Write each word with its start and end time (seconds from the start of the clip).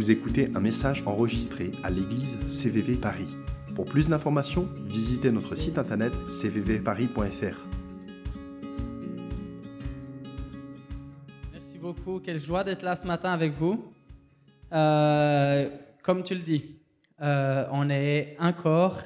Vous 0.00 0.10
écoutez 0.10 0.48
un 0.54 0.60
message 0.60 1.02
enregistré 1.04 1.72
à 1.82 1.90
l'église 1.90 2.38
CVV 2.46 2.96
Paris. 2.96 3.28
Pour 3.74 3.84
plus 3.84 4.08
d'informations, 4.08 4.66
visitez 4.86 5.30
notre 5.30 5.54
site 5.56 5.76
internet 5.76 6.10
cvvparis.fr. 6.26 7.68
Merci 11.52 11.76
beaucoup. 11.76 12.18
Quelle 12.18 12.40
joie 12.40 12.64
d'être 12.64 12.82
là 12.82 12.96
ce 12.96 13.06
matin 13.06 13.30
avec 13.30 13.52
vous. 13.52 13.92
Euh, 14.72 15.68
comme 16.02 16.22
tu 16.22 16.34
le 16.34 16.40
dis, 16.40 16.80
euh, 17.20 17.66
on 17.70 17.90
est 17.90 18.36
un 18.38 18.54
corps, 18.54 19.02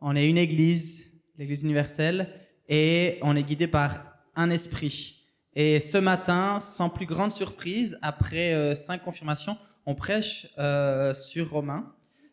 on 0.00 0.16
est 0.16 0.28
une 0.28 0.38
église, 0.38 1.12
l'église 1.38 1.62
universelle, 1.62 2.28
et 2.68 3.20
on 3.22 3.36
est 3.36 3.44
guidé 3.44 3.68
par 3.68 4.16
un 4.34 4.50
esprit. 4.50 5.28
Et 5.54 5.78
ce 5.78 5.98
matin, 5.98 6.58
sans 6.58 6.90
plus 6.90 7.06
grande 7.06 7.30
surprise, 7.30 7.96
après 8.02 8.52
euh, 8.52 8.74
cinq 8.74 9.04
confirmations, 9.04 9.56
on 9.86 9.94
prêche 9.94 10.48
euh, 10.58 11.12
sur 11.12 11.50
Romains, 11.50 11.92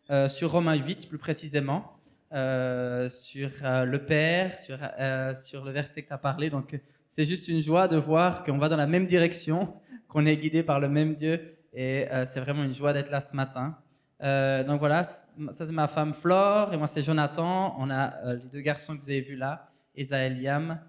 euh, 0.09 0.29
sur 0.29 0.51
Romains 0.51 0.75
8 0.75 1.09
plus 1.09 1.17
précisément, 1.17 1.97
euh, 2.33 3.09
sur 3.09 3.49
le 3.61 3.97
Père, 3.97 4.59
sur, 4.59 4.77
sur 5.37 5.65
le 5.65 5.71
verset 5.71 6.03
que 6.03 6.07
tu 6.07 6.13
as 6.13 6.17
parlé. 6.17 6.49
Donc 6.49 6.79
c'est 7.15 7.25
juste 7.25 7.47
une 7.47 7.59
joie 7.59 7.87
de 7.87 7.97
voir 7.97 8.43
qu'on 8.43 8.57
va 8.57 8.69
dans 8.69 8.77
la 8.77 8.87
même 8.87 9.05
direction, 9.05 9.73
qu'on 10.07 10.25
est 10.25 10.37
guidé 10.37 10.63
par 10.63 10.79
le 10.79 10.87
même 10.87 11.15
Dieu. 11.15 11.57
Et 11.73 12.07
c'est 12.25 12.41
vraiment 12.41 12.63
une 12.63 12.73
joie 12.73 12.91
d'être 12.91 13.09
là 13.09 13.21
ce 13.21 13.33
matin. 13.33 13.77
donc 14.19 14.79
voilà, 14.79 15.03
ça 15.03 15.25
c'est 15.51 15.71
ma 15.71 15.87
femme 15.87 16.13
Flore 16.13 16.73
et 16.73 16.77
moi 16.77 16.87
c'est 16.87 17.01
Jonathan. 17.01 17.75
On 17.79 17.89
a 17.89 18.33
les 18.33 18.49
deux 18.49 18.59
garçons 18.59 18.97
que 18.97 19.01
vous 19.01 19.09
avez 19.09 19.21
vus 19.21 19.37
là, 19.37 19.69
Esa 19.95 20.25
et 20.25 20.29
Liam, 20.29 20.79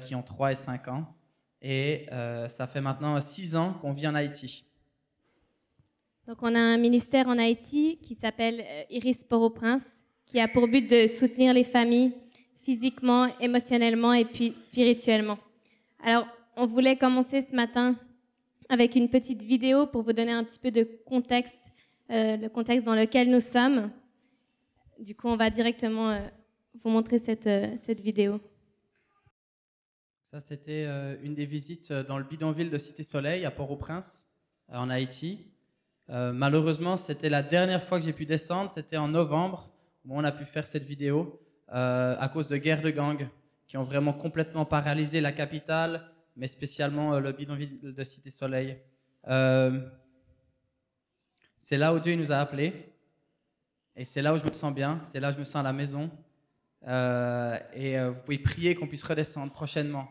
qui 0.00 0.16
ont 0.16 0.22
3 0.22 0.50
et 0.50 0.54
5 0.56 0.88
ans. 0.88 1.14
Et 1.62 2.06
ça 2.48 2.66
fait 2.66 2.80
maintenant 2.80 3.20
6 3.20 3.54
ans 3.54 3.74
qu'on 3.74 3.92
vit 3.92 4.08
en 4.08 4.16
Haïti. 4.16 4.66
Donc, 6.26 6.38
on 6.42 6.56
a 6.56 6.58
un 6.58 6.76
ministère 6.76 7.28
en 7.28 7.38
Haïti 7.38 8.00
qui 8.02 8.16
s'appelle 8.16 8.60
euh, 8.60 8.82
Iris 8.90 9.22
Port-au-Prince, 9.22 9.84
qui 10.24 10.40
a 10.40 10.48
pour 10.48 10.66
but 10.66 10.90
de 10.90 11.06
soutenir 11.06 11.54
les 11.54 11.62
familles 11.62 12.14
physiquement, 12.62 13.28
émotionnellement 13.38 14.12
et 14.12 14.24
puis 14.24 14.52
spirituellement. 14.64 15.38
Alors, 16.02 16.26
on 16.56 16.66
voulait 16.66 16.96
commencer 16.96 17.42
ce 17.42 17.54
matin 17.54 17.94
avec 18.68 18.96
une 18.96 19.08
petite 19.08 19.40
vidéo 19.40 19.86
pour 19.86 20.02
vous 20.02 20.12
donner 20.12 20.32
un 20.32 20.42
petit 20.42 20.58
peu 20.58 20.72
de 20.72 20.82
contexte, 21.06 21.60
euh, 22.10 22.36
le 22.36 22.48
contexte 22.48 22.84
dans 22.84 22.96
lequel 22.96 23.30
nous 23.30 23.38
sommes. 23.38 23.92
Du 24.98 25.14
coup, 25.14 25.28
on 25.28 25.36
va 25.36 25.48
directement 25.48 26.10
euh, 26.10 26.18
vous 26.82 26.90
montrer 26.90 27.20
cette, 27.20 27.48
cette 27.86 28.00
vidéo. 28.00 28.40
Ça, 30.22 30.40
c'était 30.40 30.86
une 31.22 31.36
des 31.36 31.46
visites 31.46 31.92
dans 31.92 32.18
le 32.18 32.24
bidonville 32.24 32.68
de 32.68 32.78
Cité 32.78 33.04
Soleil 33.04 33.44
à 33.44 33.52
Port-au-Prince, 33.52 34.24
en 34.68 34.90
Haïti. 34.90 35.52
Euh, 36.08 36.32
malheureusement, 36.32 36.96
c'était 36.96 37.28
la 37.28 37.42
dernière 37.42 37.82
fois 37.82 37.98
que 37.98 38.04
j'ai 38.04 38.12
pu 38.12 38.26
descendre, 38.26 38.70
c'était 38.72 38.96
en 38.96 39.08
novembre 39.08 39.68
où 40.04 40.16
on 40.16 40.22
a 40.22 40.30
pu 40.30 40.44
faire 40.44 40.66
cette 40.66 40.84
vidéo 40.84 41.40
euh, 41.72 42.16
à 42.18 42.28
cause 42.28 42.48
de 42.48 42.56
guerres 42.56 42.82
de 42.82 42.90
gangs 42.90 43.28
qui 43.66 43.76
ont 43.76 43.82
vraiment 43.82 44.12
complètement 44.12 44.64
paralysé 44.64 45.20
la 45.20 45.32
capitale, 45.32 46.08
mais 46.36 46.46
spécialement 46.46 47.14
euh, 47.14 47.20
le 47.20 47.32
bidonville 47.32 47.80
de 47.82 48.04
Cité 48.04 48.30
Soleil. 48.30 48.78
c'est 51.58 51.76
là 51.76 51.92
où 51.92 51.98
Dieu 51.98 52.14
nous 52.14 52.30
a 52.30 52.36
appelés 52.36 52.92
et 53.96 54.04
c'est 54.04 54.22
là 54.22 54.32
où 54.32 54.38
je 54.38 54.44
me 54.44 54.52
sens 54.52 54.72
bien, 54.72 55.00
c'est 55.02 55.18
là 55.18 55.30
où 55.30 55.32
je 55.32 55.38
me 55.38 55.44
sens 55.44 55.56
à 55.56 55.64
la 55.64 55.72
maison. 55.72 56.08
et 57.74 57.98
vous 57.98 58.20
pouvez 58.24 58.38
prier 58.38 58.76
qu'on 58.76 58.86
puisse 58.86 59.02
redescendre 59.02 59.52
prochainement 59.52 60.06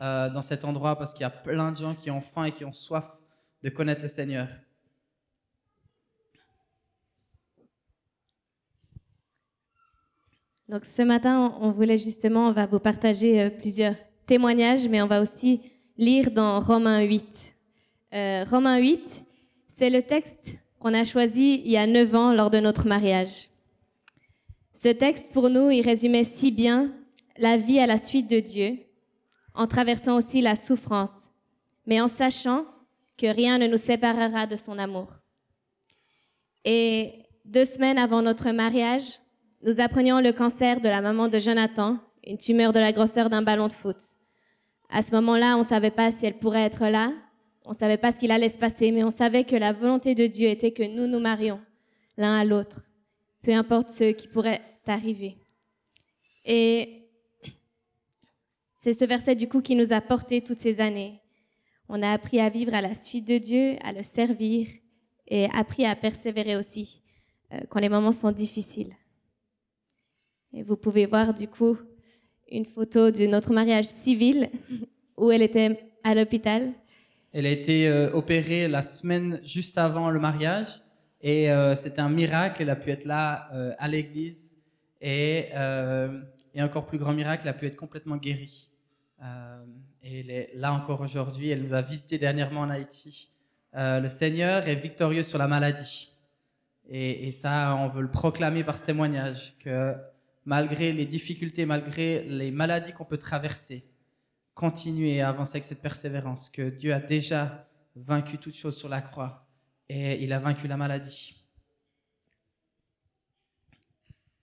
dans 0.00 0.40
cet 0.40 0.64
endroit 0.64 0.96
parce 0.96 1.12
qu'il 1.12 1.20
y 1.22 1.24
a 1.24 1.30
plein 1.30 1.72
de 1.72 1.76
gens 1.76 1.94
qui 1.94 2.10
ont 2.10 2.22
faim 2.22 2.44
et 2.44 2.52
qui 2.52 2.64
ont 2.64 2.72
soif 2.72 3.04
de 3.62 3.68
connaître 3.68 4.00
le 4.00 4.08
Seigneur. 4.08 4.48
Donc 10.68 10.86
ce 10.86 11.02
matin, 11.02 11.54
on 11.60 11.70
voulait 11.70 11.98
justement, 11.98 12.48
on 12.48 12.52
va 12.52 12.64
vous 12.64 12.78
partager 12.78 13.40
euh, 13.40 13.50
plusieurs 13.50 13.96
témoignages, 14.26 14.88
mais 14.88 15.02
on 15.02 15.06
va 15.06 15.20
aussi 15.20 15.60
lire 15.98 16.30
dans 16.30 16.58
Romains 16.58 17.02
8. 17.02 17.54
Euh, 18.14 18.44
Romains 18.48 18.78
8, 18.78 19.24
c'est 19.68 19.90
le 19.90 20.02
texte 20.02 20.58
qu'on 20.78 20.94
a 20.94 21.04
choisi 21.04 21.60
il 21.64 21.70
y 21.70 21.76
a 21.76 21.86
neuf 21.86 22.14
ans 22.14 22.32
lors 22.32 22.50
de 22.50 22.60
notre 22.60 22.86
mariage. 22.86 23.48
Ce 24.72 24.88
texte, 24.88 25.32
pour 25.32 25.50
nous, 25.50 25.70
il 25.70 25.82
résumait 25.82 26.24
si 26.24 26.50
bien 26.50 26.92
la 27.36 27.58
vie 27.58 27.78
à 27.78 27.86
la 27.86 27.98
suite 27.98 28.30
de 28.30 28.40
Dieu, 28.40 28.78
en 29.54 29.66
traversant 29.66 30.16
aussi 30.16 30.40
la 30.40 30.56
souffrance, 30.56 31.10
mais 31.86 32.00
en 32.00 32.08
sachant 32.08 32.64
que 33.18 33.26
rien 33.26 33.58
ne 33.58 33.66
nous 33.66 33.76
séparera 33.76 34.46
de 34.46 34.56
son 34.56 34.78
amour. 34.78 35.08
Et 36.64 37.12
deux 37.44 37.66
semaines 37.66 37.98
avant 37.98 38.22
notre 38.22 38.50
mariage, 38.50 39.18
nous 39.64 39.80
apprenions 39.80 40.20
le 40.20 40.32
cancer 40.32 40.80
de 40.82 40.88
la 40.88 41.00
maman 41.00 41.28
de 41.28 41.38
Jonathan, 41.38 41.96
une 42.26 42.36
tumeur 42.36 42.72
de 42.72 42.78
la 42.78 42.92
grosseur 42.92 43.30
d'un 43.30 43.40
ballon 43.40 43.66
de 43.66 43.72
foot. 43.72 43.96
À 44.90 45.00
ce 45.00 45.12
moment-là, 45.14 45.56
on 45.56 45.60
ne 45.60 45.68
savait 45.68 45.90
pas 45.90 46.12
si 46.12 46.26
elle 46.26 46.38
pourrait 46.38 46.64
être 46.64 46.86
là, 46.88 47.12
on 47.64 47.70
ne 47.70 47.76
savait 47.76 47.96
pas 47.96 48.12
ce 48.12 48.18
qu'il 48.18 48.30
allait 48.30 48.50
se 48.50 48.58
passer, 48.58 48.92
mais 48.92 49.04
on 49.04 49.10
savait 49.10 49.44
que 49.44 49.56
la 49.56 49.72
volonté 49.72 50.14
de 50.14 50.26
Dieu 50.26 50.48
était 50.48 50.72
que 50.72 50.82
nous 50.82 51.06
nous 51.06 51.18
marions 51.18 51.60
l'un 52.18 52.36
à 52.36 52.44
l'autre, 52.44 52.82
peu 53.42 53.52
importe 53.52 53.88
ce 53.88 54.12
qui 54.12 54.28
pourrait 54.28 54.60
arriver. 54.86 55.38
Et 56.44 57.08
c'est 58.76 58.92
ce 58.92 59.06
verset 59.06 59.34
du 59.34 59.48
coup 59.48 59.62
qui 59.62 59.76
nous 59.76 59.94
a 59.94 60.02
porté 60.02 60.42
toutes 60.42 60.60
ces 60.60 60.78
années. 60.80 61.22
On 61.88 62.02
a 62.02 62.12
appris 62.12 62.38
à 62.38 62.50
vivre 62.50 62.74
à 62.74 62.82
la 62.82 62.94
suite 62.94 63.26
de 63.26 63.38
Dieu, 63.38 63.76
à 63.82 63.92
le 63.92 64.02
servir 64.02 64.68
et 65.26 65.46
appris 65.54 65.86
à 65.86 65.96
persévérer 65.96 66.54
aussi 66.54 67.00
euh, 67.54 67.60
quand 67.70 67.80
les 67.80 67.88
moments 67.88 68.12
sont 68.12 68.30
difficiles. 68.30 68.94
Et 70.56 70.62
vous 70.62 70.76
pouvez 70.76 71.06
voir 71.06 71.34
du 71.34 71.48
coup 71.48 71.76
une 72.48 72.64
photo 72.64 73.10
de 73.10 73.26
notre 73.26 73.52
mariage 73.52 73.86
civil 73.86 74.50
où 75.16 75.32
elle 75.32 75.42
était 75.42 75.80
à 76.04 76.14
l'hôpital. 76.14 76.72
Elle 77.32 77.46
a 77.46 77.50
été 77.50 77.88
euh, 77.88 78.12
opérée 78.12 78.68
la 78.68 78.82
semaine 78.82 79.40
juste 79.42 79.78
avant 79.78 80.10
le 80.10 80.20
mariage 80.20 80.80
et 81.20 81.50
euh, 81.50 81.74
c'était 81.74 82.00
un 82.00 82.08
miracle. 82.08 82.62
Elle 82.62 82.70
a 82.70 82.76
pu 82.76 82.90
être 82.90 83.04
là 83.04 83.48
euh, 83.52 83.74
à 83.78 83.88
l'église 83.88 84.54
et, 85.00 85.48
et, 86.54 86.62
encore 86.62 86.86
plus 86.86 86.98
grand 86.98 87.12
miracle, 87.12 87.42
elle 87.44 87.50
a 87.50 87.54
pu 87.54 87.66
être 87.66 87.76
complètement 87.76 88.16
guérie. 88.16 88.70
et 90.02 90.20
elle 90.20 90.30
est 90.30 90.50
là 90.54 90.72
encore 90.72 91.00
aujourd'hui. 91.00 91.50
Elle 91.50 91.62
nous 91.62 91.74
a 91.74 91.82
visité 91.82 92.16
dernièrement 92.16 92.60
en 92.60 92.70
Haïti. 92.70 93.30
le 93.74 94.08
Seigneur 94.08 94.66
est 94.66 94.76
victorieux 94.76 95.24
sur 95.24 95.36
la 95.36 95.46
maladie. 95.46 96.10
Et, 96.88 97.26
et, 97.26 97.32
ça, 97.32 97.76
on 97.78 97.88
veut 97.88 98.00
le 98.00 98.10
proclamer 98.10 98.64
par 98.64 98.78
ce 98.78 98.86
témoignage 98.86 99.56
que 99.58 99.94
malgré 100.44 100.92
les 100.92 101.06
difficultés, 101.06 101.66
malgré 101.66 102.24
les 102.24 102.50
maladies 102.50 102.92
qu'on 102.92 103.04
peut 103.04 103.18
traverser, 103.18 103.84
continuer 104.54 105.20
à 105.20 105.28
avancer 105.28 105.56
avec 105.56 105.64
cette 105.64 105.82
persévérance, 105.82 106.50
que 106.50 106.70
Dieu 106.70 106.92
a 106.92 107.00
déjà 107.00 107.66
vaincu 107.96 108.38
toute 108.38 108.54
chose 108.54 108.76
sur 108.76 108.88
la 108.88 109.00
croix 109.00 109.46
et 109.88 110.22
il 110.22 110.32
a 110.32 110.38
vaincu 110.38 110.66
la 110.68 110.76
maladie. 110.76 111.40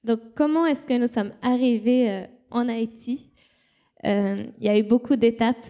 Donc, 0.04 0.20
comment 0.36 0.66
est-ce 0.66 0.86
que 0.88 0.98
nous 0.98 1.12
sommes 1.12 1.32
arrivés 1.42 2.10
euh, 2.10 2.26
en 2.50 2.68
Haïti? 2.68 3.32
Euh, 4.06 4.46
Il 4.58 4.66
y 4.66 4.70
a 4.70 4.78
eu 4.78 4.84
beaucoup 4.84 5.16
d'étapes 5.16 5.66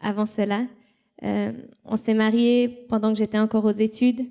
avant 0.00 0.26
cela. 0.26 0.66
Euh, 1.22 1.52
on 1.84 1.96
s'est 1.96 2.14
mariés 2.14 2.68
pendant 2.88 3.12
que 3.12 3.18
j'étais 3.18 3.38
encore 3.38 3.64
aux 3.64 3.70
études. 3.70 4.22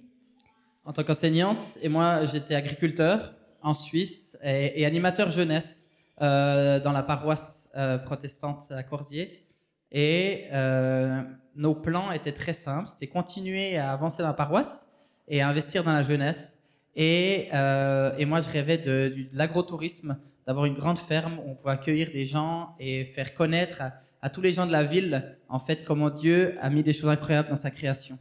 En 0.83 0.93
tant 0.93 1.03
qu'enseignante, 1.03 1.77
et 1.81 1.89
moi 1.89 2.25
j'étais 2.25 2.53
agriculteur 2.53 3.33
en 3.65 3.73
Suisse 3.73 4.37
et, 4.43 4.85
animateur 4.85 5.31
jeunesse 5.31 5.89
euh, 6.21 6.79
dans 6.79 6.91
la 6.91 7.01
paroisse 7.01 7.67
euh, 7.75 7.97
protestante 7.97 8.71
à 8.71 8.83
Corsier. 8.83 9.43
Et 9.91 10.45
euh, 10.53 11.23
nos 11.55 11.73
plans 11.73 12.11
étaient 12.11 12.31
très 12.31 12.53
simples, 12.53 12.89
c'était 12.91 13.07
continuer 13.07 13.77
à 13.77 13.91
avancer 13.91 14.21
dans 14.21 14.29
la 14.29 14.35
paroisse 14.35 14.87
et 15.27 15.41
à 15.41 15.49
investir 15.49 15.83
dans 15.83 15.93
la 15.93 16.03
jeunesse. 16.03 16.57
Et, 16.95 17.49
moi, 17.51 18.39
je 18.39 18.49
rêvais 18.49 18.77
de, 18.77 19.15
l'agrotourisme, 19.33 20.17
d'avoir 20.45 20.65
une 20.65 20.75
grande 20.75 20.99
ferme 20.99 21.39
où 21.39 21.51
on 21.51 21.55
pouvait 21.55 21.73
accueillir 21.73 22.11
des 22.11 22.25
gens 22.25 22.75
et 22.79 23.05
faire 23.05 23.33
connaître 23.33 23.81
à, 24.21 24.29
tous 24.29 24.41
les 24.41 24.53
gens 24.53 24.67
de 24.67 24.71
la 24.71 24.83
ville, 24.83 25.37
en 25.49 25.59
fait, 25.59 25.83
comment 25.85 26.11
Dieu 26.11 26.55
a 26.61 26.69
mis 26.69 26.83
des 26.83 26.93
choses 26.93 27.09
incroyables 27.09 27.49
dans 27.49 27.55
sa 27.55 27.71
création. 27.71 28.19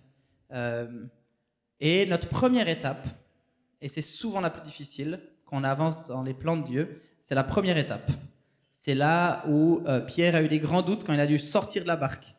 et 1.80 2.06
notre 2.06 2.28
première 2.28 2.68
étape, 2.68 3.06
et 3.82 3.88
c'est 3.88 4.02
souvent 4.02 4.40
la 4.40 4.50
plus 4.50 4.62
difficile, 4.62 5.20
qu'on 5.54 5.62
avance 5.62 6.08
dans 6.08 6.24
les 6.24 6.34
plans 6.34 6.56
de 6.56 6.66
Dieu, 6.66 7.00
c'est 7.20 7.36
la 7.36 7.44
première 7.44 7.78
étape. 7.78 8.10
C'est 8.72 8.96
là 8.96 9.44
où 9.48 9.82
euh, 9.86 10.00
Pierre 10.00 10.34
a 10.34 10.42
eu 10.42 10.48
des 10.48 10.58
grands 10.58 10.82
doutes 10.82 11.04
quand 11.04 11.12
il 11.12 11.20
a 11.20 11.28
dû 11.28 11.38
sortir 11.38 11.84
de 11.84 11.86
la 11.86 11.94
barque. 11.94 12.34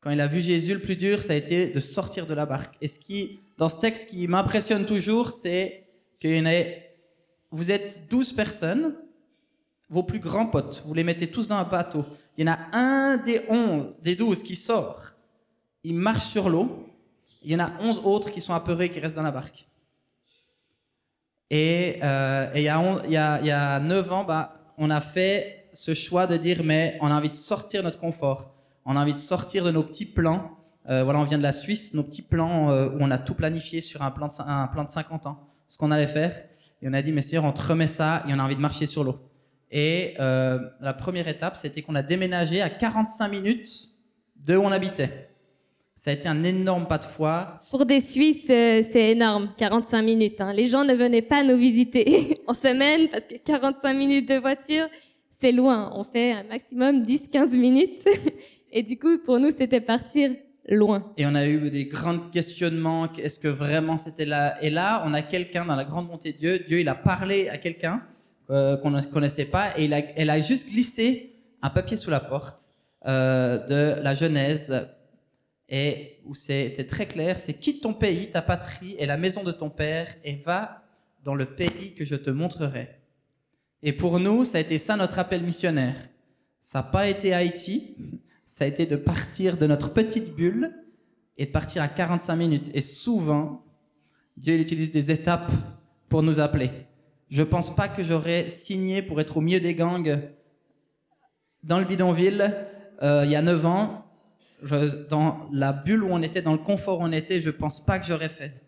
Quand 0.00 0.10
il 0.10 0.20
a 0.20 0.26
vu 0.26 0.40
Jésus, 0.40 0.74
le 0.74 0.80
plus 0.80 0.96
dur, 0.96 1.22
ça 1.22 1.32
a 1.32 1.36
été 1.36 1.68
de 1.68 1.78
sortir 1.78 2.26
de 2.26 2.34
la 2.34 2.44
barque. 2.44 2.74
Et 2.80 2.88
ce 2.88 2.98
qui, 2.98 3.38
dans 3.56 3.68
ce 3.68 3.78
texte 3.78 4.10
qui 4.10 4.26
m'impressionne 4.26 4.84
toujours, 4.84 5.30
c'est 5.30 5.84
a, 6.24 6.64
vous 7.52 7.70
êtes 7.70 8.08
12 8.10 8.32
personnes, 8.32 8.96
vos 9.88 10.02
plus 10.02 10.18
grands 10.18 10.46
potes, 10.46 10.82
vous 10.86 10.94
les 10.94 11.04
mettez 11.04 11.28
tous 11.28 11.46
dans 11.46 11.56
un 11.56 11.64
bateau. 11.64 12.04
Il 12.36 12.44
y 12.44 12.50
en 12.50 12.52
a 12.52 12.58
un 12.76 13.16
des 13.18 13.42
11, 13.48 13.94
des 14.02 14.16
12 14.16 14.42
qui 14.42 14.56
sort. 14.56 15.02
Il 15.84 15.94
marche 15.94 16.24
sur 16.24 16.48
l'eau 16.48 16.88
Il 17.44 17.52
y 17.52 17.54
en 17.54 17.60
a 17.60 17.70
11 17.80 18.00
autres 18.02 18.32
qui 18.32 18.40
sont 18.40 18.54
apeurés, 18.54 18.90
qui 18.90 18.98
restent 18.98 19.14
dans 19.14 19.22
la 19.22 19.30
barque. 19.30 19.68
Et, 21.50 21.98
euh, 22.02 22.50
et 22.54 22.60
il, 22.60 22.64
y 22.64 22.68
a, 22.68 22.80
on- 22.80 23.02
il, 23.04 23.12
y 23.12 23.16
a, 23.16 23.40
il 23.40 23.46
y 23.46 23.50
a 23.50 23.78
9 23.80 24.12
ans, 24.12 24.24
bah, 24.24 24.72
on 24.78 24.90
a 24.90 25.00
fait 25.00 25.66
ce 25.72 25.94
choix 25.94 26.26
de 26.26 26.36
dire, 26.36 26.62
mais 26.64 26.96
on 27.00 27.08
a 27.10 27.14
envie 27.14 27.28
de 27.28 27.34
sortir 27.34 27.82
notre 27.82 27.98
confort. 27.98 28.54
On 28.84 28.96
a 28.96 29.00
envie 29.02 29.12
de 29.12 29.18
sortir 29.18 29.64
de 29.64 29.70
nos 29.70 29.82
petits 29.82 30.06
plans. 30.06 30.50
Euh, 30.88 31.02
voilà, 31.04 31.18
on 31.20 31.24
vient 31.24 31.38
de 31.38 31.42
la 31.42 31.52
Suisse, 31.52 31.94
nos 31.94 32.02
petits 32.02 32.22
plans 32.22 32.70
euh, 32.70 32.88
où 32.90 32.96
on 33.00 33.10
a 33.10 33.18
tout 33.18 33.34
planifié 33.34 33.80
sur 33.80 34.02
un 34.02 34.10
plan 34.10 34.28
de, 34.28 34.34
un 34.40 34.66
plan 34.68 34.84
de 34.84 34.90
50 34.90 35.26
ans, 35.26 35.48
ce 35.68 35.78
qu'on 35.78 35.90
allait 35.90 36.06
faire. 36.06 36.34
Et 36.82 36.88
on 36.88 36.92
a 36.92 37.00
dit, 37.02 37.12
mais 37.12 37.22
Seigneur, 37.22 37.44
on 37.44 37.52
te 37.52 37.62
remet 37.62 37.86
ça 37.86 38.22
et 38.28 38.34
on 38.34 38.38
a 38.38 38.42
envie 38.42 38.56
de 38.56 38.60
marcher 38.60 38.86
sur 38.86 39.04
l'eau. 39.04 39.18
Et 39.70 40.14
la 40.18 40.94
première 40.96 41.26
étape, 41.28 41.56
c'était 41.56 41.82
qu'on 41.82 41.94
a 41.94 42.02
déménagé 42.02 42.60
à 42.60 42.68
45 42.68 43.28
minutes 43.28 43.88
de 44.36 44.56
où 44.56 44.62
on 44.62 44.70
habitait. 44.70 45.23
Ça 45.96 46.10
a 46.10 46.14
été 46.14 46.28
un 46.28 46.42
énorme 46.42 46.86
pas 46.86 46.98
de 46.98 47.04
foi. 47.04 47.58
Pour 47.70 47.86
des 47.86 48.00
Suisses, 48.00 48.44
euh, 48.50 48.82
c'est 48.92 49.12
énorme, 49.12 49.52
45 49.56 50.02
minutes. 50.02 50.40
hein. 50.40 50.52
Les 50.52 50.66
gens 50.66 50.84
ne 50.84 50.92
venaient 50.94 51.22
pas 51.22 51.42
nous 51.44 51.56
visiter 51.56 52.36
en 52.46 52.54
semaine 52.54 53.08
parce 53.10 53.24
que 53.24 53.36
45 53.36 53.94
minutes 53.94 54.28
de 54.28 54.36
voiture, 54.36 54.86
c'est 55.40 55.52
loin. 55.52 55.92
On 55.94 56.02
fait 56.04 56.32
un 56.32 56.44
maximum 56.44 57.04
10-15 57.04 57.56
minutes. 57.56 58.04
Et 58.72 58.82
du 58.82 58.98
coup, 58.98 59.18
pour 59.18 59.38
nous, 59.38 59.50
c'était 59.52 59.80
partir 59.80 60.32
loin. 60.68 61.12
Et 61.16 61.26
on 61.26 61.34
a 61.36 61.46
eu 61.46 61.70
des 61.70 61.84
grands 61.84 62.18
questionnements. 62.18 63.06
Est-ce 63.16 63.38
que 63.38 63.48
vraiment 63.48 63.96
c'était 63.96 64.24
là 64.24 64.56
Et 64.62 64.70
là, 64.70 65.02
on 65.06 65.14
a 65.14 65.22
quelqu'un 65.22 65.64
dans 65.64 65.76
la 65.76 65.84
grande 65.84 66.08
bonté 66.08 66.32
de 66.32 66.38
Dieu. 66.38 66.58
Dieu, 66.66 66.80
il 66.80 66.88
a 66.88 66.96
parlé 66.96 67.48
à 67.48 67.58
quelqu'un 67.58 68.02
euh, 68.50 68.76
qu'on 68.78 68.90
ne 68.90 69.00
connaissait 69.02 69.44
pas 69.44 69.78
et 69.78 69.84
il 69.84 69.94
a, 69.94 70.00
elle 70.16 70.30
a 70.30 70.40
juste 70.40 70.68
glissé 70.70 71.34
un 71.62 71.70
papier 71.70 71.96
sous 71.96 72.10
la 72.10 72.20
porte 72.20 72.60
euh, 73.06 73.58
de 73.96 74.02
la 74.02 74.14
Genèse 74.14 74.74
et 75.76 76.20
où 76.24 76.36
c'était 76.36 76.86
très 76.86 77.08
clair, 77.08 77.40
c'est 77.40 77.54
quitte 77.54 77.82
ton 77.82 77.94
pays, 77.94 78.30
ta 78.30 78.42
patrie 78.42 78.94
et 78.96 79.06
la 79.06 79.16
maison 79.16 79.42
de 79.42 79.50
ton 79.50 79.70
père 79.70 80.14
et 80.22 80.36
va 80.36 80.84
dans 81.24 81.34
le 81.34 81.46
pays 81.46 81.96
que 81.96 82.04
je 82.04 82.14
te 82.14 82.30
montrerai. 82.30 83.00
Et 83.82 83.92
pour 83.92 84.20
nous, 84.20 84.44
ça 84.44 84.58
a 84.58 84.60
été 84.60 84.78
ça 84.78 84.94
notre 84.94 85.18
appel 85.18 85.42
missionnaire. 85.42 85.96
Ça 86.60 86.78
n'a 86.78 86.82
pas 86.84 87.08
été 87.08 87.34
Haïti, 87.34 87.96
ça 88.46 88.64
a 88.64 88.68
été 88.68 88.86
de 88.86 88.94
partir 88.94 89.56
de 89.56 89.66
notre 89.66 89.92
petite 89.92 90.36
bulle 90.36 90.72
et 91.38 91.46
de 91.46 91.50
partir 91.50 91.82
à 91.82 91.88
45 91.88 92.36
minutes. 92.36 92.70
Et 92.72 92.80
souvent, 92.80 93.64
Dieu 94.36 94.54
il 94.54 94.60
utilise 94.60 94.92
des 94.92 95.10
étapes 95.10 95.50
pour 96.08 96.22
nous 96.22 96.38
appeler. 96.38 96.70
Je 97.30 97.42
ne 97.42 97.48
pense 97.48 97.74
pas 97.74 97.88
que 97.88 98.04
j'aurais 98.04 98.48
signé 98.48 99.02
pour 99.02 99.20
être 99.20 99.38
au 99.38 99.40
milieu 99.40 99.58
des 99.58 99.74
gangs 99.74 100.20
dans 101.64 101.80
le 101.80 101.84
bidonville 101.84 102.54
euh, 103.02 103.22
il 103.24 103.32
y 103.32 103.34
a 103.34 103.42
9 103.42 103.66
ans. 103.66 104.03
Dans 105.10 105.48
la 105.52 105.72
bulle 105.72 106.04
où 106.04 106.08
on 106.10 106.22
était, 106.22 106.42
dans 106.42 106.52
le 106.52 106.58
confort 106.58 107.00
où 107.00 107.02
on 107.02 107.12
était, 107.12 107.38
je 107.38 107.50
ne 107.50 107.54
pense 107.54 107.84
pas 107.84 107.98
que 107.98 108.06
j'aurais 108.06 108.28
fait. 108.28 108.62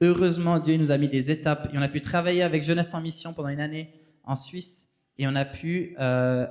Heureusement, 0.00 0.58
Dieu 0.58 0.76
nous 0.76 0.90
a 0.90 0.98
mis 0.98 1.08
des 1.08 1.30
étapes 1.30 1.68
et 1.72 1.78
on 1.78 1.82
a 1.82 1.88
pu 1.88 2.00
travailler 2.00 2.42
avec 2.42 2.62
Jeunesse 2.62 2.92
en 2.94 3.00
Mission 3.00 3.32
pendant 3.34 3.48
une 3.48 3.60
année 3.60 3.92
en 4.24 4.34
Suisse 4.34 4.88
et 5.18 5.26
on 5.28 5.34
a 5.36 5.44
pu 5.44 5.94
euh, 6.00 6.46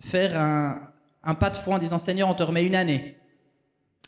faire 0.00 0.38
un, 0.40 0.92
un 1.22 1.34
pas 1.34 1.50
de 1.50 1.56
foi 1.56 1.74
en 1.74 1.78
disant 1.78 1.98
Seigneur, 1.98 2.28
on 2.28 2.34
te 2.34 2.42
remet 2.42 2.66
une 2.66 2.76
année. 2.76 3.16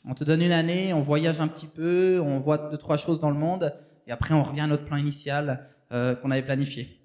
On 0.08 0.14
te 0.14 0.24
donne 0.24 0.40
une 0.40 0.52
année, 0.52 0.94
on 0.94 1.00
voyage 1.00 1.40
un 1.40 1.48
petit 1.48 1.66
peu, 1.66 2.20
on 2.24 2.40
voit 2.40 2.70
deux, 2.70 2.78
trois 2.78 2.96
choses 2.96 3.20
dans 3.20 3.30
le 3.30 3.36
monde 3.36 3.74
et 4.06 4.12
après 4.12 4.32
on 4.32 4.42
revient 4.42 4.62
à 4.62 4.66
notre 4.66 4.84
plan 4.84 4.96
initial 4.96 5.66
euh, 5.92 6.14
qu'on 6.14 6.30
avait 6.30 6.42
planifié. 6.42 7.00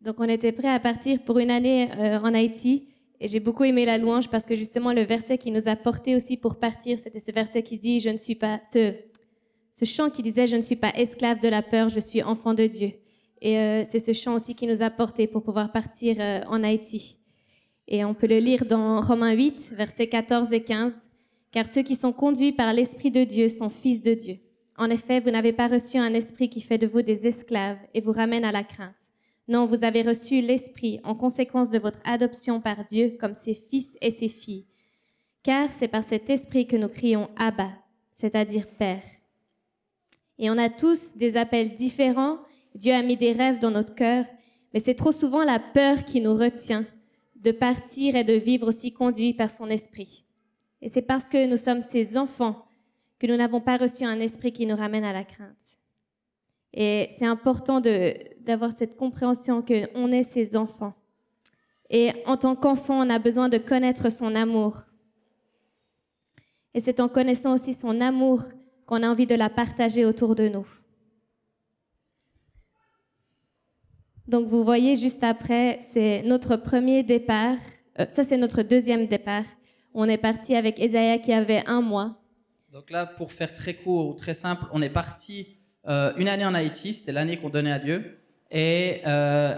Donc, 0.00 0.20
on 0.20 0.24
était 0.24 0.52
prêt 0.52 0.68
à 0.68 0.78
partir 0.78 1.20
pour 1.24 1.38
une 1.38 1.50
année 1.50 1.90
euh, 1.98 2.20
en 2.20 2.32
Haïti. 2.32 2.88
Et 3.20 3.28
j'ai 3.28 3.40
beaucoup 3.40 3.64
aimé 3.64 3.84
la 3.84 3.98
louange 3.98 4.28
parce 4.28 4.44
que 4.44 4.54
justement, 4.54 4.92
le 4.92 5.02
verset 5.02 5.38
qui 5.38 5.50
nous 5.50 5.62
a 5.66 5.76
porté 5.76 6.14
aussi 6.14 6.36
pour 6.36 6.56
partir, 6.56 6.98
c'était 7.02 7.20
ce 7.20 7.32
verset 7.32 7.62
qui 7.62 7.76
dit 7.76 8.00
Je 8.00 8.10
ne 8.10 8.16
suis 8.16 8.36
pas. 8.36 8.60
Ce, 8.72 8.94
ce 9.72 9.84
chant 9.84 10.10
qui 10.10 10.22
disait 10.22 10.46
Je 10.46 10.56
ne 10.56 10.60
suis 10.60 10.76
pas 10.76 10.92
esclave 10.94 11.40
de 11.40 11.48
la 11.48 11.62
peur, 11.62 11.88
je 11.88 12.00
suis 12.00 12.22
enfant 12.22 12.54
de 12.54 12.66
Dieu. 12.66 12.92
Et 13.40 13.58
euh, 13.58 13.84
c'est 13.90 14.00
ce 14.00 14.12
chant 14.12 14.34
aussi 14.34 14.54
qui 14.54 14.66
nous 14.66 14.82
a 14.82 14.90
porté 14.90 15.26
pour 15.26 15.42
pouvoir 15.42 15.72
partir 15.72 16.16
euh, 16.18 16.40
en 16.46 16.62
Haïti. 16.62 17.16
Et 17.86 18.04
on 18.04 18.14
peut 18.14 18.26
le 18.26 18.38
lire 18.38 18.66
dans 18.66 19.00
Romains 19.00 19.32
8, 19.32 19.72
versets 19.74 20.08
14 20.08 20.52
et 20.52 20.62
15. 20.62 20.92
Car 21.50 21.66
ceux 21.66 21.82
qui 21.82 21.96
sont 21.96 22.12
conduits 22.12 22.52
par 22.52 22.72
l'Esprit 22.72 23.10
de 23.10 23.24
Dieu 23.24 23.48
sont 23.48 23.70
fils 23.70 24.02
de 24.02 24.14
Dieu. 24.14 24.38
En 24.76 24.90
effet, 24.90 25.20
vous 25.20 25.30
n'avez 25.30 25.52
pas 25.52 25.66
reçu 25.66 25.96
un 25.98 26.14
esprit 26.14 26.48
qui 26.48 26.60
fait 26.60 26.78
de 26.78 26.86
vous 26.86 27.02
des 27.02 27.26
esclaves 27.26 27.78
et 27.94 28.00
vous 28.00 28.12
ramène 28.12 28.44
à 28.44 28.52
la 28.52 28.62
crainte. 28.62 29.07
Non, 29.48 29.64
vous 29.64 29.82
avez 29.82 30.02
reçu 30.02 30.42
l'Esprit 30.42 31.00
en 31.04 31.14
conséquence 31.14 31.70
de 31.70 31.78
votre 31.78 32.00
adoption 32.04 32.60
par 32.60 32.84
Dieu 32.84 33.16
comme 33.18 33.34
ses 33.34 33.54
fils 33.54 33.96
et 34.02 34.10
ses 34.10 34.28
filles. 34.28 34.66
Car 35.42 35.72
c'est 35.72 35.88
par 35.88 36.04
cet 36.04 36.28
Esprit 36.28 36.66
que 36.66 36.76
nous 36.76 36.88
crions 36.88 37.30
Abba, 37.36 37.70
c'est-à-dire 38.16 38.66
Père. 38.66 39.02
Et 40.38 40.50
on 40.50 40.58
a 40.58 40.68
tous 40.68 41.16
des 41.16 41.36
appels 41.36 41.76
différents. 41.76 42.38
Dieu 42.74 42.92
a 42.92 43.02
mis 43.02 43.16
des 43.16 43.32
rêves 43.32 43.58
dans 43.58 43.70
notre 43.70 43.94
cœur, 43.94 44.26
mais 44.74 44.80
c'est 44.80 44.94
trop 44.94 45.12
souvent 45.12 45.42
la 45.42 45.58
peur 45.58 46.04
qui 46.04 46.20
nous 46.20 46.34
retient 46.34 46.84
de 47.36 47.50
partir 47.50 48.16
et 48.16 48.24
de 48.24 48.34
vivre 48.34 48.68
aussi 48.68 48.92
conduit 48.92 49.32
par 49.32 49.50
son 49.50 49.70
Esprit. 49.70 50.24
Et 50.82 50.90
c'est 50.90 51.02
parce 51.02 51.28
que 51.28 51.46
nous 51.46 51.56
sommes 51.56 51.82
ses 51.88 52.18
enfants 52.18 52.66
que 53.18 53.26
nous 53.26 53.36
n'avons 53.36 53.60
pas 53.60 53.78
reçu 53.78 54.04
un 54.04 54.20
esprit 54.20 54.52
qui 54.52 54.66
nous 54.66 54.76
ramène 54.76 55.04
à 55.04 55.12
la 55.12 55.24
crainte. 55.24 55.67
Et 56.72 57.10
c'est 57.18 57.26
important 57.26 57.80
d'avoir 57.80 58.72
cette 58.76 58.96
compréhension 58.96 59.62
qu'on 59.62 60.12
est 60.12 60.22
ses 60.22 60.56
enfants. 60.56 60.94
Et 61.90 62.12
en 62.26 62.36
tant 62.36 62.54
qu'enfant, 62.54 63.04
on 63.04 63.10
a 63.10 63.18
besoin 63.18 63.48
de 63.48 63.58
connaître 63.58 64.10
son 64.10 64.34
amour. 64.34 64.82
Et 66.74 66.80
c'est 66.80 67.00
en 67.00 67.08
connaissant 67.08 67.54
aussi 67.54 67.72
son 67.74 68.00
amour 68.00 68.42
qu'on 68.86 69.02
a 69.02 69.08
envie 69.08 69.26
de 69.26 69.34
la 69.34 69.48
partager 69.48 70.04
autour 70.04 70.34
de 70.34 70.48
nous. 70.48 70.66
Donc 74.26 74.46
vous 74.46 74.62
voyez 74.62 74.94
juste 74.96 75.24
après, 75.24 75.78
c'est 75.94 76.22
notre 76.22 76.56
premier 76.56 77.02
départ. 77.02 77.56
Euh, 77.98 78.04
ça, 78.14 78.24
c'est 78.24 78.36
notre 78.36 78.62
deuxième 78.62 79.06
départ. 79.06 79.44
On 79.94 80.04
est 80.04 80.18
parti 80.18 80.54
avec 80.54 80.78
Esaïa 80.78 81.18
qui 81.18 81.32
avait 81.32 81.64
un 81.66 81.80
mois. 81.80 82.20
Donc 82.70 82.90
là, 82.90 83.06
pour 83.06 83.32
faire 83.32 83.54
très 83.54 83.72
court 83.72 84.10
ou 84.10 84.14
très 84.14 84.34
simple, 84.34 84.66
on 84.72 84.82
est 84.82 84.90
parti 84.90 85.57
euh, 85.88 86.12
une 86.16 86.28
année 86.28 86.44
en 86.44 86.54
Haïti, 86.54 86.92
c'était 86.92 87.12
l'année 87.12 87.38
qu'on 87.38 87.48
donnait 87.48 87.72
à 87.72 87.78
Dieu. 87.78 88.18
Et 88.50 89.00
euh, 89.06 89.54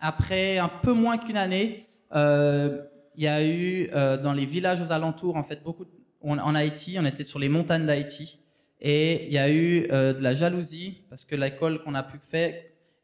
après 0.00 0.58
un 0.58 0.68
peu 0.68 0.92
moins 0.92 1.18
qu'une 1.18 1.36
année, 1.36 1.80
euh, 2.14 2.82
il 3.16 3.24
y 3.24 3.28
a 3.28 3.44
eu 3.44 3.88
dans 4.22 4.32
les 4.32 4.44
villages 4.44 4.82
aux 4.82 4.90
alentours, 4.90 5.36
en 5.36 5.42
fait, 5.42 5.62
beaucoup 5.62 5.84
en 6.22 6.54
Haïti, 6.54 6.96
on 6.98 7.04
était 7.04 7.22
sur 7.22 7.38
les 7.38 7.48
montagnes 7.48 7.86
d'Haïti, 7.86 8.40
et 8.80 9.26
il 9.26 9.32
y 9.32 9.38
a 9.38 9.52
eu 9.52 9.86
de 9.86 10.20
la 10.20 10.34
jalousie 10.34 11.02
parce 11.08 11.24
que 11.24 11.36
l'école 11.36 11.80
qu'on 11.84 11.94
a 11.94 12.02
pu 12.02 12.18
faire 12.18 12.54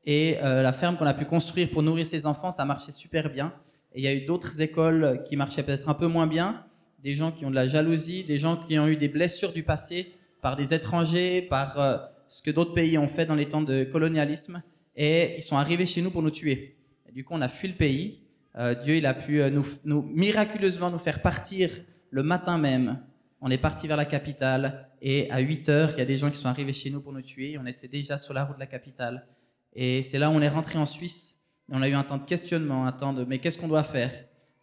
et 0.05 0.39
la 0.41 0.73
ferme 0.73 0.97
qu'on 0.97 1.07
a 1.07 1.15
pu 1.15 1.27
construire 1.27 1.71
pour 1.71 1.85
nourrir 1.85 2.05
ses 2.07 2.27
enfants, 2.27 2.51
ça 2.51 2.65
marchait 2.65 2.91
super 2.91 3.31
bien. 3.31 3.53
Et 3.95 4.01
il 4.01 4.05
y 4.05 4.09
a 4.09 4.15
eu 4.15 4.25
d'autres 4.25 4.61
écoles 4.61 5.23
qui 5.29 5.37
marchaient 5.37 5.63
peut-être 5.63 5.89
un 5.89 5.95
peu 5.95 6.09
moins 6.09 6.27
bien, 6.27 6.65
des 7.05 7.15
gens 7.15 7.31
qui 7.31 7.47
ont 7.47 7.51
de 7.51 7.55
la 7.55 7.69
jalousie, 7.69 8.25
des 8.25 8.39
gens 8.39 8.57
qui 8.57 8.81
ont 8.81 8.89
eu 8.89 8.97
des 8.97 9.09
blessures 9.09 9.53
du 9.53 9.63
passé 9.63 10.13
par 10.43 10.57
des 10.57 10.75
étrangers, 10.75 11.43
par 11.43 12.10
ce 12.31 12.43
que 12.43 12.51
d'autres 12.53 12.73
pays 12.73 12.97
ont 12.97 13.09
fait 13.09 13.27
dans 13.27 13.35
les 13.35 13.49
temps 13.49 13.61
de 13.61 13.83
colonialisme, 13.83 14.63
et 14.95 15.35
ils 15.37 15.43
sont 15.43 15.57
arrivés 15.57 15.85
chez 15.85 16.01
nous 16.01 16.13
pour 16.13 16.23
nous 16.23 16.31
tuer. 16.31 16.77
Du 17.13 17.25
coup, 17.25 17.35
on 17.35 17.41
a 17.41 17.49
fui 17.49 17.67
le 17.67 17.75
pays. 17.75 18.21
Euh, 18.57 18.75
Dieu, 18.75 18.97
il 18.97 19.05
a 19.05 19.15
pu 19.15 19.41
euh, 19.41 19.51
nous, 19.51 20.03
miraculeusement 20.03 20.91
nous 20.91 20.99
faire 20.99 21.23
partir 21.23 21.71
le 22.11 22.23
matin 22.23 22.57
même. 22.57 23.03
On 23.41 23.51
est 23.51 23.59
parti 23.59 23.89
vers 23.89 23.97
la 23.97 24.05
capitale, 24.05 24.89
et 25.03 25.29
à 25.31 25.41
8 25.41 25.69
heures, 25.71 25.91
il 25.95 25.99
y 25.99 26.03
a 26.03 26.05
des 26.05 26.17
gens 26.17 26.31
qui 26.31 26.37
sont 26.37 26.49
arrivés 26.49 26.73
chez 26.73 26.89
nous 26.91 27.01
pour 27.01 27.13
nous 27.13 27.23
tuer. 27.23 27.59
On 27.59 27.67
était 27.67 27.89
déjà 27.89 28.17
sur 28.17 28.33
la 28.33 28.45
route 28.45 28.57
de 28.57 28.61
la 28.61 28.67
capitale. 28.67 29.27
Et 29.75 30.03
c'est 30.05 30.19
là 30.19 30.31
où 30.31 30.33
on 30.33 30.41
est 30.41 30.49
rentré 30.49 30.79
en 30.79 30.87
Suisse. 30.87 31.37
Et 31.69 31.75
on 31.75 31.83
a 31.83 31.89
eu 31.89 31.95
un 31.95 32.05
temps 32.05 32.19
de 32.19 32.25
questionnement, 32.25 32.87
un 32.87 32.93
temps 32.93 33.13
de 33.13 33.25
mais 33.25 33.41
qu'est-ce 33.41 33.59
qu'on 33.59 33.69
doit 33.69 33.83
faire? 33.83 34.13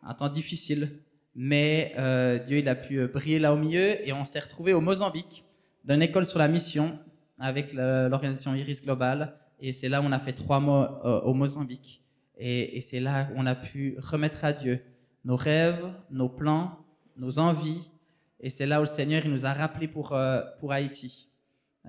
Un 0.04 0.14
temps 0.14 0.30
difficile. 0.30 1.02
Mais 1.36 1.94
euh, 1.98 2.40
Dieu, 2.40 2.60
il 2.60 2.70
a 2.70 2.76
pu 2.76 3.06
briller 3.08 3.40
là 3.40 3.54
au 3.54 3.58
milieu 3.58 4.08
et 4.08 4.14
on 4.14 4.24
s'est 4.24 4.40
retrouvé 4.40 4.74
au 4.74 4.80
Mozambique, 4.80 5.44
dans 5.84 5.96
une 5.96 6.02
école 6.02 6.26
sur 6.26 6.40
la 6.40 6.48
mission 6.48 6.98
avec 7.40 7.74
l'organisation 7.74 8.54
Iris 8.56 8.84
Global. 8.84 9.34
Et 9.60 9.74
c'est 9.74 9.90
là 9.90 10.02
où 10.02 10.06
on 10.06 10.12
a 10.12 10.20
fait 10.20 10.34
trois 10.34 10.60
mois 10.60 11.02
euh, 11.06 11.22
au 11.22 11.34
Mozambique. 11.34 12.04
Et, 12.38 12.82
c'est 12.82 13.00
là 13.00 13.30
où 13.32 13.36
on 13.38 13.46
a 13.48 13.56
pu 13.56 13.98
remettre 14.00 14.46
à 14.46 14.54
Dieu 14.54 14.80
nos 15.26 15.36
rêves, 15.36 15.92
nos 16.12 16.30
plans, 16.30 16.78
nos 17.16 17.40
envies. 17.40 17.90
Et 18.40 18.52
c'est 18.52 18.68
là 18.68 18.78
où 18.78 18.84
le 18.84 18.88
Seigneur 18.88 19.24
il 19.26 19.32
nous 19.32 19.46
a 19.46 19.54
rappelé 19.54 19.88
pour, 19.88 20.14
euh, 20.14 20.42
pour 20.60 20.72
Haïti. 20.72 21.30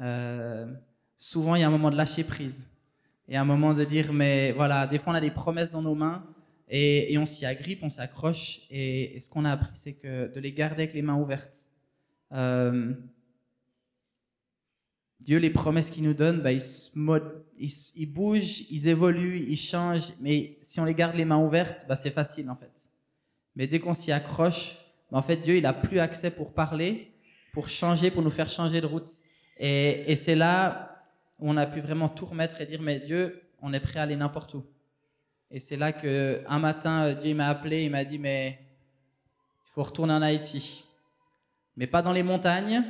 Euh, 0.01 0.73
souvent, 1.19 1.55
il 1.55 1.61
y 1.61 1.65
a 1.65 1.67
un 1.67 1.71
moment 1.71 1.91
de 1.91 1.97
lâcher 1.97 2.25
prise. 2.25 2.67
Et 3.29 3.37
un 3.37 3.45
moment 3.45 3.75
de 3.75 3.85
dire, 3.85 4.15
mais 4.15 4.53
voilà, 4.53 4.87
des 4.87 4.99
fois 4.99 5.13
on 5.13 5.17
a 5.17 5.21
des 5.21 5.31
promesses 5.31 5.71
dans 5.71 5.83
nos 5.83 5.95
mains 5.95 6.25
et, 6.67 7.13
et 7.13 7.19
on 7.19 7.27
s'y 7.27 7.45
agrippe, 7.45 7.81
on 7.83 7.91
s'accroche. 7.91 8.61
Et, 8.71 9.17
et 9.17 9.21
ce 9.21 9.29
qu'on 9.29 9.45
a 9.45 9.53
appris, 9.53 9.69
c'est 9.75 9.93
que 9.93 10.33
de 10.33 10.41
les 10.41 10.53
garder 10.53 10.85
avec 10.85 10.95
les 10.95 11.03
mains 11.03 11.17
ouvertes. 11.17 11.67
Euh, 15.21 15.25
Dieu, 15.25 15.39
les 15.39 15.51
promesses 15.51 15.91
qu'il 15.91 16.05
nous 16.05 16.15
donne, 16.15 16.41
bah, 16.41 16.53
ils, 16.53 18.07
bougent, 18.07 18.65
ils 18.71 18.89
évoluent, 18.89 19.45
ils 19.49 19.57
changent. 19.57 20.13
Mais 20.21 20.59
si 20.63 20.81
on 20.81 20.85
les 20.85 20.95
garde 20.95 21.17
les 21.17 21.25
mains 21.25 21.39
ouvertes, 21.39 21.85
bah, 21.89 21.97
c'est 21.97 22.11
facile 22.11 22.49
en 22.51 22.57
fait. 22.57 22.73
Mais 23.57 23.67
dès 23.67 23.81
qu'on 23.81 23.95
s'y 23.95 24.13
accroche, 24.13 24.77
bah, 25.11 25.19
en 25.19 25.23
fait, 25.23 25.37
Dieu, 25.37 25.57
il 25.57 25.67
a 25.67 25.73
plus 25.73 25.99
accès 25.99 26.31
pour 26.31 26.53
parler, 26.53 27.13
pour 27.53 27.69
changer, 27.69 28.11
pour 28.11 28.23
nous 28.23 28.31
faire 28.31 28.49
changer 28.49 28.81
de 28.81 28.87
route. 28.87 29.11
Et, 29.59 30.15
c'est 30.15 30.37
là 30.37 31.03
où 31.41 31.51
on 31.51 31.57
a 31.57 31.67
pu 31.67 31.81
vraiment 31.81 32.09
tout 32.09 32.27
remettre 32.27 32.61
et 32.61 32.67
dire, 32.67 32.81
mais 32.81 33.01
Dieu, 33.01 33.43
on 33.61 33.73
est 33.73 33.81
prêt 33.81 33.99
à 33.99 34.05
aller 34.05 34.17
n'importe 34.17 34.55
où. 34.55 34.65
Et 35.51 35.61
c'est 35.61 35.77
là 35.77 35.93
que 35.93 36.45
un 36.47 36.59
matin, 36.59 37.15
Dieu 37.15 37.35
m'a 37.35 37.49
appelé, 37.49 37.85
il 37.85 37.91
m'a 37.91 38.05
dit, 38.05 38.19
mais 38.19 38.59
il 38.61 39.71
faut 39.71 39.83
retourner 39.83 40.13
en 40.13 40.23
Haïti. 40.23 40.85
Mais 41.77 41.87
pas 41.87 42.03
dans 42.03 42.13
les 42.13 42.23
montagnes, 42.23 42.85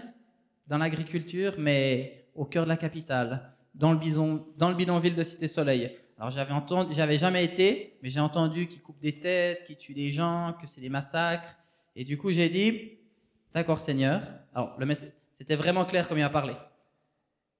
dans 0.66 0.78
l'agriculture, 0.78 1.54
mais 1.58 2.17
au 2.38 2.44
cœur 2.44 2.64
de 2.64 2.68
la 2.68 2.76
capitale, 2.76 3.52
dans 3.74 3.92
le, 3.92 4.74
bidonville 4.74 5.14
de 5.14 5.22
Cité 5.22 5.48
Soleil. 5.48 5.96
Alors 6.16 6.30
j'avais 6.30 6.52
entendu, 6.52 6.94
j'avais 6.94 7.18
jamais 7.18 7.44
été, 7.44 7.98
mais 8.02 8.10
j'ai 8.10 8.20
entendu 8.20 8.66
qu'ils 8.66 8.80
coupent 8.80 9.00
des 9.00 9.18
têtes, 9.20 9.64
qu'ils 9.66 9.76
tuent 9.76 9.94
des 9.94 10.10
gens, 10.10 10.54
que 10.60 10.66
c'est 10.66 10.80
des 10.80 10.88
massacres. 10.88 11.56
Et 11.94 12.04
du 12.04 12.16
coup, 12.16 12.30
j'ai 12.30 12.48
dit, 12.48 12.92
d'accord 13.52 13.80
Seigneur. 13.80 14.22
Alors 14.54 14.76
le 14.78 14.94
c'était 15.32 15.56
vraiment 15.56 15.84
clair 15.84 16.08
comme 16.08 16.18
il 16.18 16.22
a 16.22 16.30
parlé. 16.30 16.54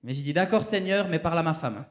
Mais 0.02 0.14
j'ai 0.14 0.23
dit, 0.23 0.32
d'accord 0.32 0.62
Seigneur, 0.62 1.08
mais 1.08 1.18
parle 1.18 1.38
à 1.38 1.42
ma 1.42 1.54
femme. 1.54 1.85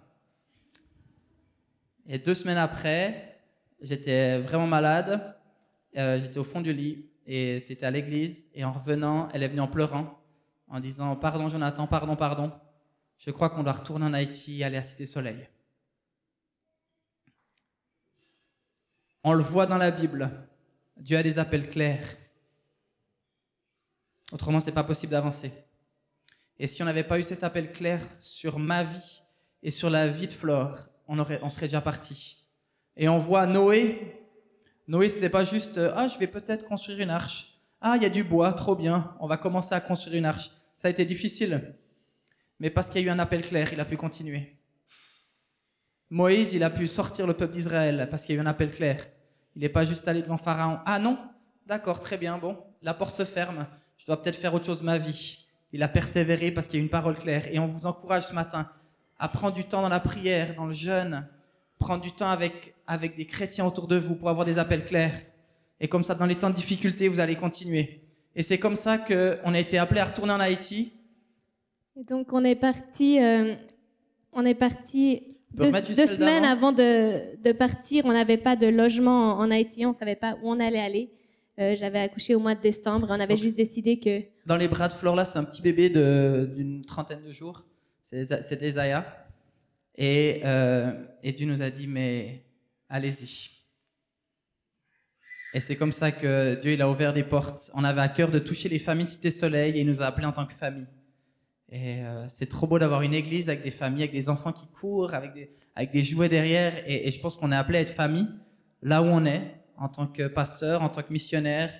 Et 2.08 2.18
deux 2.20 2.34
semaines 2.34 2.58
après, 2.58 3.38
j'étais 3.82 4.40
vraiment 4.40 4.68
malade. 4.68 5.36
Euh, 5.98 6.20
j'étais 6.20 6.38
au 6.38 6.44
fond 6.44 6.62
du 6.62 6.72
lit 6.72 7.10
et 7.26 7.64
tu 7.66 7.74
étais 7.74 7.86
à 7.86 7.92
l'église. 7.92 8.50
Et 8.54 8.64
en 8.64 8.72
revenant, 8.72 9.28
elle 9.34 9.44
est 9.44 9.50
venue 9.50 9.62
en 9.62 9.68
pleurant, 9.68 10.20
en 10.70 10.80
disant 10.80 11.18
Pardon, 11.18 11.50
Jonathan, 11.50 11.86
pardon, 11.86 12.16
pardon. 12.16 12.52
Je 13.18 13.32
crois 13.32 13.50
qu'on 13.50 13.64
doit 13.64 13.74
retourner 13.74 14.06
en 14.06 14.14
Haïti 14.14 14.60
et 14.60 14.64
aller 14.64 14.78
à 14.78 14.84
Cité 14.84 15.06
Soleil. 15.06 15.48
On 19.24 19.34
le 19.34 19.44
voit 19.44 19.66
dans 19.66 19.78
la 19.78 19.92
Bible. 19.92 20.32
Dieu 20.96 21.18
a 21.18 21.24
des 21.24 21.40
appels 21.40 21.70
clairs. 21.70 22.16
Autrement, 24.32 24.60
ce 24.60 24.68
n'est 24.68 24.72
pas 24.72 24.84
possible 24.84 25.12
d'avancer. 25.12 25.52
Et 26.60 26.68
si 26.68 26.82
on 26.82 26.86
n'avait 26.86 27.04
pas 27.04 27.20
eu 27.20 27.24
cet 27.24 27.44
appel 27.44 27.72
clair 27.72 28.02
sur 28.20 28.60
ma 28.60 28.84
vie 28.84 29.22
et 29.64 29.72
sur 29.72 29.90
la 29.90 30.08
vie 30.08 30.28
de 30.28 30.34
Flore, 30.34 30.90
on, 31.08 31.20
aurait, 31.20 31.40
on 31.44 31.50
serait 31.50 31.68
déjà 31.68 31.82
parti. 31.82 32.46
Et 32.96 33.10
on 33.10 33.18
voit 33.18 33.48
Noé. 33.48 34.18
Noé, 34.88 35.10
ce 35.10 35.20
n'est 35.20 35.30
pas 35.30 35.44
juste 35.44 35.80
Ah, 35.96 36.08
je 36.08 36.18
vais 36.18 36.28
peut-être 36.28 36.66
construire 36.66 37.00
une 37.00 37.10
arche. 37.10 37.60
Ah, 37.80 37.94
il 37.96 38.04
y 38.04 38.06
a 38.06 38.10
du 38.10 38.24
bois, 38.24 38.54
trop 38.54 38.76
bien, 38.76 39.16
on 39.20 39.28
va 39.28 39.38
commencer 39.38 39.76
à 39.76 39.80
construire 39.80 40.16
une 40.16 40.26
arche. 40.26 40.50
Ça 40.80 40.88
a 40.88 40.90
été 40.90 41.06
difficile. 41.06 41.76
Mais 42.60 42.70
parce 42.70 42.90
qu'il 42.90 43.02
y 43.02 43.04
a 43.06 43.08
eu 43.08 43.12
un 43.12 43.20
appel 43.20 43.42
clair, 43.42 43.72
il 43.72 43.80
a 43.80 43.86
pu 43.86 43.98
continuer. 43.98 44.58
Moïse, 46.10 46.54
il 46.54 46.64
a 46.64 46.70
pu 46.70 46.88
sortir 46.88 47.28
le 47.28 47.34
peuple 47.34 47.54
d'Israël 47.54 48.08
parce 48.10 48.24
qu'il 48.24 48.36
y 48.36 48.38
a 48.38 48.42
eu 48.42 48.46
un 48.46 48.50
appel 48.50 48.72
clair. 48.72 49.08
Il 49.56 49.62
n'est 49.62 49.70
pas 49.70 49.86
juste 49.86 50.08
allé 50.08 50.22
devant 50.22 50.38
Pharaon. 50.38 50.80
Ah 50.86 51.00
non, 51.00 51.18
d'accord, 51.66 52.00
très 52.00 52.18
bien, 52.18 52.38
bon, 52.38 52.58
la 52.82 52.94
porte 52.94 53.16
se 53.16 53.26
ferme. 53.26 53.68
Je 53.98 54.06
dois 54.06 54.22
peut-être 54.22 54.38
faire 54.38 54.54
autre 54.54 54.66
chose 54.66 54.80
de 54.80 54.86
ma 54.86 54.98
vie. 54.98 55.48
Il 55.74 55.84
a 55.84 55.88
persévéré 55.88 56.52
parce 56.52 56.68
qu'il 56.68 56.80
y 56.80 56.82
a 56.82 56.84
une 56.84 56.90
parole 56.90 57.18
claire. 57.18 57.48
Et 57.52 57.60
on 57.60 57.68
vous 57.68 57.86
encourage 57.86 58.24
ce 58.24 58.34
matin 58.34 58.70
à 59.20 59.28
prendre 59.28 59.56
du 59.56 59.66
temps 59.66 59.82
dans 59.82 59.90
la 59.90 60.00
prière, 60.00 60.56
dans 60.56 60.66
le 60.66 60.74
jeûne, 60.74 61.28
prendre 61.80 62.02
du 62.02 62.12
temps 62.12 62.30
avec, 62.30 62.76
avec 62.86 63.16
des 63.16 63.26
chrétiens 63.26 63.66
autour 63.66 63.88
de 63.88 63.98
vous 63.98 64.16
pour 64.16 64.30
avoir 64.30 64.46
des 64.46 64.60
appels 64.60 64.86
clairs. 64.86 65.20
Et 65.80 65.88
comme 65.88 66.04
ça, 66.04 66.16
dans 66.16 66.26
les 66.26 66.36
temps 66.36 66.50
de 66.50 66.56
difficulté, 66.56 67.08
vous 67.08 67.20
allez 67.20 67.36
continuer. 67.36 68.02
Et 68.36 68.44
c'est 68.44 68.60
comme 68.60 68.76
ça 68.76 68.98
qu'on 68.98 69.54
a 69.54 69.60
été 69.60 69.78
appelé 69.78 70.00
à 70.00 70.06
retourner 70.06 70.34
en 70.34 70.40
Haïti. 70.40 70.94
Et 72.00 72.04
donc 72.04 72.32
on 72.32 72.44
est 72.44 72.56
parti, 72.56 73.20
euh, 73.20 73.56
on 74.32 74.46
est 74.46 74.54
parti 74.54 75.24
deux, 75.54 75.72
semaines 75.72 76.46
avant, 76.46 76.72
de, 76.72 77.42
de, 77.44 77.52
partir. 77.52 78.06
On 78.06 78.14
n'avait 78.14 78.38
pas 78.38 78.56
de 78.56 78.68
logement 78.68 79.34
en, 79.40 79.50
Haïti, 79.50 79.84
on 79.84 79.94
ne 79.94 79.96
savait 79.96 80.16
pas 80.16 80.38
où 80.44 80.52
on 80.52 80.60
allait 80.60 80.80
aller. 80.80 81.10
Euh, 81.60 81.76
j'avais 81.76 82.00
accouché 82.00 82.36
au 82.36 82.40
mois 82.40 82.54
de 82.54 82.62
décembre. 82.62 83.08
On 83.10 83.20
avait 83.20 83.38
juste 83.38 83.56
décidé 83.56 83.98
que. 83.98 84.22
Dans 84.46 84.58
les 84.58 84.68
bras 84.68 84.90
de 84.90 84.94
Flore, 84.94 85.16
là, 85.16 85.26
c'est 85.26 85.40
un 85.40 85.44
petit 85.44 85.64
bébé 85.64 85.90
d'une 85.90 86.86
trentaine 86.86 87.24
de 87.24 87.32
jours. 87.32 87.64
C'est 88.04 88.62
Isaiah. 88.62 89.26
Et, 89.96 90.42
euh, 90.46 90.94
et 91.24 91.32
Dieu 91.32 91.48
nous 91.48 91.64
a 91.64 91.72
dit, 91.72 91.88
mais 91.88 92.44
allez-y. 92.90 93.50
Et 95.56 95.60
c'est 95.60 95.76
comme 95.76 95.92
ça 95.92 96.12
que 96.12 96.62
Dieu 96.62 96.74
il 96.74 96.82
a 96.84 96.90
ouvert 96.92 97.12
des 97.12 97.24
portes. 97.24 97.72
On 97.74 97.84
avait 97.84 98.02
à 98.02 98.10
cœur 98.10 98.30
de 98.30 98.38
toucher 98.38 98.70
les 98.70 98.78
familles 98.78 99.06
de 99.06 99.10
Cité 99.10 99.32
Soleil 99.32 99.76
et 99.76 99.80
il 99.80 99.88
nous 99.88 100.00
a 100.00 100.06
appelés 100.06 100.28
en 100.28 100.32
tant 100.32 100.46
que 100.46 100.54
famille. 100.54 100.86
Et 101.70 102.02
euh, 102.02 102.28
c'est 102.30 102.48
trop 102.48 102.66
beau 102.66 102.80
d'avoir 102.80 103.02
une 103.02 103.14
église 103.14 103.50
avec 103.50 103.64
des 103.64 103.72
familles, 103.72 104.04
avec 104.04 104.14
des 104.14 104.30
enfants 104.30 104.54
qui 104.54 104.68
courent, 104.68 105.14
avec 105.14 105.34
des, 105.34 105.52
avec 105.76 105.92
des 105.92 106.04
jouets 106.04 106.30
derrière. 106.30 106.74
Et, 106.86 107.12
je 107.12 107.20
pense 107.20 107.38
qu'on 107.38 107.52
est 107.52 107.56
appelé 107.56 107.80
à 107.80 107.82
être 107.82 107.94
famille 107.94 108.28
là 108.82 109.02
où 109.02 109.06
on 109.06 109.26
est, 109.26 109.56
en 109.78 109.90
tant 109.90 110.08
que 110.08 110.28
pasteur, 110.28 110.82
en 110.82 110.90
tant 110.90 111.02
que 111.02 111.12
missionnaire. 111.12 111.74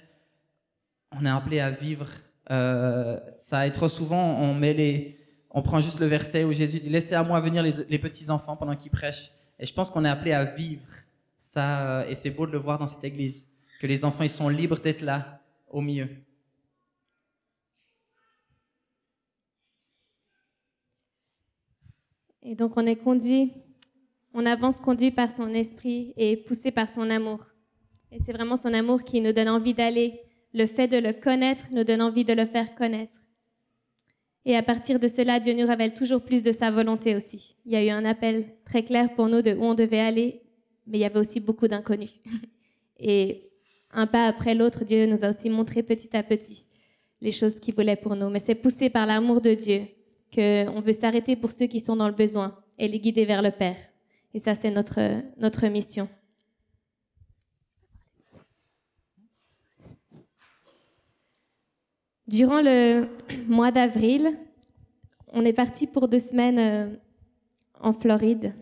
On 1.12 1.26
est 1.26 1.30
appelé 1.30 1.60
à 1.60 1.70
vivre. 1.70 2.08
Euh, 2.52 3.20
ça 3.38 3.68
et 3.68 3.72
trop 3.72 3.88
souvent, 3.88 4.40
on 4.40 4.54
met 4.54 4.74
les, 4.74 5.18
on 5.52 5.62
prend 5.62 5.80
juste 5.80 6.00
le 6.00 6.06
verset 6.06 6.44
où 6.44 6.52
Jésus 6.52 6.80
dit 6.80 6.90
Laissez 6.90 7.16
à 7.16 7.24
moi 7.24 7.40
venir 7.40 7.64
les, 7.64 8.00
petits-enfants 8.00 8.56
pendant 8.58 8.76
qu'ils 8.76 8.92
prêchent. 8.92 9.32
Et 9.60 9.66
je 9.66 9.74
pense 9.74 9.90
qu'on 9.90 10.06
est 10.06 10.10
appelé 10.10 10.34
à 10.34 10.44
vivre 10.44 10.84
ça, 11.40 11.82
euh, 11.82 12.08
et 12.08 12.16
c'est 12.16 12.30
beau 12.30 12.46
de 12.46 12.52
le 12.52 12.58
voir 12.58 12.78
dans 12.78 12.88
cette 12.88 13.04
église, 13.04 13.50
que 13.80 13.88
les 13.88 14.04
enfants, 14.04 14.24
ils 14.24 14.30
sont 14.30 14.50
libres 14.50 14.80
d'être 14.80 15.02
là, 15.02 15.42
au 15.70 15.82
milieu. 15.82 16.10
Et 22.50 22.56
donc 22.56 22.78
on 22.78 22.88
est 22.88 22.96
conduit, 22.96 23.52
on 24.34 24.46
avance 24.46 24.78
conduit 24.78 25.12
par 25.12 25.36
son 25.36 25.54
esprit 25.54 26.14
et 26.16 26.38
poussé 26.38 26.72
par 26.72 26.90
son 26.90 27.10
amour. 27.10 27.40
Et 28.10 28.20
c'est 28.26 28.32
vraiment 28.32 28.56
son 28.56 28.74
amour 28.74 29.04
qui 29.04 29.20
nous 29.20 29.34
donne 29.34 29.50
envie 29.50 29.74
d'aller. 29.74 30.22
Le 30.54 30.66
fait 30.66 30.88
de 30.88 30.96
le 30.96 31.12
connaître 31.12 31.66
nous 31.72 31.84
donne 31.84 32.02
envie 32.02 32.24
de 32.24 32.32
le 32.32 32.46
faire 32.46 32.74
connaître. 32.74 33.22
Et 34.46 34.56
à 34.56 34.64
partir 34.64 34.98
de 34.98 35.10
cela, 35.10 35.42
Dieu 35.42 35.54
nous 35.56 35.68
révèle 35.68 35.94
toujours 35.94 36.22
plus 36.22 36.42
de 36.42 36.54
sa 36.54 36.72
volonté 36.72 37.18
aussi. 37.18 37.58
Il 37.66 37.74
y 37.74 37.76
a 37.76 37.84
eu 37.84 37.90
un 37.90 38.06
appel 38.06 38.46
très 38.64 38.84
clair 38.84 39.14
pour 39.14 39.28
nous 39.28 39.42
de 39.42 39.52
où 39.52 39.66
on 39.66 39.74
devait 39.74 40.00
aller, 40.00 40.42
mais 40.86 41.00
il 41.00 41.02
y 41.02 41.06
avait 41.06 41.20
aussi 41.20 41.42
beaucoup 41.42 41.68
d'inconnus. 41.68 42.14
Et 42.98 43.52
un 43.92 44.08
pas 44.08 44.26
après 44.26 44.56
l'autre, 44.56 44.86
Dieu 44.86 45.06
nous 45.06 45.26
a 45.26 45.32
aussi 45.32 45.50
montré 45.50 45.84
petit 45.84 46.16
à 46.16 46.24
petit 46.24 46.66
les 47.20 47.34
choses 47.34 47.60
qu'il 47.60 47.76
voulait 47.76 47.98
pour 47.98 48.16
nous. 48.16 48.30
Mais 48.30 48.40
c'est 48.40 48.56
poussé 48.56 48.90
par 48.90 49.06
l'amour 49.06 49.42
de 49.42 49.54
Dieu 49.54 49.88
qu'on 50.34 50.82
veut 50.82 50.94
s'arrêter 50.94 51.36
pour 51.36 51.52
ceux 51.52 51.68
qui 51.68 51.80
sont 51.80 51.96
dans 51.96 52.08
le 52.08 52.14
besoin 52.14 52.56
et 52.78 52.88
les 52.88 53.00
guider 53.00 53.26
vers 53.26 53.42
le 53.42 53.52
Père. 53.52 53.78
Et 54.34 54.40
ça, 54.40 54.56
c'est 54.56 54.72
notre, 54.72 55.00
notre 55.38 55.68
mission. 55.68 56.08
Durant 62.28 62.62
le 62.62 63.08
mois 63.48 63.72
d'avril, 63.72 64.38
on 65.30 65.46
est 65.46 65.54
parti 65.54 65.88
pour 65.88 66.08
deux 66.08 66.20
semaines 66.20 66.60
euh, 66.60 66.96
en 67.80 67.94
Floride 67.94 68.54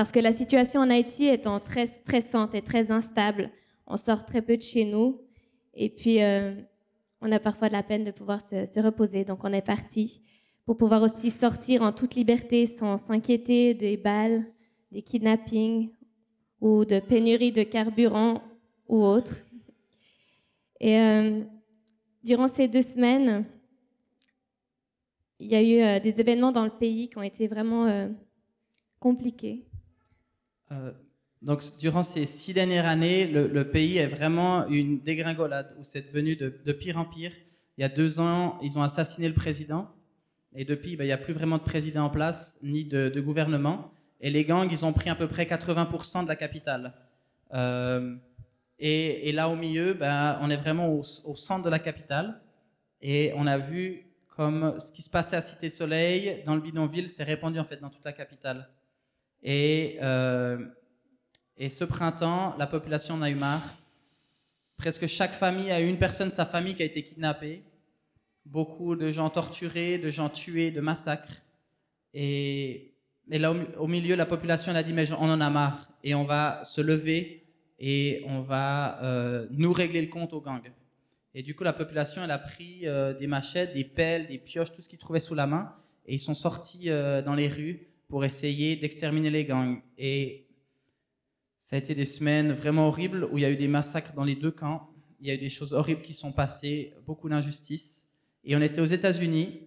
parce 0.00 0.12
que 0.12 0.18
la 0.18 0.32
situation 0.32 0.80
en 0.80 0.88
Haïti 0.88 1.26
étant 1.26 1.60
très 1.60 1.86
stressante 1.86 2.54
et 2.54 2.62
très 2.62 2.90
instable, 2.90 3.50
on 3.86 3.98
sort 3.98 4.24
très 4.24 4.40
peu 4.40 4.56
de 4.56 4.62
chez 4.62 4.86
nous 4.86 5.20
et 5.74 5.90
puis 5.90 6.22
euh, 6.22 6.54
on 7.20 7.30
a 7.32 7.38
parfois 7.38 7.68
de 7.68 7.74
la 7.74 7.82
peine 7.82 8.04
de 8.04 8.10
pouvoir 8.10 8.40
se, 8.40 8.80
reposer. 8.80 9.24
Donc 9.24 9.44
on 9.44 9.52
est 9.52 9.60
parti 9.60 10.22
pour 10.70 10.76
pouvoir 10.76 11.02
aussi 11.02 11.32
sortir 11.32 11.82
en 11.82 11.90
toute 11.90 12.14
liberté 12.14 12.64
sans 12.64 12.96
s'inquiéter 12.96 13.74
des 13.74 13.96
balles, 13.96 14.46
des 14.92 15.02
kidnappings 15.02 15.90
ou 16.60 16.84
de 16.84 17.00
pénurie 17.00 17.50
de 17.50 17.64
carburant 17.64 18.40
ou 18.86 19.02
autre. 19.02 19.34
Et 20.78 20.96
euh, 20.96 21.40
durant 22.22 22.46
ces 22.46 22.68
deux 22.68 22.82
semaines, 22.82 23.44
il 25.40 25.48
y 25.48 25.56
a 25.56 25.60
eu 25.60 25.82
euh, 25.82 25.98
des 25.98 26.20
événements 26.20 26.52
dans 26.52 26.62
le 26.62 26.70
pays 26.70 27.08
qui 27.10 27.18
ont 27.18 27.22
été 27.24 27.48
vraiment 27.48 27.86
euh, 27.86 28.06
compliqués. 29.00 29.66
Donc, 31.42 31.64
durant 31.80 32.04
ces 32.04 32.26
six 32.26 32.54
dernières 32.54 32.86
années, 32.86 33.26
le, 33.26 33.68
pays 33.68 33.96
est 33.96 34.06
vraiment 34.06 34.68
une 34.68 35.00
dégringolade 35.00 35.74
où 35.80 35.82
c'est 35.82 36.06
devenu 36.06 36.36
de, 36.36 36.72
pire 36.72 36.96
en 36.96 37.06
pire. 37.06 37.32
Il 37.76 37.80
y 37.80 37.84
a 37.84 37.88
deux 37.88 38.20
ans, 38.20 38.56
ils 38.62 38.78
ont 38.78 38.82
assassiné 38.82 39.26
le 39.26 39.34
président. 39.34 39.88
Et 40.54 40.64
depuis, 40.64 40.96
ben, 40.96 41.04
il 41.04 41.08
n'y 41.08 41.12
a 41.12 41.18
plus 41.18 41.32
vraiment 41.32 41.58
de 41.58 41.62
président 41.62 42.04
en 42.04 42.10
place, 42.10 42.58
ni 42.62 42.84
de, 42.84 43.20
gouvernement. 43.20 43.92
Et 44.20 44.30
les 44.30 44.44
gangs, 44.44 44.68
ils 44.70 44.84
ont 44.84 44.92
pris 44.92 45.10
à 45.10 45.14
peu 45.14 45.28
près 45.28 45.44
80% 45.44 46.24
de 46.24 46.28
la 46.28 46.36
capitale. 46.36 46.92
Et, 48.80 49.30
là 49.32 49.48
au 49.48 49.56
milieu, 49.56 49.92
ben, 49.94 50.38
on 50.40 50.50
est 50.50 50.56
vraiment 50.56 50.88
au, 50.88 51.02
centre 51.02 51.62
de 51.62 51.70
la 51.70 51.78
capitale. 51.78 52.40
Et 53.02 53.32
on 53.36 53.46
a 53.46 53.58
vu 53.58 54.06
comme 54.28 54.78
ce 54.80 54.90
qui 54.90 55.02
se 55.02 55.10
passait 55.10 55.36
à 55.36 55.42
Cité 55.42 55.68
Soleil, 55.68 56.42
dans 56.46 56.54
le 56.54 56.62
bidonville, 56.62 57.10
s'est 57.10 57.24
répandu 57.24 57.58
en 57.58 57.64
fait 57.64 57.76
dans 57.76 57.90
toute 57.90 58.04
la 58.04 58.12
capitale. 58.12 58.68
Et, 59.42 59.98
euh, 60.00 60.66
et 61.58 61.68
ce 61.68 61.84
printemps, 61.84 62.56
la 62.58 62.66
population 62.66 63.16
en 63.16 63.22
a 63.22 63.28
eu 63.28 63.34
marre. 63.34 63.76
Presque 64.78 65.06
chaque 65.06 65.32
famille 65.32 65.70
a 65.70 65.80
eu 65.82 65.88
une 65.88 65.98
personne 65.98 66.28
de 66.28 66.32
sa 66.32 66.46
famille 66.46 66.74
qui 66.74 66.82
a 66.82 66.86
été 66.86 67.02
kidnappée. 67.02 67.62
Beaucoup 68.50 68.96
de 68.96 69.10
gens 69.10 69.30
torturés, 69.30 69.98
de 69.98 70.10
gens 70.10 70.28
tués, 70.28 70.72
de 70.72 70.80
massacres. 70.80 71.42
Et, 72.14 72.94
là, 73.28 73.54
au, 73.78 73.86
milieu, 73.86 74.16
la 74.16 74.26
population 74.26 74.74
a 74.74 74.82
dit, 74.82 74.92
mais 74.92 75.12
on 75.12 75.30
en 75.30 75.40
a 75.40 75.50
marre. 75.50 75.88
Et 76.02 76.14
on 76.14 76.24
va 76.24 76.64
se 76.64 76.80
lever 76.80 77.46
et 77.78 78.24
on 78.26 78.40
va 78.40 79.02
euh, 79.04 79.46
nous 79.52 79.72
régler 79.72 80.02
le 80.02 80.08
compte 80.08 80.32
aux 80.32 80.40
gangs. 80.40 80.72
Et 81.32 81.42
du 81.44 81.54
coup, 81.54 81.62
la 81.62 81.72
population, 81.72 82.22
a 82.22 82.38
pris 82.38 82.88
euh, 82.88 83.14
des 83.14 83.28
machettes, 83.28 83.72
des 83.72 83.84
pelles, 83.84 84.26
des 84.26 84.38
pioches, 84.38 84.74
tout 84.74 84.82
ce 84.82 84.88
qu'ils 84.88 84.98
trouvaient 84.98 85.20
sous 85.20 85.36
la 85.36 85.46
main, 85.46 85.72
et 86.06 86.14
ils 86.14 86.18
sont 86.18 86.34
sortis 86.34 86.90
euh, 86.90 87.22
dans 87.22 87.34
les 87.34 87.46
rues 87.46 87.86
pour 88.08 88.24
essayer 88.24 88.74
d'exterminer 88.74 89.30
les 89.30 89.44
gangs. 89.44 89.80
Et 89.96 90.48
ça 91.60 91.76
a 91.76 91.78
été 91.78 91.94
des 91.94 92.04
semaines 92.04 92.50
vraiment 92.50 92.88
horribles 92.88 93.28
où 93.30 93.38
il 93.38 93.42
y 93.42 93.44
a 93.44 93.50
eu 93.50 93.56
des 93.56 93.68
massacres 93.68 94.12
dans 94.12 94.24
les 94.24 94.34
deux 94.34 94.50
camps. 94.50 94.90
Il 95.20 95.28
y 95.28 95.30
a 95.30 95.34
eu 95.34 95.38
des 95.38 95.48
choses 95.48 95.72
horribles 95.72 96.02
qui 96.02 96.14
sont 96.14 96.32
passées, 96.32 96.92
beaucoup 97.06 97.28
d'injustices. 97.28 97.99
Et 98.44 98.56
on 98.56 98.60
était 98.60 98.80
aux 98.80 98.86
États-Unis 98.86 99.60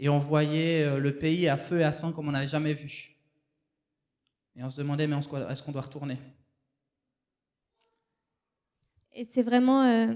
et 0.00 0.08
on 0.08 0.18
voyait 0.18 0.84
euh, 0.84 0.98
le 0.98 1.16
pays 1.16 1.48
à 1.48 1.56
feu 1.56 1.80
et 1.80 1.84
à 1.84 1.92
sang 1.92 2.12
comme 2.12 2.28
on 2.28 2.32
n'avait 2.32 2.46
jamais 2.46 2.74
vu. 2.74 3.16
Et 4.56 4.62
on 4.62 4.70
se 4.70 4.76
demandait, 4.76 5.06
mais 5.06 5.16
est-ce 5.16 5.62
qu'on 5.62 5.72
doit 5.72 5.82
retourner? 5.82 6.18
Et 9.12 9.24
c'est 9.24 9.42
vraiment... 9.42 9.82
Euh, 9.82 10.14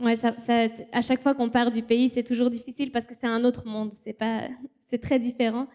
ouais, 0.00 0.18
à 0.92 1.02
chaque 1.02 1.20
fois 1.20 1.34
qu'on 1.34 1.50
part 1.50 1.70
du 1.70 1.82
pays, 1.82 2.08
c'est 2.08 2.22
toujours 2.22 2.50
difficile 2.50 2.90
parce 2.90 3.06
que 3.06 3.14
c'est 3.18 3.26
un 3.26 3.44
autre 3.44 3.66
monde. 3.66 3.92
C'est 4.04 4.14
pas, 4.14 4.48
très 5.02 5.18
différent. 5.18 5.66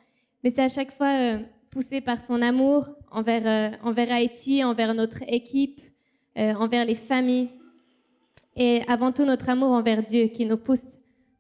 Mais 0.44 0.50
c'est 0.50 0.64
à 0.64 0.70
chaque 0.70 0.96
fois 0.96 1.16
euh, 1.20 1.40
poussé 1.70 2.02
par 2.02 2.24
son 2.24 2.42
amour 2.42 2.90
envers, 3.12 3.78
envers 3.84 4.12
Haïti, 4.12 4.64
envers 4.64 4.94
notre 4.94 5.22
équipe, 5.28 5.82
envers 6.36 6.86
les 6.86 6.96
familles. 6.96 7.50
Et 8.56 8.84
avant 8.88 9.12
tout, 9.12 9.26
notre 9.26 9.50
amour 9.50 9.72
envers 9.72 10.04
Dieu 10.04 10.28
qui 10.28 10.46
nous 10.46 10.58
pousse 10.58 10.84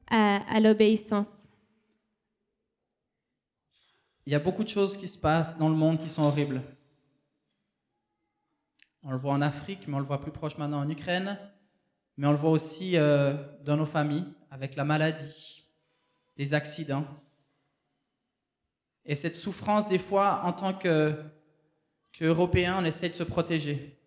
à 0.10 0.60
l'obéissance. 0.60 1.28
Il 4.26 4.32
y 4.32 4.36
a 4.36 4.40
beaucoup 4.40 4.64
de 4.64 4.70
choses 4.70 4.96
qui 4.96 5.08
se 5.08 5.18
passent 5.18 5.58
dans 5.58 5.70
le 5.70 5.76
monde 5.76 6.00
qui 6.00 6.10
sont 6.10 6.24
horribles. 6.24 6.62
On 9.04 9.12
le 9.12 9.18
voit 9.18 9.34
en 9.34 9.42
Afrique, 9.42 9.88
mais 9.88 9.96
on 9.96 10.00
le 10.00 10.06
voit 10.06 10.22
plus 10.22 10.32
proche 10.32 10.58
maintenant 10.58 10.80
en 10.80 10.90
Ukraine, 10.90 11.38
mais 12.16 12.26
on 12.28 12.32
le 12.32 12.38
voit 12.38 12.52
aussi 12.52 12.96
euh, 12.96 13.34
dans 13.66 13.76
nos 13.76 13.86
familles, 13.86 14.34
avec 14.50 14.78
la 14.78 14.86
maladie, 14.86 15.68
des 16.38 16.54
accidents. 16.54 17.06
Et 19.04 19.16
cette 19.16 19.36
souffrance, 19.36 19.90
des 19.90 19.98
fois, 19.98 20.42
en 20.46 20.54
tant 20.54 20.74
qu'Européens, 22.14 22.82
on 22.82 22.86
essaye 22.86 23.10
de 23.10 23.16
se 23.16 23.24
protéger. 23.24 24.00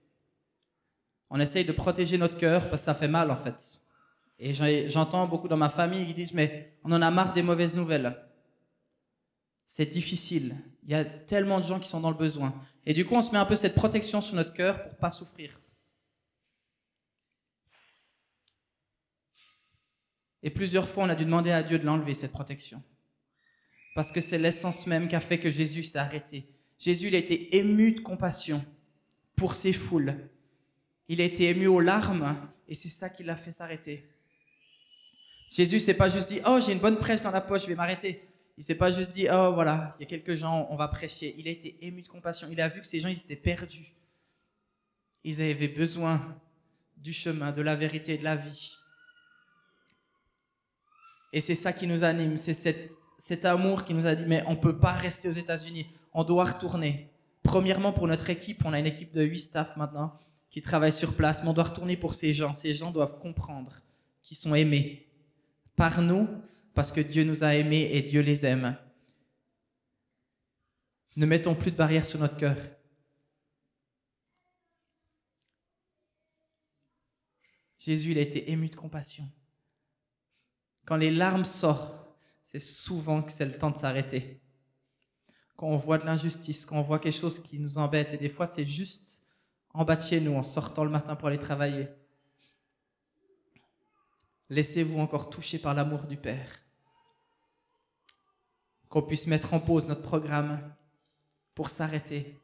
On 1.30 1.40
essaye 1.40 1.64
de 1.64 1.72
protéger 1.72 2.18
notre 2.18 2.36
cœur 2.36 2.68
parce 2.68 2.82
que 2.82 2.86
ça 2.86 2.94
fait 2.94 3.08
mal, 3.08 3.30
en 3.30 3.36
fait. 3.36 3.80
Et 4.38 4.52
j'entends 4.88 5.26
beaucoup 5.26 5.48
dans 5.48 5.56
ma 5.56 5.68
famille 5.68 6.06
qui 6.06 6.14
disent, 6.14 6.34
mais 6.34 6.76
on 6.84 6.92
en 6.92 7.02
a 7.02 7.10
marre 7.10 7.32
des 7.32 7.42
mauvaises 7.42 7.74
nouvelles 7.74 8.14
c'est 9.76 9.86
difficile. 9.86 10.56
Il 10.84 10.90
y 10.90 10.94
a 10.94 11.04
tellement 11.04 11.58
de 11.58 11.64
gens 11.64 11.78
qui 11.78 11.88
sont 11.88 12.00
dans 12.00 12.10
le 12.10 12.16
besoin. 12.16 12.54
Et 12.86 12.94
du 12.94 13.04
coup, 13.04 13.14
on 13.14 13.20
se 13.20 13.30
met 13.32 13.38
un 13.38 13.44
peu 13.44 13.56
cette 13.56 13.74
protection 13.74 14.20
sur 14.22 14.36
notre 14.36 14.54
cœur 14.54 14.88
pour 14.88 14.96
pas 14.96 15.10
souffrir. 15.10 15.60
Et 20.42 20.48
plusieurs 20.48 20.88
fois, 20.88 21.04
on 21.04 21.08
a 21.10 21.14
dû 21.14 21.24
demander 21.24 21.50
à 21.50 21.62
Dieu 21.62 21.78
de 21.78 21.84
l'enlever, 21.84 22.14
cette 22.14 22.32
protection. 22.32 22.82
Parce 23.94 24.12
que 24.12 24.22
c'est 24.22 24.38
l'essence 24.38 24.86
même 24.86 25.08
qui 25.08 25.16
a 25.16 25.20
fait 25.20 25.38
que 25.38 25.50
Jésus 25.50 25.82
s'est 25.82 25.98
arrêté. 25.98 26.48
Jésus, 26.78 27.08
il 27.08 27.14
a 27.14 27.18
été 27.18 27.56
ému 27.56 27.92
de 27.92 28.00
compassion 28.00 28.64
pour 29.34 29.54
ses 29.54 29.74
foules. 29.74 30.14
Il 31.08 31.20
a 31.20 31.24
été 31.24 31.48
ému 31.48 31.66
aux 31.66 31.80
larmes 31.80 32.36
et 32.68 32.74
c'est 32.74 32.88
ça 32.88 33.08
qui 33.08 33.22
l'a 33.22 33.36
fait 33.36 33.52
s'arrêter. 33.52 34.04
Jésus 35.50 35.80
s'est 35.80 35.94
pas 35.94 36.08
juste 36.08 36.28
dit, 36.28 36.40
oh, 36.46 36.58
j'ai 36.60 36.72
une 36.72 36.80
bonne 36.80 36.98
prêche 36.98 37.22
dans 37.22 37.30
la 37.30 37.40
poche, 37.40 37.62
je 37.62 37.68
vais 37.68 37.74
m'arrêter. 37.74 38.28
Il 38.58 38.64
s'est 38.64 38.74
pas 38.74 38.90
juste 38.90 39.12
dit, 39.12 39.28
oh 39.30 39.52
voilà, 39.54 39.94
il 39.98 40.02
y 40.02 40.06
a 40.06 40.08
quelques 40.08 40.34
gens, 40.34 40.66
on 40.70 40.76
va 40.76 40.88
prêcher. 40.88 41.34
Il 41.38 41.46
a 41.46 41.50
été 41.50 41.76
ému 41.86 42.02
de 42.02 42.08
compassion. 42.08 42.48
Il 42.50 42.60
a 42.60 42.68
vu 42.68 42.80
que 42.80 42.86
ces 42.86 43.00
gens, 43.00 43.08
ils 43.08 43.18
étaient 43.18 43.36
perdus. 43.36 43.94
Ils 45.24 45.40
avaient 45.42 45.68
besoin 45.68 46.36
du 46.96 47.12
chemin, 47.12 47.52
de 47.52 47.62
la 47.62 47.76
vérité 47.76 48.16
de 48.16 48.24
la 48.24 48.36
vie. 48.36 48.76
Et 51.32 51.40
c'est 51.40 51.54
ça 51.54 51.72
qui 51.72 51.86
nous 51.86 52.02
anime, 52.02 52.36
c'est 52.36 52.54
cet 53.18 53.44
amour 53.44 53.84
qui 53.84 53.92
nous 53.92 54.06
a 54.06 54.14
dit, 54.14 54.24
mais 54.26 54.42
on 54.46 54.52
ne 54.52 54.56
peut 54.56 54.78
pas 54.78 54.92
rester 54.92 55.28
aux 55.28 55.32
États-Unis, 55.32 55.86
on 56.14 56.24
doit 56.24 56.44
retourner. 56.44 57.10
Premièrement, 57.42 57.92
pour 57.92 58.06
notre 58.06 58.30
équipe, 58.30 58.64
on 58.64 58.72
a 58.72 58.78
une 58.78 58.86
équipe 58.86 59.12
de 59.12 59.22
huit 59.22 59.40
staff 59.40 59.76
maintenant 59.76 60.16
qui 60.56 60.62
travaillent 60.62 60.90
sur 60.90 61.14
place, 61.14 61.42
mais 61.42 61.50
on 61.50 61.52
doit 61.52 61.64
retourner 61.64 61.98
pour 61.98 62.14
ces 62.14 62.32
gens. 62.32 62.54
Ces 62.54 62.72
gens 62.72 62.90
doivent 62.90 63.18
comprendre 63.18 63.82
qu'ils 64.22 64.38
sont 64.38 64.54
aimés 64.54 65.06
par 65.76 66.00
nous, 66.00 66.26
parce 66.72 66.90
que 66.90 67.02
Dieu 67.02 67.24
nous 67.24 67.44
a 67.44 67.54
aimés 67.54 67.90
et 67.92 68.00
Dieu 68.00 68.22
les 68.22 68.46
aime. 68.46 68.74
Ne 71.14 71.26
mettons 71.26 71.54
plus 71.54 71.72
de 71.72 71.76
barrières 71.76 72.06
sur 72.06 72.18
notre 72.18 72.38
cœur. 72.38 72.56
Jésus, 77.78 78.12
il 78.12 78.18
a 78.18 78.22
été 78.22 78.50
ému 78.50 78.70
de 78.70 78.76
compassion. 78.76 79.24
Quand 80.86 80.96
les 80.96 81.10
larmes 81.10 81.44
sortent, 81.44 82.16
c'est 82.42 82.60
souvent 82.60 83.20
que 83.20 83.30
c'est 83.30 83.44
le 83.44 83.58
temps 83.58 83.72
de 83.72 83.76
s'arrêter. 83.78 84.40
Quand 85.54 85.66
on 85.66 85.76
voit 85.76 85.98
de 85.98 86.06
l'injustice, 86.06 86.64
quand 86.64 86.78
on 86.78 86.82
voit 86.82 86.98
quelque 86.98 87.20
chose 87.20 87.42
qui 87.42 87.58
nous 87.58 87.76
embête, 87.76 88.14
et 88.14 88.16
des 88.16 88.30
fois 88.30 88.46
c'est 88.46 88.64
juste 88.64 89.25
en 89.76 89.84
bas 89.84 89.96
de 89.96 90.02
chez 90.02 90.20
nous, 90.20 90.34
en 90.34 90.42
sortant 90.42 90.84
le 90.84 90.90
matin 90.90 91.14
pour 91.16 91.28
aller 91.28 91.38
travailler. 91.38 91.86
Laissez-vous 94.48 94.98
encore 94.98 95.28
toucher 95.28 95.58
par 95.58 95.74
l'amour 95.74 96.04
du 96.04 96.16
Père 96.16 96.48
qu'on 98.88 99.02
puisse 99.02 99.26
mettre 99.26 99.52
en 99.52 99.60
pause 99.60 99.84
notre 99.84 100.00
programme 100.00 100.60
pour 101.54 101.68
s'arrêter. 101.68 102.38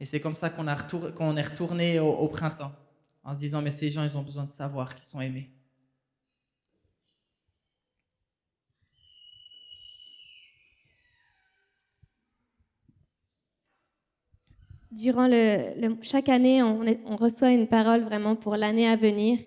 Et 0.00 0.04
c'est 0.06 0.18
comme 0.18 0.34
ça 0.34 0.50
qu'on 0.50 0.66
est 0.66 1.42
retourné 1.42 2.00
au, 2.00 2.26
printemps, 2.26 2.72
en 3.22 3.34
se 3.34 3.38
disant, 3.38 3.62
mais 3.62 3.70
ces 3.70 3.90
gens, 3.90 4.02
ils 4.02 4.18
ont 4.18 4.22
besoin 4.22 4.44
de 4.44 4.50
savoir 4.50 4.96
qu'ils 4.96 5.04
sont 5.04 5.20
aimés. 5.20 5.52
Durant 14.90 15.28
le, 15.28 15.96
chaque 16.02 16.28
année, 16.28 16.62
on, 16.62 16.84
on, 17.06 17.16
reçoit 17.16 17.52
une 17.52 17.68
parole 17.68 18.00
vraiment 18.00 18.34
pour 18.34 18.56
l'année 18.56 18.88
à 18.88 18.96
venir. 18.96 19.38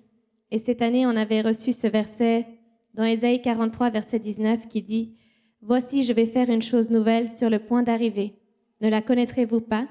Et 0.51 0.59
cette 0.59 0.81
année, 0.81 1.05
on 1.05 1.15
avait 1.15 1.41
reçu 1.41 1.73
ce 1.73 1.87
verset 1.87 2.47
dans 2.93 3.03
Ésaïe 3.03 3.41
43, 3.41 3.89
verset 3.89 4.19
19, 4.19 4.67
qui 4.67 4.81
dit 4.81 5.17
Voici, 5.61 6.03
je 6.03 6.13
vais 6.13 6.25
faire 6.25 6.49
une 6.49 6.61
chose 6.61 6.89
nouvelle 6.89 7.29
sur 7.29 7.49
le 7.49 7.59
point 7.59 7.83
d'arriver. 7.83 8.35
Ne 8.81 8.89
la 8.89 9.01
connaîtrez-vous 9.01 9.61
pas? 9.61 9.87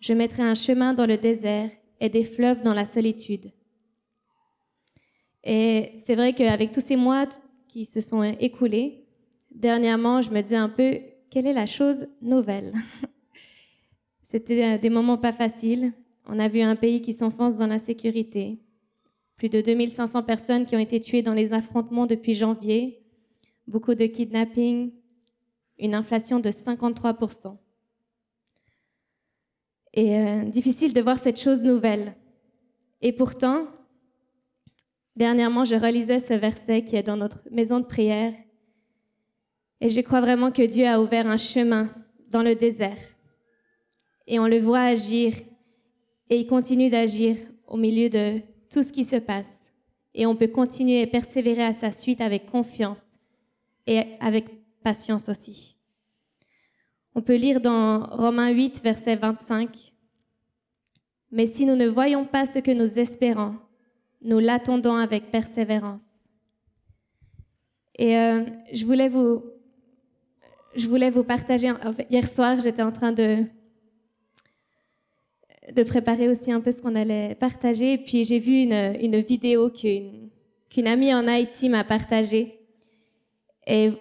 Je 0.00 0.12
mettrai 0.12 0.42
un 0.42 0.54
chemin 0.54 0.94
dans 0.94 1.06
le 1.06 1.16
désert 1.16 1.70
et 2.00 2.08
des 2.08 2.24
fleuves 2.24 2.62
dans 2.62 2.74
la 2.74 2.84
solitude. 2.84 3.52
Et 5.44 5.92
c'est 6.04 6.14
vrai 6.14 6.32
qu'avec 6.32 6.70
tous 6.70 6.80
ces 6.80 6.96
mois 6.96 7.26
qui 7.68 7.86
se 7.86 8.00
sont 8.00 8.22
écoulés, 8.22 9.04
dernièrement, 9.52 10.22
je 10.22 10.30
me 10.30 10.42
disais 10.42 10.56
un 10.56 10.68
peu, 10.68 10.98
quelle 11.30 11.46
est 11.46 11.52
la 11.52 11.66
chose 11.66 12.06
nouvelle? 12.20 12.72
C'était 14.32 14.78
des 14.78 14.88
moments 14.88 15.18
pas 15.18 15.32
faciles. 15.32 15.92
On 16.26 16.38
a 16.38 16.48
vu 16.48 16.62
un 16.62 16.74
pays 16.74 17.02
qui 17.02 17.12
s'enfonce 17.12 17.58
dans 17.58 17.66
l'insécurité. 17.66 18.58
Plus 19.36 19.50
de 19.50 19.60
2500 19.60 20.22
personnes 20.22 20.64
qui 20.64 20.74
ont 20.74 20.78
été 20.78 21.00
tuées 21.00 21.20
dans 21.20 21.34
les 21.34 21.52
affrontements 21.52 22.06
depuis 22.06 22.34
janvier. 22.34 23.02
Beaucoup 23.66 23.94
de 23.94 24.06
kidnappings, 24.06 24.90
une 25.78 25.94
inflation 25.94 26.40
de 26.40 26.48
53%. 26.48 27.58
Et 29.92 30.16
euh, 30.16 30.44
difficile 30.44 30.94
de 30.94 31.02
voir 31.02 31.18
cette 31.18 31.38
chose 31.38 31.62
nouvelle. 31.62 32.16
Et 33.02 33.12
pourtant, 33.12 33.66
dernièrement, 35.14 35.66
je 35.66 35.74
relisais 35.74 36.20
ce 36.20 36.32
verset 36.32 36.84
qui 36.84 36.96
est 36.96 37.02
dans 37.02 37.18
notre 37.18 37.42
maison 37.50 37.80
de 37.80 37.84
prière. 37.84 38.32
Et 39.82 39.90
je 39.90 40.00
crois 40.00 40.22
vraiment 40.22 40.50
que 40.50 40.62
Dieu 40.62 40.86
a 40.86 41.02
ouvert 41.02 41.26
un 41.26 41.36
chemin 41.36 41.90
dans 42.30 42.42
le 42.42 42.54
désert. 42.54 43.11
Et 44.26 44.38
on 44.38 44.46
le 44.46 44.58
voit 44.58 44.82
agir. 44.82 45.34
Et 46.30 46.36
il 46.38 46.46
continue 46.46 46.90
d'agir 46.90 47.36
au 47.66 47.76
milieu 47.76 48.08
de 48.08 48.40
tout 48.70 48.82
ce 48.82 48.92
qui 48.92 49.04
se 49.04 49.16
passe. 49.16 49.60
Et 50.14 50.26
on 50.26 50.36
peut 50.36 50.48
continuer 50.48 51.00
et 51.00 51.06
persévérer 51.06 51.64
à 51.64 51.72
sa 51.72 51.92
suite 51.92 52.20
avec 52.20 52.46
confiance 52.50 53.00
et 53.86 54.04
avec 54.20 54.46
patience 54.82 55.28
aussi. 55.28 55.76
On 57.14 57.22
peut 57.22 57.36
lire 57.36 57.60
dans 57.60 58.06
Romains 58.06 58.50
8, 58.50 58.82
verset 58.82 59.16
25. 59.16 59.92
Mais 61.30 61.46
si 61.46 61.66
nous 61.66 61.76
ne 61.76 61.86
voyons 61.86 62.24
pas 62.24 62.46
ce 62.46 62.58
que 62.58 62.70
nous 62.70 62.98
espérons, 62.98 63.56
nous 64.22 64.38
l'attendons 64.38 64.96
avec 64.96 65.30
persévérance. 65.30 66.20
Et 67.98 68.16
euh, 68.16 68.44
je, 68.72 68.84
voulais 68.86 69.08
vous, 69.08 69.42
je 70.74 70.88
voulais 70.88 71.10
vous 71.10 71.24
partager, 71.24 71.72
hier 72.10 72.26
soir, 72.26 72.60
j'étais 72.60 72.82
en 72.82 72.92
train 72.92 73.12
de, 73.12 73.44
de 75.70 75.82
préparer 75.82 76.28
aussi 76.28 76.50
un 76.50 76.60
peu 76.60 76.72
ce 76.72 76.82
qu'on 76.82 76.94
allait 76.96 77.34
partager. 77.34 77.98
Puis 77.98 78.24
j'ai 78.24 78.38
vu 78.38 78.62
une, 78.62 78.96
une 79.00 79.20
vidéo 79.20 79.70
qu'une 79.70 80.88
amie 80.88 81.14
en 81.14 81.28
Haïti 81.28 81.68
m'a 81.68 81.84
partagée. 81.84 82.58
Et 83.66 83.92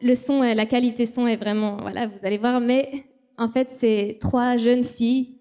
le 0.00 0.14
son, 0.14 0.42
euh, 0.42 0.54
la 0.54 0.66
qualité 0.66 1.06
son 1.06 1.26
est 1.26 1.36
vraiment, 1.36 1.78
voilà, 1.78 2.06
vous 2.06 2.18
allez 2.22 2.38
voir. 2.38 2.60
Mais 2.60 2.90
en 3.38 3.48
fait, 3.48 3.70
c'est 3.78 4.18
trois 4.20 4.56
jeunes 4.56 4.84
filles 4.84 5.38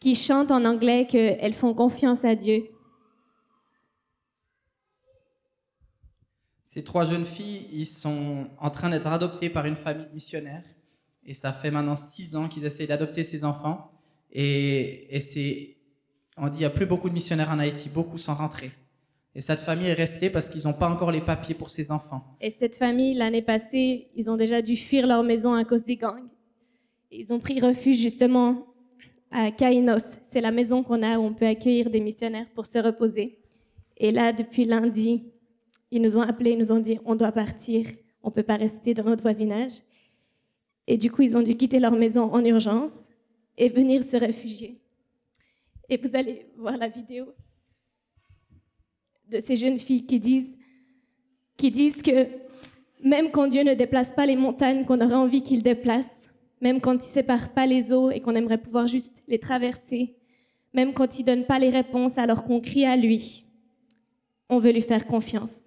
qui 0.00 0.14
chantent 0.14 0.50
en 0.50 0.64
anglais 0.64 1.06
qu'elles 1.06 1.54
font 1.54 1.72
confiance 1.72 2.24
à 2.24 2.34
Dieu. 2.34 2.64
Ces 6.64 6.84
trois 6.84 7.06
jeunes 7.06 7.24
filles, 7.24 7.68
ils 7.72 7.86
sont 7.86 8.48
en 8.58 8.70
train 8.70 8.90
d'être 8.90 9.06
adoptées 9.06 9.48
par 9.48 9.64
une 9.64 9.76
famille 9.76 10.06
de 10.06 10.12
missionnaires. 10.12 10.64
Et 11.24 11.32
ça 11.32 11.52
fait 11.52 11.70
maintenant 11.70 11.96
six 11.96 12.36
ans 12.36 12.48
qu'ils 12.48 12.64
essayent 12.66 12.86
d'adopter 12.86 13.22
ces 13.22 13.44
enfants. 13.44 13.95
Et, 14.32 15.76
on 16.36 16.48
dit, 16.48 16.56
il 16.56 16.60
n'y 16.60 16.64
a 16.64 16.70
plus 16.70 16.86
beaucoup 16.86 17.08
de 17.08 17.14
missionnaires 17.14 17.50
en 17.50 17.58
Haïti, 17.58 17.88
beaucoup 17.88 18.18
sont 18.18 18.34
rentrés. 18.34 18.70
Et 19.34 19.40
cette 19.40 19.60
famille 19.60 19.88
est 19.88 19.94
restée 19.94 20.30
parce 20.30 20.48
qu'ils 20.48 20.64
n'ont 20.64 20.72
pas 20.72 20.88
encore 20.88 21.10
les 21.10 21.20
papiers 21.20 21.54
pour 21.54 21.70
ces 21.70 21.90
enfants. 21.90 22.24
Et 22.40 22.50
cette 22.50 22.74
famille, 22.74 23.14
l'année 23.14 23.42
passée, 23.42 24.08
ils 24.14 24.30
ont 24.30 24.36
déjà 24.36 24.62
dû 24.62 24.76
fuir 24.76 25.06
leur 25.06 25.22
maison 25.22 25.54
à 25.54 25.64
cause 25.64 25.84
des 25.84 25.96
gangs. 25.96 26.28
Ils 27.10 27.32
ont 27.32 27.38
pris 27.38 27.60
refuge 27.60 27.98
justement 27.98 28.66
à 29.30 29.50
Kainos. 29.50 30.04
C'est 30.26 30.40
la 30.40 30.50
maison 30.50 30.82
qu'on 30.82 31.02
a 31.02 31.18
où 31.18 31.22
on 31.22 31.34
peut 31.34 31.46
accueillir 31.46 31.90
des 31.90 32.00
missionnaires 32.00 32.46
pour 32.54 32.66
se 32.66 32.78
reposer. 32.78 33.38
Et 33.98 34.10
là, 34.10 34.32
depuis 34.32 34.64
lundi, 34.64 35.24
ils 35.90 36.02
nous 36.02 36.16
ont 36.18 36.22
appelés, 36.22 36.52
ils 36.52 36.58
nous 36.58 36.72
ont 36.72 36.80
dit 36.80 36.98
on 37.04 37.14
doit 37.14 37.32
partir, 37.32 37.86
on 38.22 38.28
ne 38.28 38.34
peut 38.34 38.42
pas 38.42 38.56
rester 38.56 38.94
dans 38.94 39.04
notre 39.04 39.22
voisinage. 39.22 39.82
Et 40.86 40.98
du 40.98 41.10
coup, 41.10 41.22
ils 41.22 41.36
ont 41.36 41.42
dû 41.42 41.56
quitter 41.56 41.78
leur 41.78 41.92
maison 41.92 42.32
en 42.32 42.44
urgence 42.44 42.92
et 43.56 43.68
venir 43.68 44.04
se 44.04 44.16
réfugier. 44.16 44.80
Et 45.88 45.96
vous 45.96 46.10
allez 46.14 46.46
voir 46.56 46.76
la 46.76 46.88
vidéo 46.88 47.26
de 49.28 49.40
ces 49.40 49.56
jeunes 49.56 49.78
filles 49.78 50.06
qui 50.06 50.18
disent, 50.18 50.56
qui 51.56 51.70
disent 51.70 52.02
que 52.02 52.28
même 53.02 53.30
quand 53.30 53.46
Dieu 53.46 53.62
ne 53.62 53.74
déplace 53.74 54.12
pas 54.12 54.26
les 54.26 54.36
montagnes 54.36 54.84
qu'on 54.84 55.00
aurait 55.00 55.14
envie 55.14 55.42
qu'il 55.42 55.62
déplace, 55.62 56.28
même 56.60 56.80
quand 56.80 56.94
il 56.94 57.10
sépare 57.10 57.52
pas 57.52 57.66
les 57.66 57.92
eaux 57.92 58.10
et 58.10 58.20
qu'on 58.20 58.34
aimerait 58.34 58.58
pouvoir 58.58 58.88
juste 58.88 59.12
les 59.28 59.38
traverser, 59.38 60.16
même 60.72 60.92
quand 60.92 61.18
il 61.18 61.24
donne 61.24 61.44
pas 61.44 61.58
les 61.58 61.70
réponses 61.70 62.18
alors 62.18 62.44
qu'on 62.44 62.60
crie 62.60 62.84
à 62.84 62.96
lui, 62.96 63.44
on 64.48 64.58
veut 64.58 64.72
lui 64.72 64.82
faire 64.82 65.06
confiance. 65.06 65.65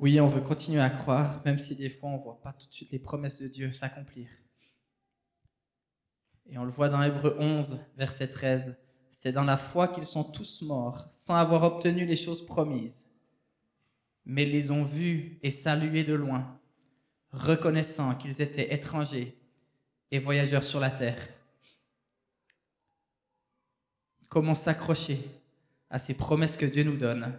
Oui, 0.00 0.20
on 0.20 0.28
veut 0.28 0.40
continuer 0.40 0.80
à 0.80 0.90
croire, 0.90 1.42
même 1.44 1.58
si 1.58 1.74
des 1.74 1.90
fois 1.90 2.10
on 2.10 2.18
ne 2.18 2.22
voit 2.22 2.40
pas 2.40 2.52
tout 2.52 2.68
de 2.68 2.72
suite 2.72 2.92
les 2.92 3.00
promesses 3.00 3.42
de 3.42 3.48
Dieu 3.48 3.72
s'accomplir. 3.72 4.28
Et 6.46 6.56
on 6.56 6.64
le 6.64 6.70
voit 6.70 6.88
dans 6.88 7.02
Hébreu 7.02 7.36
11, 7.40 7.84
verset 7.96 8.28
13. 8.28 8.76
C'est 9.10 9.32
dans 9.32 9.42
la 9.42 9.56
foi 9.56 9.88
qu'ils 9.88 10.06
sont 10.06 10.22
tous 10.22 10.62
morts, 10.62 11.08
sans 11.12 11.34
avoir 11.34 11.64
obtenu 11.64 12.06
les 12.06 12.14
choses 12.14 12.46
promises, 12.46 13.08
mais 14.24 14.44
les 14.44 14.70
ont 14.70 14.84
vus 14.84 15.40
et 15.42 15.50
salués 15.50 16.04
de 16.04 16.14
loin, 16.14 16.60
reconnaissant 17.32 18.14
qu'ils 18.14 18.40
étaient 18.40 18.72
étrangers 18.72 19.36
et 20.12 20.20
voyageurs 20.20 20.62
sur 20.62 20.78
la 20.78 20.90
terre. 20.90 21.28
Comment 24.28 24.54
s'accrocher 24.54 25.28
à 25.90 25.98
ces 25.98 26.14
promesses 26.14 26.56
que 26.56 26.66
Dieu 26.66 26.84
nous 26.84 26.96
donne, 26.96 27.36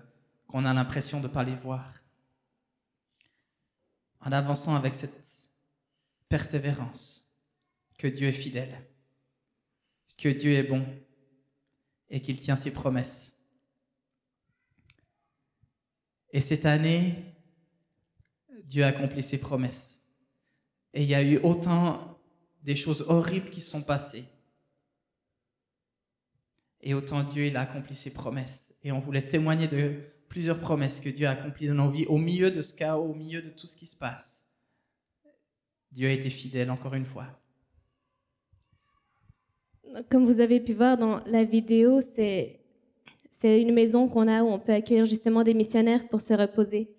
qu'on 0.50 0.66
a 0.66 0.74
l'impression 0.74 1.20
de 1.20 1.28
ne 1.30 1.34
pas 1.34 1.46
les 1.46 1.56
voir? 1.56 1.99
En 4.22 4.32
avançant 4.32 4.76
avec 4.76 4.96
cette 4.96 5.48
persévérance 6.28 7.36
que 7.98 8.08
Dieu 8.08 8.28
est 8.28 8.34
fidèle, 8.34 8.86
que 10.18 10.30
Dieu 10.30 10.54
est 10.54 10.64
bon 10.64 10.86
et 12.10 12.22
qu'il 12.22 12.40
tient 12.40 12.56
ses 12.56 12.72
promesses. 12.72 13.36
Et 16.32 16.42
cette 16.42 16.66
année, 16.66 17.16
Dieu 18.64 18.84
a 18.84 18.88
accompli 18.88 19.24
ses 19.24 19.40
promesses. 19.40 20.00
Et 20.94 21.04
il 21.04 21.10
y 21.10 21.16
a 21.16 21.24
eu 21.24 21.38
autant 21.38 22.20
des 22.64 22.76
choses 22.76 23.04
horribles 23.08 23.50
qui 23.50 23.62
sont 23.62 23.82
passées. 23.82 24.26
Et 26.82 26.94
autant 26.94 27.24
Dieu, 27.24 27.48
il 27.48 27.58
a 27.58 27.62
accompli 27.62 27.96
ses 27.96 28.14
promesses. 28.14 28.74
Et 28.84 28.92
on 28.92 29.00
voulait 29.00 29.28
témoigner 29.28 29.68
de 29.68 30.00
plusieurs 30.30 30.60
promesses 30.60 31.00
que 31.00 31.10
Dieu 31.10 31.28
a 31.28 31.32
accomplies 31.32 31.68
dans 31.68 31.74
nos 31.74 31.90
vies 31.90 32.06
au 32.06 32.18
milieu 32.18 32.52
de 32.52 32.62
ce 32.62 32.74
chaos, 32.74 33.04
au 33.04 33.16
milieu 33.16 33.42
de 33.42 33.50
tout 33.50 33.68
ce 33.68 33.76
qui 33.76 33.88
se 33.88 33.96
passe. 33.96 34.46
Dieu 35.92 36.08
a 36.08 36.12
été 36.12 36.30
fidèle 36.30 36.70
encore 36.70 36.94
une 36.94 37.06
fois. 37.06 37.26
Comme 40.10 40.26
vous 40.26 40.40
avez 40.40 40.60
pu 40.60 40.74
voir 40.74 40.98
dans 40.98 41.20
la 41.26 41.44
vidéo, 41.44 42.00
c'est 42.02 42.62
une 43.44 43.74
maison 43.74 44.08
qu'on 44.08 44.28
a 44.28 44.44
où 44.44 44.48
on 44.48 44.60
peut 44.60 44.74
accueillir 44.74 45.08
justement 45.08 45.44
des 45.44 45.56
missionnaires 45.56 46.08
pour 46.10 46.22
se 46.22 46.34
reposer. 46.34 46.94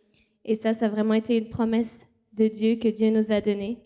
Et 0.45 0.57
ça, 0.57 0.73
ça 0.75 0.87
a 0.87 0.89
vraiment 0.89 1.15
été 1.15 1.39
une 1.39 1.49
promesse 1.49 2.05
de 2.33 2.49
Dieu 2.49 2.77
que 2.77 2.89
Dieu 2.89 3.11
nous 3.11 3.31
a 3.31 3.41
donnée. 3.41 3.79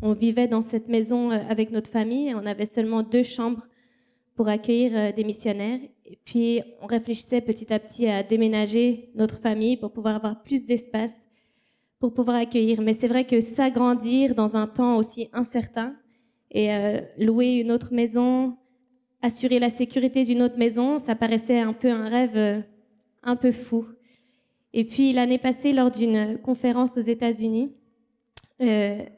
On 0.00 0.12
vivait 0.12 0.48
dans 0.48 0.62
cette 0.62 0.88
maison 0.88 1.30
euh, 1.30 1.38
avec 1.48 1.70
notre 1.70 1.90
famille. 1.90 2.34
On 2.34 2.46
avait 2.46 2.66
seulement 2.66 3.02
deux 3.02 3.22
chambres 3.22 3.66
pour 4.36 4.48
accueillir 4.48 4.92
euh, 4.94 5.12
des 5.12 5.24
missionnaires. 5.24 5.80
Et 6.04 6.18
puis, 6.24 6.62
on 6.82 6.86
réfléchissait 6.86 7.40
petit 7.40 7.72
à 7.72 7.78
petit 7.80 8.06
à 8.06 8.22
déménager 8.22 9.10
notre 9.14 9.38
famille 9.38 9.76
pour 9.76 9.90
pouvoir 9.90 10.16
avoir 10.16 10.42
plus 10.42 10.66
d'espace, 10.66 11.10
pour 11.98 12.12
pouvoir 12.12 12.36
accueillir. 12.36 12.82
Mais 12.82 12.92
c'est 12.92 13.08
vrai 13.08 13.24
que 13.24 13.40
s'agrandir 13.40 14.34
dans 14.34 14.54
un 14.54 14.66
temps 14.66 14.96
aussi 14.96 15.28
incertain 15.32 15.96
et 16.50 16.72
euh, 16.72 17.00
louer 17.18 17.60
une 17.60 17.72
autre 17.72 17.92
maison, 17.92 18.56
assurer 19.22 19.58
la 19.58 19.70
sécurité 19.70 20.22
d'une 20.22 20.42
autre 20.42 20.58
maison, 20.58 20.98
ça 20.98 21.16
paraissait 21.16 21.58
un 21.58 21.72
peu 21.72 21.90
un 21.90 22.08
rêve 22.08 22.36
euh, 22.36 22.60
un 23.22 23.36
peu 23.36 23.50
fou. 23.50 23.86
Et 24.74 24.84
puis, 24.84 25.14
l'année 25.14 25.38
passée, 25.38 25.72
lors 25.72 25.90
d'une 25.90 26.38
conférence 26.38 26.98
aux 26.98 27.00
États-Unis, 27.00 27.72
il 28.60 29.08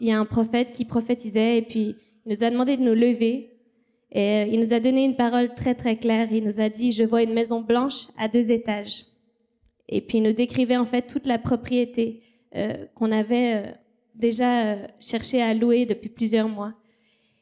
y 0.00 0.12
a 0.12 0.18
un 0.18 0.24
prophète 0.24 0.72
qui 0.72 0.84
prophétisait 0.84 1.58
et 1.58 1.62
puis 1.62 1.96
il 2.26 2.36
nous 2.36 2.44
a 2.44 2.50
demandé 2.50 2.76
de 2.76 2.82
nous 2.82 2.94
lever 2.94 3.53
et 4.14 4.44
euh, 4.44 4.46
il 4.46 4.60
nous 4.60 4.72
a 4.72 4.78
donné 4.78 5.04
une 5.04 5.16
parole 5.16 5.52
très 5.54 5.74
très 5.74 5.96
claire. 5.96 6.28
Il 6.30 6.44
nous 6.44 6.60
a 6.60 6.68
dit, 6.68 6.92
je 6.92 7.02
vois 7.02 7.22
une 7.22 7.34
maison 7.34 7.60
blanche 7.60 8.06
à 8.16 8.28
deux 8.28 8.50
étages. 8.52 9.04
Et 9.88 10.00
puis 10.00 10.18
il 10.18 10.22
nous 10.22 10.32
décrivait 10.32 10.76
en 10.76 10.86
fait 10.86 11.02
toute 11.02 11.26
la 11.26 11.38
propriété 11.38 12.22
euh, 12.54 12.86
qu'on 12.94 13.10
avait 13.10 13.54
euh, 13.54 13.72
déjà 14.14 14.76
cherché 15.00 15.42
à 15.42 15.52
louer 15.52 15.84
depuis 15.84 16.08
plusieurs 16.08 16.48
mois. 16.48 16.72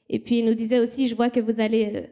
Et 0.08 0.18
puis 0.18 0.38
il 0.38 0.46
nous 0.46 0.54
disait 0.54 0.78
aussi, 0.78 1.06
je 1.06 1.14
vois 1.14 1.28
que 1.28 1.40
vous 1.40 1.60
allez 1.60 2.06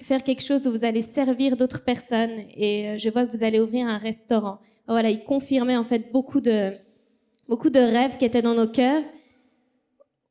faire 0.00 0.22
quelque 0.22 0.42
chose 0.42 0.66
où 0.66 0.72
vous 0.72 0.84
allez 0.84 1.02
servir 1.02 1.56
d'autres 1.56 1.84
personnes 1.84 2.44
et 2.56 2.98
je 2.98 3.10
vois 3.10 3.26
que 3.26 3.36
vous 3.36 3.44
allez 3.44 3.60
ouvrir 3.60 3.86
un 3.86 3.98
restaurant. 3.98 4.58
Voilà, 4.86 5.10
il 5.10 5.24
confirmait 5.24 5.76
en 5.76 5.84
fait 5.84 6.10
beaucoup 6.12 6.40
de, 6.40 6.72
beaucoup 7.48 7.70
de 7.70 7.78
rêves 7.78 8.16
qui 8.16 8.24
étaient 8.24 8.42
dans 8.42 8.54
nos 8.54 8.68
cœurs 8.68 9.02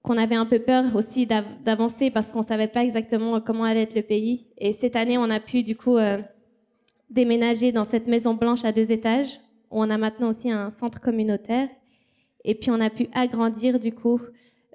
qu'on 0.02 0.18
avait 0.18 0.36
un 0.36 0.46
peu 0.46 0.60
peur 0.60 0.96
aussi 0.96 1.26
d'avancer 1.26 2.12
parce 2.12 2.32
qu'on 2.32 2.40
ne 2.40 2.46
savait 2.46 2.68
pas 2.68 2.84
exactement 2.84 3.40
comment 3.42 3.64
allait 3.64 3.84
être 3.84 3.96
le 3.96 4.02
pays. 4.02 4.48
Et 4.58 4.74
cette 4.74 4.96
année, 4.96 5.18
on 5.18 5.30
a 5.30 5.40
pu 5.40 5.64
du 5.64 5.76
coup 5.76 5.98
euh, 5.98 6.20
déménager 7.10 7.72
dans 7.72 7.84
cette 7.84 8.08
maison 8.08 8.34
blanche 8.34 8.64
à 8.64 8.72
deux 8.72 8.92
étages 8.92 9.40
où 9.70 9.82
on 9.82 9.90
a 9.90 9.98
maintenant 9.98 10.30
aussi 10.30 10.50
un 10.50 10.70
centre 10.70 11.02
communautaire. 11.02 11.68
Et 12.46 12.56
puis 12.56 12.72
on 12.72 12.80
a 12.80 12.90
pu 12.90 13.10
agrandir 13.14 13.80
du 13.80 13.92
coup 13.92 14.22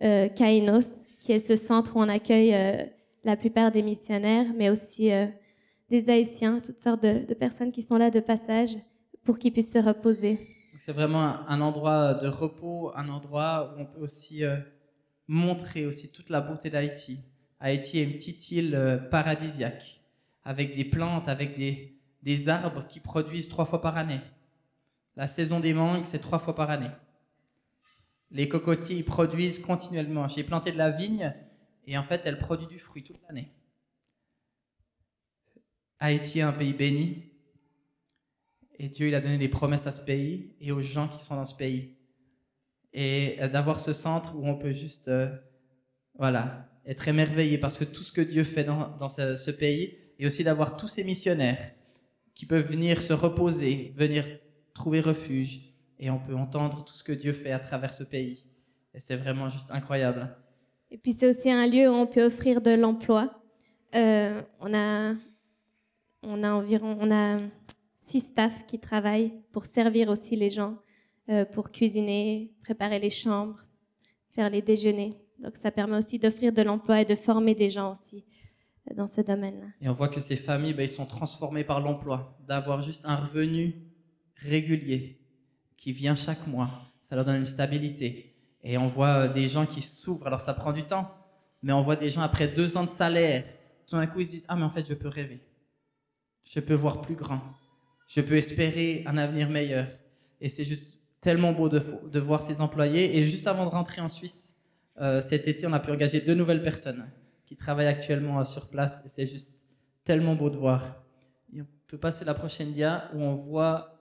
euh, 0.03 0.29
Kainos, 0.29 0.89
qui 1.21 1.33
est 1.33 1.39
ce 1.39 1.57
centre 1.57 1.97
où 1.97 2.01
on 2.01 2.09
accueille 2.09 2.55
euh, 2.55 2.85
la 3.25 3.37
plupart 3.37 3.73
des 3.73 3.83
missionnaires, 3.83 4.47
mais 4.55 4.69
aussi 4.69 5.11
des 5.89 6.11
Haïtiens, 6.11 6.61
toutes 6.61 6.81
sortes 6.81 7.03
de, 7.03 7.35
personnes 7.35 7.71
qui 7.71 7.83
sont 7.83 7.97
là 7.97 8.11
de 8.11 8.19
passage 8.19 8.77
pour 9.25 9.39
qu'ils 9.39 9.53
puissent 9.53 9.73
se 9.73 9.79
reposer. 9.79 10.41
C'est 10.77 10.93
vraiment 10.93 11.37
un 11.49 11.61
endroit 11.61 12.15
de 12.15 12.27
repos, 12.27 12.91
un 12.97 13.09
endroit 13.09 13.73
où 13.77 13.81
on 13.81 13.87
peut 13.87 14.01
aussi 14.01 14.43
montrer 15.33 15.87
aussi 15.87 16.13
toute 16.13 16.29
la 16.29 16.43
beauté 16.43 16.69
d'Haïti. 16.69 17.19
Haïti 17.59 17.99
est 17.99 18.05
une 18.05 18.13
petite 18.13 18.51
île 18.51 18.75
euh, 18.75 18.99
paradisiaque, 18.99 20.03
avec 20.45 20.77
des 20.77 20.85
plantes, 20.85 21.27
avec 21.27 21.57
des, 21.57 21.97
des 22.23 22.51
arbres 22.51 22.87
qui 22.87 23.01
produisent 23.01 23.49
trois 23.49 23.65
fois 23.65 23.81
par 23.81 23.97
année. 23.97 24.21
La 25.17 25.27
saison 25.27 25.59
des 25.59 25.73
mangues, 25.73 26.05
c'est 26.05 26.19
trois 26.19 26.39
fois 26.39 26.55
par 26.55 26.69
année. 26.69 26.91
Les 28.31 28.47
cocotiers, 28.47 28.97
ils 28.97 29.05
produisent 29.05 29.59
continuellement. 29.59 30.29
J'ai 30.29 30.45
planté 30.45 30.71
de 30.71 30.79
la 30.79 30.91
vigne 30.91 31.35
et 31.87 31.97
en 31.97 32.03
fait, 32.03 32.23
elle 32.25 32.39
produit 32.39 32.67
du 32.67 32.79
fruit 32.79 33.03
toute 33.03 33.21
l'année. 33.27 33.51
Haïti 35.99 36.41
est 36.41 36.43
un 36.43 36.53
pays 36.53 36.75
béni. 36.75 37.25
Et 38.79 38.89
Dieu, 38.89 39.09
il 39.09 39.15
a 39.15 39.21
donné 39.21 39.39
des 39.39 39.49
promesses 39.49 39.87
à 39.87 39.93
ce 39.93 40.01
pays 40.01 40.53
et 40.61 40.73
aux 40.73 40.83
gens 40.83 41.09
qui 41.09 41.25
sont 41.25 41.37
dans 41.37 41.45
ce 41.47 41.55
pays. 41.55 41.97
Et 42.93 43.37
euh, 43.41 43.49
d'avoir 43.49 43.81
ce 43.81 43.93
centre 43.93 44.35
où 44.37 44.47
on 44.47 44.57
peut 44.57 44.73
juste, 44.73 45.09
euh, 45.09 45.29
voilà, 46.19 46.69
être 46.85 47.09
émerveillé 47.09 47.59
parce 47.59 47.79
que 47.79 47.85
tout 47.85 48.03
ce 48.03 48.13
que 48.13 48.21
Dieu 48.21 48.45
fait 48.45 48.65
dans, 48.65 49.09
ce, 49.09 49.51
pays, 49.51 49.97
et 50.19 50.27
aussi 50.27 50.45
d'avoir 50.45 50.77
tous 50.77 50.89
ces 50.89 51.05
missionnaires 51.05 51.71
qui 52.35 52.47
peuvent 52.47 52.67
venir 52.67 53.03
se 53.03 53.13
reposer, 53.13 53.93
venir 53.97 54.25
trouver 54.75 55.01
refuge, 55.01 55.73
et 55.99 56.11
on 56.11 56.19
peut 56.19 56.35
entendre 56.35 56.85
tout 56.85 56.95
ce 56.95 57.05
que 57.05 57.13
Dieu 57.13 57.33
fait 57.33 57.53
à 57.53 57.59
travers 57.59 57.95
ce 57.95 58.03
pays. 58.03 58.45
Et 58.95 59.01
c'est 59.01 59.17
vraiment 59.17 59.49
juste 59.49 59.71
incroyable. 59.71 60.29
Et 60.91 60.99
puis 60.99 61.13
c'est 61.13 61.29
aussi 61.29 61.51
un 61.51 61.67
lieu 61.67 61.89
où 61.89 61.95
on 61.95 62.07
peut 62.07 62.25
offrir 62.25 62.61
de 62.61 62.73
l'emploi. 62.73 63.43
Euh, 63.95 64.43
on 64.61 64.75
a, 64.75 65.15
on 66.23 66.43
a 66.43 66.53
environ, 66.53 66.99
on 67.01 67.11
a 67.11 67.39
six 67.99 68.21
staffs 68.21 68.67
qui 68.67 68.79
travaillent 68.79 69.33
pour 69.53 69.65
servir 69.67 70.09
aussi 70.09 70.37
les 70.37 70.51
gens, 70.51 70.77
pour 71.53 71.71
cuisiner, 71.71 72.53
préparer 72.63 72.99
les 72.99 73.11
chambres, 73.11 73.65
faire 74.33 74.51
les 74.51 74.63
déjeuners. 74.63 75.17
Donc 75.39 75.57
ça 75.57 75.71
permet 75.71 75.99
aussi 75.99 76.19
d'offrir 76.19 76.53
de 76.53 76.63
l'emploi 76.63 77.01
et 77.01 77.05
de 77.05 77.17
former 77.17 77.55
des 77.55 77.71
gens 77.71 77.93
aussi 77.93 78.25
euh, 78.91 78.95
dans 78.95 79.09
ce 79.09 79.21
domaine-là. 79.21 79.67
Et 79.81 79.89
on 79.89 79.93
voit 79.93 80.09
que 80.09 80.21
ces 80.21 80.37
familles, 80.37 80.75
ben, 80.75 80.85
ils 80.85 80.89
sont 80.89 81.07
transformées 81.07 81.65
par 81.65 81.81
l'emploi, 81.81 82.39
d'avoir 82.47 82.81
juste 82.81 83.05
un 83.07 83.17
revenu 83.17 83.75
régulier 84.37 85.21
qui 85.77 85.93
vient 85.93 86.15
chaque 86.15 86.47
mois. 86.47 86.71
Ça 87.01 87.17
leur 87.17 87.25
donne 87.25 87.37
une 87.37 87.45
stabilité. 87.45 88.37
Et 88.63 88.79
on 88.79 88.89
voit 88.89 89.27
euh, 89.27 89.33
des 89.33 89.49
gens 89.49 89.67
qui 89.67 89.83
s'ouvrent. 89.83 90.27
Alors 90.29 90.41
ça 90.41 90.55
prend 90.55 90.73
du 90.73 90.85
temps, 90.85 91.11
mais 91.63 91.73
on 91.73 91.83
voit 91.83 91.97
des 91.97 92.11
gens 92.11 92.23
après 92.23 92.49
deux 92.49 92.77
ans 92.77 92.85
de 92.85 92.91
salaire, 92.91 93.45
tout 93.87 93.97
d'un 93.97 94.07
coup 94.07 94.21
ils 94.21 94.27
se 94.27 94.31
disent 94.31 94.47
ah 94.49 94.55
mais 94.55 94.65
en 94.65 94.71
fait 94.71 94.87
je 94.89 94.95
peux 94.95 95.09
rêver, 95.09 95.41
je 96.45 96.61
peux 96.61 96.75
voir 96.75 97.01
plus 97.01 97.17
grand, 97.17 97.41
je 98.07 98.21
peux 98.21 98.37
espérer 98.37 99.03
un 99.07 99.17
avenir 99.17 99.51
meilleur. 99.51 99.89
Et 100.41 100.49
c'est 100.49 100.65
juste 100.65 101.02
tellement 101.23 101.53
beau 101.53 101.71
de, 101.71 102.19
voir 102.19 102.43
ces 102.43 102.61
employés. 102.61 103.17
Et 103.17 103.25
juste 103.25 103.47
avant 103.47 103.65
de 103.65 103.71
rentrer 103.71 104.03
en 104.03 104.09
Suisse, 104.09 104.55
euh, 105.01 105.23
cet 105.23 105.49
été, 105.49 105.67
on 105.67 105.73
a 105.73 105.81
pu 105.81 105.91
engager 105.91 106.21
deux 106.21 106.35
nouvelles 106.35 106.63
personnes 106.63 107.09
qui 107.47 107.57
travaillent 107.57 107.87
actuellement 107.87 108.41
euh, 108.41 108.45
sur 108.45 108.69
place 108.69 109.03
et 109.07 109.09
c'est 109.09 109.27
juste 109.27 109.57
tellement 110.05 110.35
beau 110.35 110.51
de 110.51 110.57
voir. 110.57 111.03
on 111.57 111.65
peut 111.87 111.97
passer 111.97 112.25
la 112.27 112.35
prochaine 112.35 112.73
dia 112.73 113.09
où 113.15 113.23
on 113.23 113.35
voit 113.35 113.97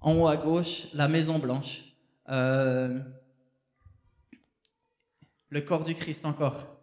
en 0.00 0.16
haut 0.16 0.28
à 0.28 0.36
gauche 0.36 0.86
la 0.94 1.08
Maison 1.08 1.38
Blanche. 1.38 1.92
Euh, 2.28 3.00
le 5.48 5.60
corps 5.60 5.84
du 5.84 5.94
Christ 5.94 6.24
encore. 6.24 6.78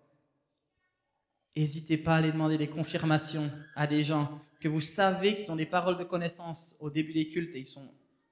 N'hésitez 1.55 1.97
pas 1.97 2.15
à 2.15 2.17
aller 2.17 2.31
demander 2.31 2.57
des 2.57 2.67
confirmations 2.67 3.49
à 3.75 3.87
des 3.87 4.03
gens 4.03 4.39
que 4.59 4.67
vous 4.67 4.81
savez 4.81 5.37
qu'ils 5.37 5.51
ont 5.51 5.55
des 5.55 5.65
paroles 5.65 5.97
de 5.97 6.03
connaissance 6.03 6.75
au 6.79 6.89
début 6.89 7.13
des 7.13 7.29
cultes 7.29 7.55
et 7.55 7.59
ils 7.59 7.65
sont 7.65 7.89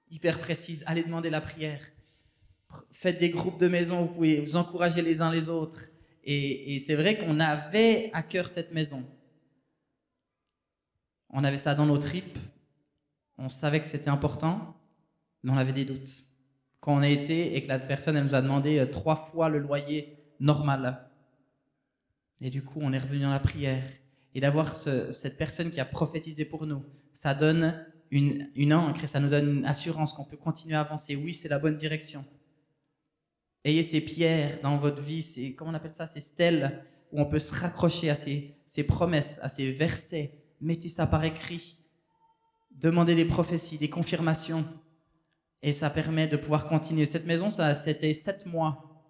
hyper 0.10 0.40
précises. 0.40 0.84
Allez 0.88 1.04
demander 1.04 1.30
la 1.30 1.42
prière 1.42 1.82
faites 2.92 3.20
des 3.20 3.30
groupes 3.30 3.60
de 3.60 3.68
maison, 3.68 4.02
vous 4.02 4.14
pouvez 4.14 4.42
vous 4.42 4.56
encourager 4.56 5.02
les 5.02 5.22
uns 5.22 5.32
les 5.32 5.50
autres. 5.50 5.84
Et, 6.24 6.78
c'est 6.80 6.96
vrai 6.96 7.18
qu'on 7.18 7.40
avait 7.40 8.10
à 8.12 8.22
cœur 8.22 8.50
cette 8.50 8.74
maison. 8.74 9.06
On 11.30 11.44
avait 11.44 11.58
ça 11.58 11.74
dans 11.74 11.86
nos 11.86 11.98
tripes. 11.98 12.38
On 13.38 13.50
savait 13.50 13.82
que 13.82 13.88
c'était 13.88 14.10
important, 14.10 14.76
mais 15.44 15.52
on 15.52 15.58
avait 15.58 15.74
des 15.74 15.86
doutes. 15.86 16.24
Quand 16.82 16.96
on 16.96 17.02
a 17.02 17.08
été 17.08 17.56
et 17.56 17.62
que 17.62 17.68
la 17.68 17.80
personne 17.80 18.18
elle 18.18 18.26
nous 18.26 18.36
a 18.36 18.42
demandé 18.42 18.80
euh, 18.80 18.88
trois 18.88 19.16
fois 19.16 19.48
le 19.48 19.60
loyer 19.60 20.18
normal. 20.40 21.10
Et 22.42 22.50
du 22.50 22.64
coup, 22.64 22.80
on 22.82 22.92
est 22.94 23.00
revenu 23.00 23.22
dans 23.22 23.30
la 23.30 23.40
prière. 23.40 23.84
Et 24.34 24.42
d'avoir 24.42 24.76
cette 24.76 25.38
personne 25.38 25.72
qui 25.72 25.80
a 25.80 25.86
prophétisé 25.86 26.46
pour 26.46 26.66
nous, 26.66 26.84
ça 27.14 27.34
donne 27.34 27.86
une, 28.12 28.50
une 28.56 28.74
encre 28.74 29.04
et 29.04 29.08
ça 29.08 29.20
nous 29.20 29.30
donne 29.30 29.60
une 29.60 29.66
assurance 29.66 30.14
qu'on 30.14 30.26
peut 30.26 30.38
continuer 30.38 30.76
à 30.76 30.82
avancer. 30.82 31.16
Oui, 31.16 31.34
c'est 31.34 31.50
la 31.50 31.60
bonne 31.60 31.78
direction. 31.78 32.26
Ayez 33.64 33.84
ces 33.84 34.02
pierres 34.02 34.60
dans 34.62 34.78
votre 34.78 35.02
vie, 35.02 35.22
c'est 35.22 35.54
comment 35.54 35.72
on 35.72 35.74
appelle 35.74 35.92
ça, 35.92 36.08
ces 36.08 36.22
stèles 36.22 36.86
où 37.12 37.20
on 37.20 37.26
peut 37.26 37.40
se 37.40 37.54
raccrocher 37.54 38.10
à 38.10 38.16
ces, 38.16 38.84
promesses, 38.88 39.40
à 39.42 39.50
ces 39.50 39.72
versets. 39.72 40.34
Mettez 40.62 40.90
ça 40.90 41.08
par 41.08 41.24
écrit. 41.24 41.78
Demandez 42.72 43.16
des 43.16 43.26
prophéties, 43.26 43.78
des 43.78 43.90
confirmations. 43.90 44.66
Et 45.62 45.74
ça 45.74 45.90
permet 45.90 46.28
de 46.28 46.38
pouvoir 46.38 46.68
continuer. 46.68 47.06
Cette 47.06 47.26
maison, 47.26 47.50
ça, 47.50 47.74
c'était 47.76 48.14
sept 48.14 48.46
mois 48.46 49.04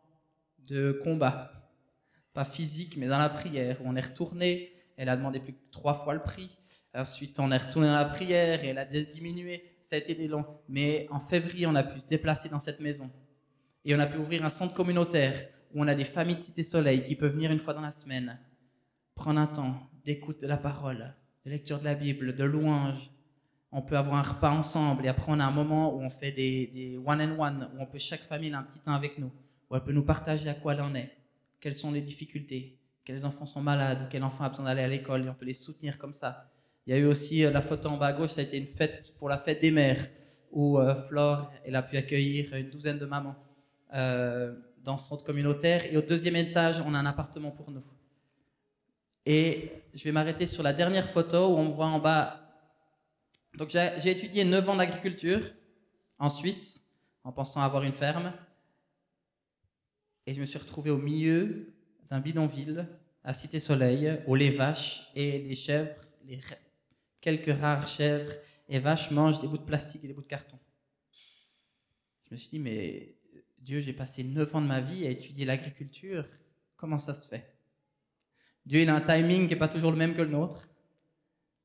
de 0.60 1.00
combat. 1.04 1.52
Pas 2.34 2.46
physique, 2.46 2.96
mais 2.98 3.08
dans 3.08 3.18
la 3.18 3.30
prière. 3.30 3.80
Où 3.82 3.90
on 3.90 3.96
est 3.96 4.02
retourné. 4.02 4.72
Elle 4.98 5.10
a 5.10 5.16
demandé 5.16 5.40
plus 5.40 5.54
que 5.54 5.72
trois 5.72 5.94
fois 5.94 6.14
le 6.14 6.22
prix. 6.22 6.50
Ensuite, 6.94 7.40
on 7.40 7.52
est 7.52 7.58
retourné 7.58 7.88
dans 7.88 7.94
la 7.94 8.06
prière 8.06 8.64
et 8.64 8.70
elle 8.70 8.80
a 8.80 8.86
diminué. 8.86 9.64
Ça 9.82 9.96
a 9.96 10.00
été 10.00 10.16
des 10.16 10.28
longs. 10.28 10.46
Mais 10.68 11.08
en 11.12 11.20
février, 11.20 11.68
on 11.68 11.76
a 11.76 11.84
pu 11.84 12.00
se 12.00 12.08
déplacer 12.08 12.50
dans 12.50 12.60
cette 12.60 12.80
maison. 12.80 13.10
Et 13.86 13.96
on 13.96 14.00
a 14.00 14.08
pu 14.08 14.18
ouvrir 14.18 14.44
un 14.44 14.50
centre 14.50 14.74
communautaire 14.74 15.48
où 15.74 15.82
on 15.82 15.88
a 15.88 15.96
des 15.96 16.04
familles 16.04 16.36
de 16.36 16.42
Cité 16.42 16.64
Soleil 16.64 17.04
qui 17.04 17.16
peuvent 17.16 17.34
venir 17.34 17.52
une 17.52 17.60
fois 17.60 17.74
dans 17.74 17.82
la 17.82 17.92
semaine, 17.92 18.40
prendre 19.16 19.40
un 19.40 19.48
temps 19.48 19.90
d'écoute 20.04 20.42
de 20.42 20.48
la 20.48 20.58
parole, 20.58 21.14
de 21.46 21.52
lecture 21.52 21.80
de 21.80 21.86
la 21.86 21.96
Bible, 21.96 22.36
de 22.36 22.44
louange. 22.44 23.12
On 23.72 23.82
peut 23.82 23.98
avoir 23.98 24.16
un 24.18 24.34
repas 24.34 24.52
ensemble 24.52 25.06
et 25.06 25.10
après 25.10 25.32
on 25.32 25.40
a 25.40 25.46
un 25.46 25.52
moment 25.52 25.94
où 25.94 26.02
on 26.02 26.10
fait 26.10 26.32
des, 26.32 27.00
one 27.06 27.22
and 27.22 27.40
one, 27.40 27.70
où 27.76 27.82
on 27.82 27.86
peut 27.86 27.98
chaque 27.98 28.22
famille 28.22 28.54
a 28.54 28.60
un 28.60 28.64
petit 28.64 28.80
temps 28.80 28.94
avec 28.94 29.18
nous, 29.20 29.32
où 29.70 29.76
elle 29.76 29.84
peut 29.84 29.92
nous 29.92 30.06
partager 30.06 30.50
à 30.50 30.54
quoi 30.54 30.74
elle 30.74 30.82
en 30.82 30.96
est, 30.96 31.12
quelles 31.60 31.76
sont 31.76 31.92
les 31.92 32.02
difficultés, 32.02 32.80
quels 33.08 33.26
enfants 33.26 33.46
sont 33.46 33.62
malades 33.62 34.02
ou 34.04 34.08
quel 34.10 34.22
enfant 34.22 34.44
a 34.44 34.50
besoin 34.50 34.66
d'aller 34.66 34.82
à 34.82 34.88
l'école 34.90 35.26
et 35.26 35.30
on 35.30 35.34
peut 35.34 35.46
les 35.46 35.54
soutenir 35.54 35.98
comme 35.98 36.14
ça. 36.14 36.52
Il 36.86 36.92
y 36.92 36.94
a 36.94 37.00
eu 37.00 37.06
aussi 37.06 37.46
euh, 37.46 37.52
la 37.52 37.62
photo 37.62 37.88
en 37.88 37.96
bas 37.96 38.08
à 38.08 38.14
gauche, 38.14 38.32
ça 38.32 38.42
a 38.42 38.44
été 38.44 38.58
une 38.58 38.68
fête 38.68 39.14
pour 39.18 39.30
la 39.30 39.38
fête 39.38 39.62
des 39.62 39.72
mères 39.72 40.10
où 40.52 40.78
euh, 40.78 40.94
Flore 40.94 41.50
elle 41.64 41.78
a 41.78 41.84
pu 41.84 41.96
accueillir 41.96 42.54
une 42.54 42.70
douzaine 42.70 43.00
de 43.00 43.06
mamans 43.06 43.38
euh, 43.94 44.54
dans 44.84 44.98
ce 44.98 45.08
centre 45.08 45.24
communautaire. 45.24 45.86
Et 45.86 45.96
au 45.96 46.02
deuxième 46.02 46.36
étage, 46.36 46.82
on 46.86 46.94
a 46.94 46.98
un 47.00 47.06
appartement 47.06 47.52
pour 47.52 47.72
nous. 47.72 47.84
Et 49.26 49.72
je 49.94 50.04
vais 50.04 50.12
m'arrêter 50.12 50.46
sur 50.46 50.62
la 50.62 50.74
dernière 50.74 51.08
photo 51.08 51.48
où 51.48 51.58
on 51.58 51.70
voit 51.70 51.86
en 51.86 52.00
bas. 52.00 52.42
Donc 53.58 53.70
j'ai 53.70 54.12
étudié 54.12 54.44
9 54.44 54.68
ans 54.68 54.76
d'agriculture 54.76 55.54
en 56.20 56.28
Suisse 56.28 56.86
en 57.24 57.32
pensant 57.32 57.62
avoir 57.62 57.84
une 57.84 57.94
ferme. 57.94 58.34
Et 60.26 60.34
je 60.34 60.42
me 60.42 60.46
suis 60.46 60.60
retrouvé 60.60 60.90
au 60.90 60.98
milieu 60.98 61.74
d'un 62.10 62.20
bidonville 62.20 62.88
à 63.24 63.34
Cité 63.34 63.60
Soleil 63.60 64.22
où 64.28 64.36
les 64.36 64.50
vaches 64.50 65.12
et 65.16 65.40
les 65.40 65.56
chèvres, 65.56 65.96
les 66.26 66.40
quelques 67.22 67.60
rares 67.60 67.88
chèvres 67.88 68.34
et 68.70 68.80
vaches 68.80 69.12
mangent 69.12 69.40
des 69.40 69.48
bouts 69.48 69.58
de 69.58 69.64
plastique 69.64 70.04
et 70.04 70.08
des 70.08 70.14
bouts 70.14 70.22
de 70.22 70.28
carton. 70.28 70.58
Je 72.26 72.34
me 72.34 72.38
suis 72.38 72.50
dit, 72.50 72.60
mais 72.60 73.16
Dieu, 73.60 73.80
j'ai 73.80 73.94
passé 73.94 74.24
neuf 74.24 74.54
ans 74.56 74.62
de 74.62 74.68
ma 74.68 74.82
vie 74.82 75.06
à 75.06 75.10
étudier 75.10 75.46
l'agriculture. 75.46 76.26
Comment 76.76 77.00
ça 77.00 77.14
se 77.14 77.28
fait? 77.28 77.54
Dieu, 78.66 78.82
il 78.82 78.90
a 78.90 78.96
un 78.96 79.02
timing 79.02 79.48
qui 79.48 79.54
n'est 79.54 79.60
pas 79.60 79.70
toujours 79.70 79.92
le 79.92 79.98
même 79.98 80.14
que 80.14 80.22
le 80.22 80.30
nôtre, 80.30 80.68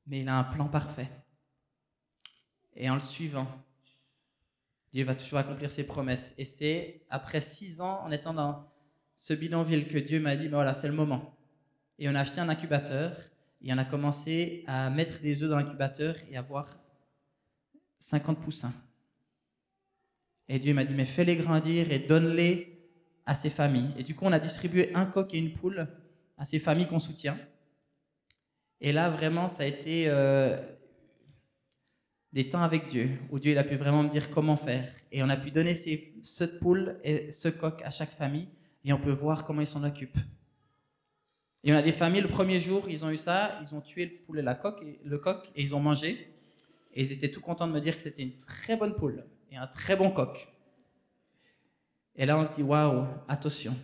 mais 0.07 0.19
il 0.19 0.29
a 0.29 0.39
un 0.39 0.43
plan 0.43 0.67
parfait. 0.67 1.09
Et 2.75 2.89
en 2.89 2.95
le 2.95 3.01
suivant, 3.01 3.47
Dieu 4.91 5.03
va 5.03 5.15
toujours 5.15 5.39
accomplir 5.39 5.71
ses 5.71 5.85
promesses. 5.85 6.33
Et 6.37 6.45
c'est 6.45 7.05
après 7.09 7.41
six 7.41 7.81
ans, 7.81 8.01
en 8.03 8.11
étant 8.11 8.33
dans 8.33 8.72
ce 9.15 9.33
bidonville, 9.33 9.87
que 9.87 9.97
Dieu 9.97 10.19
m'a 10.19 10.35
dit, 10.35 10.45
ben 10.45 10.57
voilà, 10.57 10.73
c'est 10.73 10.87
le 10.87 10.93
moment. 10.93 11.37
Et 11.99 12.09
on 12.09 12.15
a 12.15 12.21
acheté 12.21 12.41
un 12.41 12.49
incubateur, 12.49 13.17
et 13.61 13.73
on 13.73 13.77
a 13.77 13.85
commencé 13.85 14.63
à 14.67 14.89
mettre 14.89 15.21
des 15.21 15.41
œufs 15.41 15.49
dans 15.49 15.57
l'incubateur 15.57 16.15
et 16.29 16.37
avoir 16.37 16.77
50 17.99 18.41
poussins. 18.41 18.73
Et 20.49 20.59
Dieu 20.59 20.73
m'a 20.73 20.83
dit, 20.83 20.93
mais 20.93 21.05
fais-les 21.05 21.37
grandir 21.37 21.91
et 21.91 21.99
donne-les 21.99 22.73
à 23.25 23.33
ces 23.33 23.49
familles. 23.49 23.93
Et 23.97 24.03
du 24.03 24.15
coup, 24.15 24.25
on 24.25 24.31
a 24.33 24.39
distribué 24.39 24.93
un 24.93 25.05
coq 25.05 25.33
et 25.33 25.37
une 25.37 25.53
poule 25.53 25.87
à 26.37 26.43
ces 26.43 26.59
familles 26.59 26.87
qu'on 26.87 26.99
soutient. 26.99 27.37
Et 28.81 28.91
là, 28.91 29.09
vraiment, 29.09 29.47
ça 29.47 29.63
a 29.63 29.65
été 29.65 30.09
euh, 30.09 30.57
des 32.33 32.49
temps 32.49 32.63
avec 32.63 32.87
Dieu, 32.87 33.11
où 33.29 33.39
Dieu 33.39 33.57
a 33.57 33.63
pu 33.63 33.75
vraiment 33.75 34.03
me 34.03 34.09
dire 34.09 34.29
comment 34.29 34.57
faire. 34.57 34.91
Et 35.11 35.23
on 35.23 35.29
a 35.29 35.37
pu 35.37 35.51
donner 35.51 35.73
ces, 35.73 36.13
cette 36.21 36.59
poule 36.59 36.99
et 37.03 37.31
ce 37.31 37.47
coq 37.47 37.81
à 37.85 37.91
chaque 37.91 38.11
famille, 38.11 38.49
et 38.83 38.93
on 38.93 38.99
peut 38.99 39.11
voir 39.11 39.43
comment 39.43 39.61
ils 39.61 39.67
s'en 39.67 39.83
occupent. 39.83 40.19
Et 41.63 41.71
on 41.71 41.75
a 41.75 41.81
des 41.81 41.93
familles, 41.93 42.21
le 42.21 42.27
premier 42.27 42.59
jour, 42.59 42.89
ils 42.89 43.05
ont 43.05 43.09
eu 43.09 43.17
ça, 43.17 43.59
ils 43.61 43.73
ont 43.73 43.79
tué 43.79 44.05
le 44.05 44.11
poulet, 44.25 44.41
la 44.41 44.55
coque 44.55 44.81
et, 44.83 44.99
le 45.03 45.17
coq, 45.17 45.49
et 45.55 45.61
ils 45.63 45.73
ont 45.73 45.79
mangé. 45.79 46.29
Et 46.93 47.01
ils 47.01 47.11
étaient 47.11 47.31
tout 47.31 47.41
contents 47.41 47.67
de 47.67 47.71
me 47.71 47.79
dire 47.79 47.95
que 47.95 48.01
c'était 48.01 48.21
une 48.21 48.35
très 48.35 48.75
bonne 48.75 48.95
poule 48.95 49.23
et 49.49 49.55
un 49.55 49.67
très 49.67 49.95
bon 49.95 50.11
coq. 50.11 50.47
Et 52.15 52.25
là, 52.25 52.37
on 52.37 52.43
se 52.43 52.53
dit, 52.53 52.63
waouh, 52.63 53.07
attention, 53.27 53.75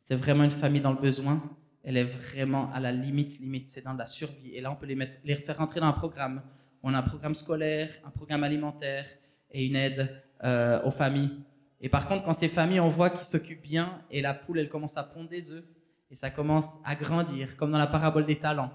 c'est 0.00 0.16
vraiment 0.16 0.44
une 0.44 0.50
famille 0.50 0.80
dans 0.80 0.92
le 0.92 1.00
besoin. 1.00 1.42
Elle 1.82 1.96
est 1.96 2.04
vraiment 2.04 2.70
à 2.72 2.80
la 2.80 2.92
limite, 2.92 3.38
limite, 3.38 3.68
c'est 3.68 3.82
dans 3.82 3.94
la 3.94 4.06
survie. 4.06 4.54
Et 4.54 4.60
là, 4.60 4.70
on 4.70 4.76
peut 4.76 4.86
les, 4.86 4.96
mettre, 4.96 5.16
les 5.24 5.36
faire 5.36 5.56
rentrer 5.56 5.80
dans 5.80 5.86
un 5.86 5.92
programme 5.92 6.42
On 6.82 6.92
a 6.92 6.98
un 6.98 7.02
programme 7.02 7.34
scolaire, 7.34 7.90
un 8.04 8.10
programme 8.10 8.42
alimentaire 8.42 9.06
et 9.50 9.64
une 9.66 9.76
aide 9.76 10.10
euh, 10.44 10.82
aux 10.82 10.90
familles. 10.90 11.42
Et 11.80 11.88
par 11.88 12.06
contre, 12.06 12.24
quand 12.24 12.32
ces 12.32 12.48
familles, 12.48 12.80
on 12.80 12.88
voit 12.88 13.10
qu'ils 13.10 13.24
s'occupent 13.24 13.62
bien 13.62 14.02
et 14.10 14.20
la 14.20 14.34
poule, 14.34 14.58
elle 14.58 14.68
commence 14.68 14.96
à 14.96 15.02
pondre 15.02 15.28
des 15.28 15.50
œufs 15.50 15.64
et 16.10 16.14
ça 16.14 16.30
commence 16.30 16.78
à 16.84 16.94
grandir, 16.94 17.56
comme 17.56 17.70
dans 17.70 17.78
la 17.78 17.86
parabole 17.86 18.26
des 18.26 18.38
talents. 18.38 18.72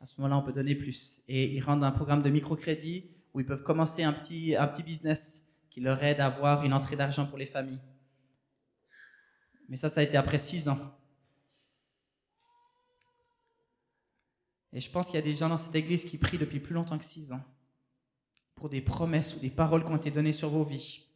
À 0.00 0.06
ce 0.06 0.18
moment-là, 0.20 0.38
on 0.38 0.42
peut 0.42 0.52
donner 0.52 0.74
plus. 0.74 1.20
Et 1.28 1.54
ils 1.54 1.60
rentrent 1.60 1.80
dans 1.80 1.86
un 1.86 1.92
programme 1.92 2.22
de 2.22 2.30
microcrédit 2.30 3.10
où 3.34 3.40
ils 3.40 3.46
peuvent 3.46 3.64
commencer 3.64 4.02
un 4.02 4.12
petit, 4.12 4.54
un 4.56 4.66
petit 4.66 4.82
business 4.82 5.44
qui 5.70 5.80
leur 5.80 6.02
aide 6.02 6.20
à 6.20 6.26
avoir 6.26 6.64
une 6.64 6.72
entrée 6.72 6.96
d'argent 6.96 7.26
pour 7.26 7.36
les 7.36 7.46
familles. 7.46 7.80
Mais 9.68 9.76
ça, 9.76 9.88
ça 9.88 10.00
a 10.00 10.04
été 10.04 10.16
après 10.16 10.38
six 10.38 10.68
ans. 10.68 10.78
Et 14.72 14.80
je 14.80 14.90
pense 14.90 15.06
qu'il 15.06 15.16
y 15.16 15.22
a 15.22 15.22
des 15.22 15.34
gens 15.34 15.48
dans 15.48 15.56
cette 15.56 15.74
église 15.74 16.04
qui 16.04 16.18
prient 16.18 16.38
depuis 16.38 16.60
plus 16.60 16.74
longtemps 16.74 16.98
que 16.98 17.04
six 17.04 17.32
ans 17.32 17.42
pour 18.54 18.68
des 18.68 18.80
promesses 18.80 19.34
ou 19.36 19.38
des 19.38 19.50
paroles 19.50 19.84
qui 19.84 19.90
ont 19.90 19.96
été 19.96 20.10
données 20.10 20.32
sur 20.32 20.50
vos 20.50 20.64
vies. 20.64 21.07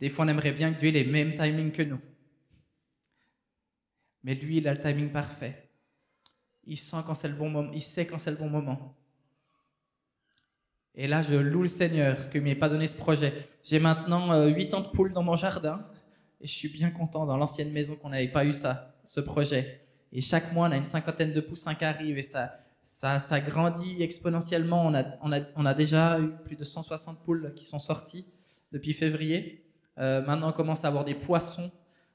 Des 0.00 0.08
fois, 0.08 0.24
on 0.24 0.28
aimerait 0.28 0.52
bien 0.52 0.72
que 0.72 0.80
Dieu 0.80 0.88
ait 0.88 0.92
les 0.92 1.04
mêmes 1.04 1.36
timings 1.36 1.72
que 1.72 1.82
nous. 1.82 2.00
Mais 4.24 4.34
lui, 4.34 4.56
il 4.56 4.66
a 4.68 4.72
le 4.72 4.80
timing 4.80 5.10
parfait. 5.10 5.68
Il 6.64 6.78
sent 6.78 6.98
quand 7.06 7.14
c'est 7.14 7.28
le 7.28 7.34
bon 7.34 7.50
moment, 7.50 7.70
il 7.72 7.82
sait 7.82 8.06
quand 8.06 8.18
c'est 8.18 8.30
le 8.30 8.36
bon 8.36 8.48
moment. 8.48 8.96
Et 10.94 11.06
là, 11.06 11.22
je 11.22 11.34
loue 11.34 11.62
le 11.62 11.68
Seigneur 11.68 12.30
que 12.30 12.38
m'ait 12.38 12.54
pas 12.54 12.68
donné 12.68 12.86
ce 12.86 12.96
projet. 12.96 13.48
J'ai 13.62 13.78
maintenant 13.78 14.46
8 14.46 14.72
euh, 14.72 14.76
ans 14.76 14.80
de 14.80 14.88
poules 14.88 15.12
dans 15.12 15.22
mon 15.22 15.36
jardin 15.36 15.86
et 16.40 16.46
je 16.46 16.52
suis 16.52 16.68
bien 16.68 16.90
content 16.90 17.26
dans 17.26 17.36
l'ancienne 17.36 17.70
maison 17.70 17.94
qu'on 17.94 18.08
n'avait 18.08 18.30
pas 18.30 18.44
eu 18.44 18.52
ça, 18.52 18.94
ce 19.04 19.20
projet. 19.20 19.82
Et 20.12 20.20
chaque 20.20 20.52
mois, 20.52 20.68
on 20.68 20.72
a 20.72 20.76
une 20.76 20.84
cinquantaine 20.84 21.32
de 21.32 21.40
poussins 21.40 21.74
qui 21.74 21.84
arrivent 21.84 22.18
et 22.18 22.22
ça, 22.22 22.58
ça, 22.84 23.18
ça 23.18 23.40
grandit 23.40 24.02
exponentiellement. 24.02 24.86
On 24.86 24.94
a, 24.94 25.04
on, 25.22 25.32
a, 25.32 25.40
on 25.56 25.66
a 25.66 25.74
déjà 25.74 26.18
eu 26.18 26.30
plus 26.44 26.56
de 26.56 26.64
160 26.64 27.22
poules 27.22 27.52
qui 27.54 27.64
sont 27.64 27.78
sorties 27.78 28.26
depuis 28.72 28.92
février. 28.92 29.69
Euh, 30.00 30.22
maintenant, 30.22 30.48
on 30.48 30.52
commence 30.52 30.84
à 30.84 30.88
avoir 30.88 31.04
des 31.04 31.14
poissons 31.14 31.70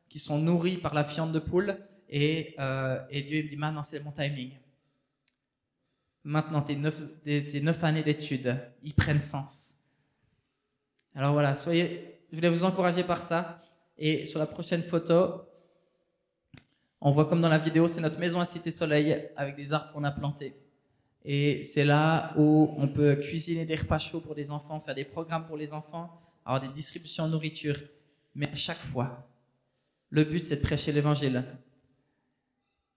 qui 0.10 0.20
sont 0.20 0.40
nourris 0.40 0.78
par 0.78 0.94
la 0.94 1.04
fiente 1.04 1.32
de 1.32 1.40
poule. 1.40 1.78
Et, 2.10 2.56
euh, 2.60 3.00
Dieu 3.12 3.44
me 3.44 3.50
dit 3.50 3.58
maintenant, 3.58 3.84
c'est 3.84 4.00
mon 4.00 4.12
timing. 4.12 4.52
Maintenant, 6.24 6.62
tes 6.62 6.76
neuf, 6.76 7.02
tes 7.24 7.62
neuf 7.62 7.84
années 7.84 8.02
d'études, 8.02 8.58
ils 8.82 8.94
prennent 8.94 9.20
sens. 9.20 9.74
Alors 11.14 11.34
voilà, 11.34 11.54
soyez, 11.54 12.20
je 12.32 12.36
voulais 12.36 12.50
vous 12.50 12.64
encourager 12.64 13.04
par 13.04 13.22
ça. 13.22 13.62
Et 13.98 14.26
sur 14.26 14.40
la 14.40 14.48
prochaine 14.48 14.82
photo, 14.82 15.44
on 17.00 17.12
voit 17.12 17.26
comme 17.26 17.42
dans 17.42 17.50
la 17.50 17.60
vidéo, 17.60 17.88
c'est 17.88 18.02
notre 18.02 18.20
maison 18.20 18.40
à 18.40 18.46
Cité 18.46 18.72
Soleil 18.72 19.30
avec 19.38 19.56
des 19.56 19.72
arbres 19.72 19.94
qu'on 19.94 20.04
a 20.04 20.12
plantés. 20.12 20.56
Et 21.24 21.64
c'est 21.64 21.84
là 21.84 22.34
où 22.38 22.74
on 22.78 22.88
peut 22.88 23.16
cuisiner 23.16 23.66
des 23.66 23.76
repas 23.76 24.00
chauds 24.00 24.22
pour 24.22 24.36
des 24.36 24.50
enfants, 24.50 24.80
faire 24.80 24.96
des 24.96 25.06
programmes 25.06 25.46
pour 25.46 25.58
les 25.58 25.74
enfants, 25.74 26.25
avoir 26.46 26.62
des 26.62 26.70
distributions 26.70 27.26
de 27.26 27.32
nourriture. 27.32 27.78
Mais 28.36 28.48
à 28.50 28.56
chaque 28.56 28.78
fois, 28.78 29.28
le 30.10 30.24
but 30.24 30.46
c'est 30.46 30.58
de 30.58 30.62
prêcher 30.62 30.92
l'évangile. 30.92 31.44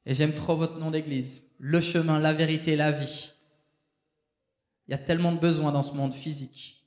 Et 0.05 0.15
j'aime 0.15 0.35
trop 0.35 0.57
votre 0.57 0.79
nom 0.79 0.91
d'église. 0.91 1.43
Le 1.59 1.81
chemin, 1.81 2.19
la 2.19 2.33
vérité, 2.33 2.77
la 2.77 2.93
vie. 2.93 3.33
Il 4.87 4.93
y 4.93 4.95
a 4.95 4.99
tellement 4.99 5.33
de 5.33 5.39
besoins 5.39 5.73
dans 5.73 5.83
ce 5.83 5.93
monde 5.93 6.15
physique. 6.15 6.85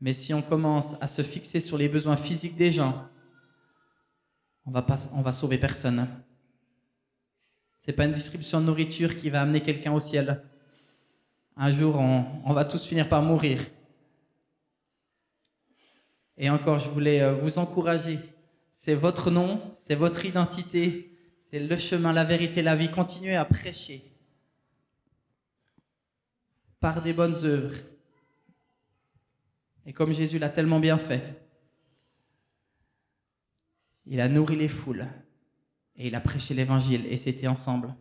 Mais 0.00 0.12
si 0.12 0.34
on 0.34 0.42
commence 0.42 0.96
à 1.00 1.06
se 1.06 1.22
fixer 1.22 1.60
sur 1.60 1.78
les 1.78 1.88
besoins 1.88 2.16
physiques 2.16 2.56
des 2.56 2.70
gens, 2.70 3.08
on 4.66 4.70
va 4.70 4.82
pas, 4.82 4.96
va 4.96 5.32
sauver 5.32 5.56
personne. 5.56 6.08
C'est 7.78 7.92
pas 7.92 8.04
une 8.04 8.12
distribution 8.12 8.60
de 8.60 8.66
nourriture 8.66 9.16
qui 9.16 9.30
va 9.30 9.42
amener 9.42 9.60
quelqu'un 9.60 9.92
au 9.92 10.00
ciel. 10.00 10.42
Un 11.56 11.70
jour, 11.70 11.96
on 11.96 12.52
va 12.52 12.64
tous 12.64 12.84
finir 12.86 13.08
par 13.08 13.22
mourir. 13.22 13.60
Et 16.36 16.50
encore, 16.50 16.78
je 16.78 16.88
voulais 16.88 17.22
euh, 17.22 17.32
vous 17.32 17.58
encourager. 17.58 18.18
C'est 18.72 18.94
votre 18.94 19.30
nom, 19.30 19.60
c'est 19.72 19.94
votre 19.94 20.24
identité, 20.24 21.16
c'est 21.50 21.60
le 21.60 21.76
chemin, 21.76 22.12
la 22.12 22.24
vérité, 22.24 22.60
la 22.62 22.74
vie. 22.74 22.90
Continuez 22.90 23.36
à 23.36 23.44
prêcher 23.44 24.10
par 26.80 27.00
des 27.00 27.12
bonnes 27.12 27.44
œuvres 27.44 27.76
et 29.86 29.92
comme 29.92 30.12
Jésus 30.12 30.38
l'a 30.38 30.48
tellement 30.48 30.80
bien 30.80 30.98
fait, 30.98 31.42
il 34.06 34.20
a 34.20 34.28
nourri 34.28 34.56
les 34.56 34.68
foules 34.68 35.06
et 35.96 36.08
il 36.08 36.14
a 36.14 36.20
prêché 36.20 36.54
l'évangile 36.54 37.06
et 37.06 37.16
c'était 37.16 37.46
ensemble. 37.46 37.94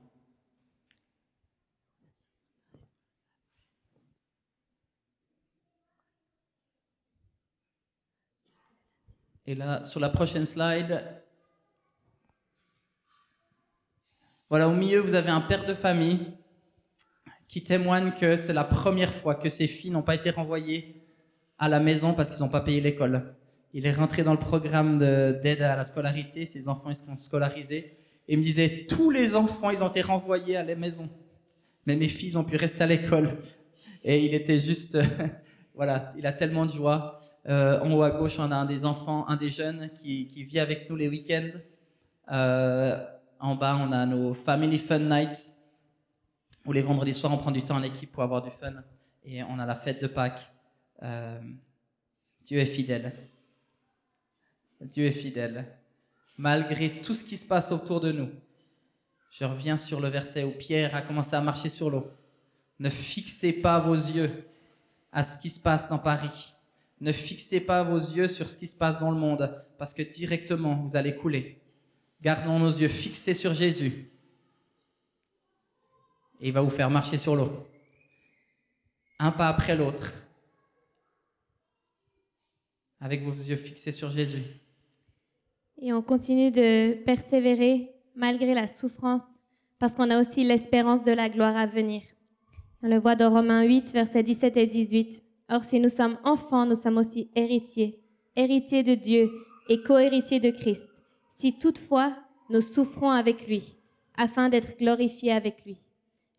Et 9.45 9.55
là, 9.55 9.83
sur 9.83 9.99
la 9.99 10.09
prochaine 10.09 10.45
slide, 10.45 11.03
voilà, 14.49 14.69
au 14.69 14.73
milieu, 14.73 14.99
vous 14.99 15.15
avez 15.15 15.29
un 15.29 15.41
père 15.41 15.65
de 15.65 15.73
famille 15.73 16.19
qui 17.47 17.63
témoigne 17.63 18.11
que 18.11 18.37
c'est 18.37 18.53
la 18.53 18.63
première 18.63 19.13
fois 19.13 19.35
que 19.35 19.49
ses 19.49 19.67
filles 19.67 19.91
n'ont 19.91 20.01
pas 20.01 20.15
été 20.15 20.29
renvoyées 20.29 21.03
à 21.57 21.69
la 21.69 21.79
maison 21.79 22.13
parce 22.13 22.29
qu'ils 22.29 22.43
n'ont 22.43 22.49
pas 22.49 22.61
payé 22.61 22.81
l'école. 22.81 23.35
Il 23.73 23.85
est 23.85 23.91
rentré 23.91 24.23
dans 24.23 24.33
le 24.33 24.39
programme 24.39 24.97
d'aide 24.97 25.61
à 25.61 25.75
la 25.75 25.83
scolarité, 25.83 26.45
ses 26.45 26.67
enfants 26.67 26.89
ils 26.89 26.95
sont 26.95 27.17
scolarisés. 27.17 27.97
Et 28.27 28.33
il 28.33 28.39
me 28.39 28.43
disait, 28.43 28.85
tous 28.87 29.09
les 29.09 29.35
enfants, 29.35 29.69
ils 29.69 29.83
ont 29.83 29.89
été 29.89 30.01
renvoyés 30.01 30.55
à 30.55 30.63
la 30.63 30.75
maison. 30.75 31.09
Mais 31.85 31.95
mes 31.95 32.07
filles 32.07 32.37
ont 32.37 32.43
pu 32.43 32.55
rester 32.55 32.83
à 32.83 32.87
l'école. 32.87 33.29
Et 34.03 34.23
il 34.25 34.33
était 34.33 34.59
juste, 34.59 34.97
voilà, 35.75 36.13
il 36.17 36.25
a 36.25 36.31
tellement 36.31 36.65
de 36.65 36.71
joie. 36.71 37.19
Euh, 37.47 37.79
en 37.81 37.91
haut 37.91 38.03
à 38.03 38.11
gauche, 38.11 38.39
on 38.39 38.51
a 38.51 38.55
un 38.55 38.65
des 38.65 38.85
enfants, 38.85 39.27
un 39.27 39.35
des 39.35 39.49
jeunes 39.49 39.89
qui, 40.01 40.43
vit 40.43 40.59
avec 40.59 40.89
nous 40.89 40.95
les 40.95 41.09
week-ends. 41.09 41.59
Euh, 42.31 43.05
en 43.39 43.55
bas, 43.55 43.77
on 43.81 43.91
a 43.91 44.05
nos 44.05 44.33
Family 44.33 44.77
Fun 44.77 44.99
Nights, 44.99 45.51
où 46.65 46.71
les 46.71 46.81
vendredis 46.81 47.13
soirs, 47.13 47.33
on 47.33 47.37
prend 47.37 47.51
du 47.51 47.63
temps 47.63 47.75
en 47.75 47.83
équipe 47.83 48.11
pour 48.11 48.23
avoir 48.23 48.41
du 48.41 48.51
fun. 48.51 48.73
Et 49.25 49.43
on 49.43 49.59
a 49.59 49.65
la 49.65 49.75
fête 49.75 50.01
de 50.01 50.07
Pâques 50.07 50.49
euh, 51.03 51.39
Dieu 52.45 52.59
est 52.59 52.65
fidèle. 52.65 53.13
Dieu 54.81 55.05
est 55.05 55.11
fidèle. 55.11 55.65
Malgré 56.37 57.01
tout 57.01 57.13
ce 57.13 57.23
qui 57.23 57.37
se 57.37 57.45
passe 57.45 57.71
autour 57.71 57.99
de 57.99 58.11
nous. 58.11 58.29
Je 59.29 59.45
reviens 59.45 59.77
sur 59.77 59.99
le 59.99 60.09
verset 60.09 60.43
où 60.43 60.51
Pierre 60.51 60.95
a 60.95 61.01
commencé 61.01 61.35
à 61.35 61.41
marcher 61.41 61.69
sur 61.69 61.89
l'eau. 61.89 62.11
Ne 62.79 62.89
fixez 62.89 63.53
pas 63.53 63.79
vos 63.79 63.95
yeux 63.95 64.45
à 65.11 65.23
ce 65.23 65.37
qui 65.37 65.49
se 65.49 65.59
passe 65.59 65.89
dans 65.89 65.99
Paris. 65.99 66.52
Ne 67.03 67.11
fixez 67.11 67.59
pas 67.59 67.83
vos 67.83 67.97
yeux 67.97 68.29
sur 68.29 68.49
ce 68.49 68.57
qui 68.57 68.65
se 68.65 68.75
passe 68.77 68.97
dans 68.97 69.11
le 69.11 69.17
monde, 69.17 69.61
parce 69.77 69.93
que 69.93 70.01
directement, 70.01 70.75
vous 70.75 70.95
allez 70.95 71.13
couler. 71.13 71.61
Gardons 72.21 72.59
nos 72.59 72.69
yeux 72.69 72.87
fixés 72.87 73.33
sur 73.33 73.53
Jésus. 73.53 74.09
Et 76.39 76.47
il 76.47 76.53
va 76.53 76.61
vous 76.61 76.69
faire 76.69 76.89
marcher 76.89 77.17
sur 77.17 77.35
l'eau. 77.35 77.67
Un 79.19 79.31
pas 79.31 79.49
après 79.49 79.75
l'autre 79.75 80.13
avec 83.01 83.21
vos 83.21 83.33
yeux 83.33 83.57
fixés 83.57 83.91
sur 83.91 84.09
Jésus. 84.09 84.45
Et 85.81 85.91
on 85.91 86.01
continue 86.01 86.51
de 86.51 86.93
persévérer 87.03 87.91
malgré 88.15 88.53
la 88.53 88.69
souffrance, 88.69 89.23
parce 89.77 89.95
qu'on 89.95 90.09
a 90.09 90.21
aussi 90.21 90.45
l'espérance 90.45 91.03
de 91.03 91.11
la 91.11 91.27
gloire 91.27 91.57
à 91.57 91.65
venir. 91.65 92.01
On 92.81 92.87
le 92.87 92.97
voit 92.97 93.17
dans 93.17 93.29
Romains 93.29 93.65
8, 93.65 93.91
versets 93.91 94.23
17 94.23 94.55
et 94.55 94.67
18. 94.67 95.22
Or, 95.53 95.63
si 95.63 95.79
nous 95.79 95.89
sommes 95.89 96.17
enfants, 96.23 96.65
nous 96.65 96.73
sommes 96.73 96.97
aussi 96.97 97.29
héritiers, 97.35 98.03
héritiers 98.35 98.81
de 98.81 98.95
Dieu 98.95 99.31
et 99.69 99.83
co-héritiers 99.83 100.39
de 100.39 100.49
Christ, 100.49 100.89
si 101.29 101.59
toutefois 101.59 102.17
nous 102.49 102.59
souffrons 102.59 103.11
avec 103.11 103.47
lui, 103.47 103.77
afin 104.15 104.49
d'être 104.49 104.75
glorifiés 104.79 105.31
avec 105.31 105.63
lui. 105.63 105.77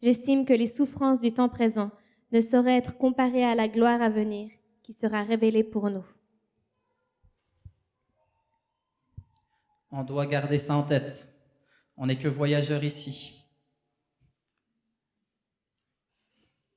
J'estime 0.02 0.44
que 0.44 0.52
les 0.52 0.66
souffrances 0.66 1.20
du 1.20 1.32
temps 1.32 1.48
présent 1.48 1.92
ne 2.32 2.40
sauraient 2.40 2.76
être 2.76 2.98
comparées 2.98 3.44
à 3.44 3.54
la 3.54 3.68
gloire 3.68 4.02
à 4.02 4.08
venir 4.08 4.50
qui 4.82 4.92
sera 4.92 5.22
révélée 5.22 5.62
pour 5.62 5.90
nous. 5.90 6.04
On 9.92 10.02
doit 10.02 10.26
garder 10.26 10.58
ça 10.58 10.74
en 10.74 10.82
tête. 10.82 11.28
On 11.96 12.06
n'est 12.06 12.18
que 12.18 12.26
voyageurs 12.26 12.82
ici. 12.82 13.46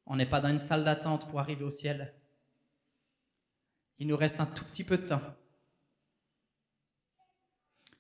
On 0.05 0.15
n'est 0.15 0.29
pas 0.29 0.39
dans 0.39 0.49
une 0.49 0.59
salle 0.59 0.83
d'attente 0.83 1.27
pour 1.27 1.39
arriver 1.39 1.63
au 1.63 1.71
ciel. 1.71 2.13
Il 3.99 4.07
nous 4.07 4.17
reste 4.17 4.39
un 4.39 4.45
tout 4.45 4.65
petit 4.65 4.83
peu 4.83 4.97
de 4.97 5.07
temps. 5.07 5.21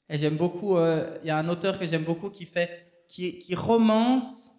Et 0.09 0.17
j'aime 0.17 0.37
beaucoup, 0.37 0.77
euh, 0.77 1.17
il 1.23 1.27
y 1.27 1.31
a 1.31 1.37
un 1.37 1.49
auteur 1.49 1.79
que 1.79 1.85
j'aime 1.85 2.03
beaucoup 2.03 2.29
qui 2.29 2.45
fait, 2.45 3.03
qui, 3.07 3.39
qui 3.39 3.55
romance 3.55 4.51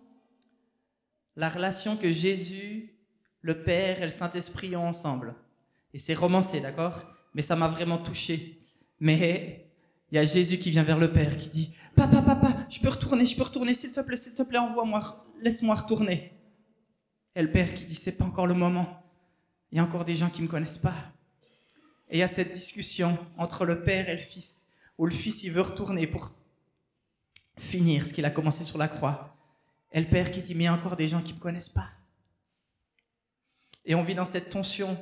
la 1.36 1.48
relation 1.48 1.96
que 1.96 2.10
Jésus, 2.10 2.94
le 3.40 3.62
Père 3.62 4.02
et 4.02 4.04
le 4.04 4.10
Saint-Esprit 4.10 4.74
ont 4.76 4.88
ensemble. 4.88 5.34
Et 5.94 5.98
c'est 5.98 6.14
romancé, 6.14 6.60
d'accord? 6.60 7.00
Mais 7.32 7.42
ça 7.42 7.56
m'a 7.56 7.68
vraiment 7.68 7.98
touché. 7.98 8.60
Mais 9.00 9.64
Il 10.10 10.16
y 10.16 10.18
a 10.18 10.24
Jésus 10.24 10.58
qui 10.58 10.70
vient 10.70 10.82
vers 10.82 10.98
le 10.98 11.12
Père, 11.12 11.36
qui 11.36 11.48
dit 11.48 11.74
Papa, 11.94 12.22
papa, 12.22 12.48
je 12.68 12.80
peux 12.80 12.88
retourner, 12.88 13.26
je 13.26 13.36
peux 13.36 13.42
retourner, 13.42 13.74
s'il 13.74 13.92
te 13.92 14.00
plaît, 14.00 14.16
s'il 14.16 14.34
te 14.34 14.42
plaît, 14.42 14.58
envoie-moi, 14.58 15.26
laisse-moi 15.40 15.74
retourner. 15.74 16.32
Et 17.34 17.42
le 17.42 17.50
Père 17.50 17.72
qui 17.72 17.84
dit 17.84 17.94
C'est 17.94 18.16
pas 18.16 18.24
encore 18.24 18.46
le 18.46 18.54
moment. 18.54 19.02
Il 19.70 19.78
y 19.78 19.80
a 19.80 19.84
encore 19.84 20.04
des 20.04 20.16
gens 20.16 20.30
qui 20.30 20.40
ne 20.40 20.46
me 20.46 20.50
connaissent 20.50 20.78
pas. 20.78 20.94
Et 22.10 22.16
il 22.16 22.20
y 22.20 22.22
a 22.22 22.28
cette 22.28 22.52
discussion 22.52 23.18
entre 23.36 23.64
le 23.64 23.82
Père 23.82 24.08
et 24.08 24.12
le 24.12 24.22
Fils, 24.22 24.64
où 24.96 25.04
le 25.06 25.12
Fils, 25.12 25.42
il 25.42 25.52
veut 25.52 25.60
retourner 25.60 26.06
pour 26.06 26.32
finir 27.58 28.06
ce 28.06 28.14
qu'il 28.14 28.24
a 28.24 28.30
commencé 28.30 28.64
sur 28.64 28.78
la 28.78 28.88
croix. 28.88 29.36
Et 29.92 30.00
le 30.00 30.08
Père 30.08 30.30
qui 30.30 30.42
dit, 30.42 30.54
mais 30.54 30.64
il 30.64 30.66
y 30.66 30.68
a 30.68 30.74
encore 30.74 30.96
des 30.96 31.08
gens 31.08 31.20
qui 31.20 31.32
ne 31.32 31.36
me 31.38 31.42
connaissent 31.42 31.68
pas. 31.68 31.90
Et 33.84 33.94
on 33.94 34.02
vit 34.02 34.14
dans 34.14 34.26
cette 34.26 34.50
tension. 34.50 34.98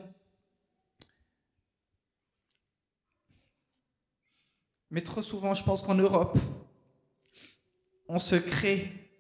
Mais 4.91 5.01
trop 5.01 5.23
souvent, 5.23 5.55
je 5.55 5.65
pense 5.65 5.83
qu'en 5.83 5.95
Europe, 5.95 6.39
on 8.09 8.19
se 8.19 8.37
crée 8.37 9.11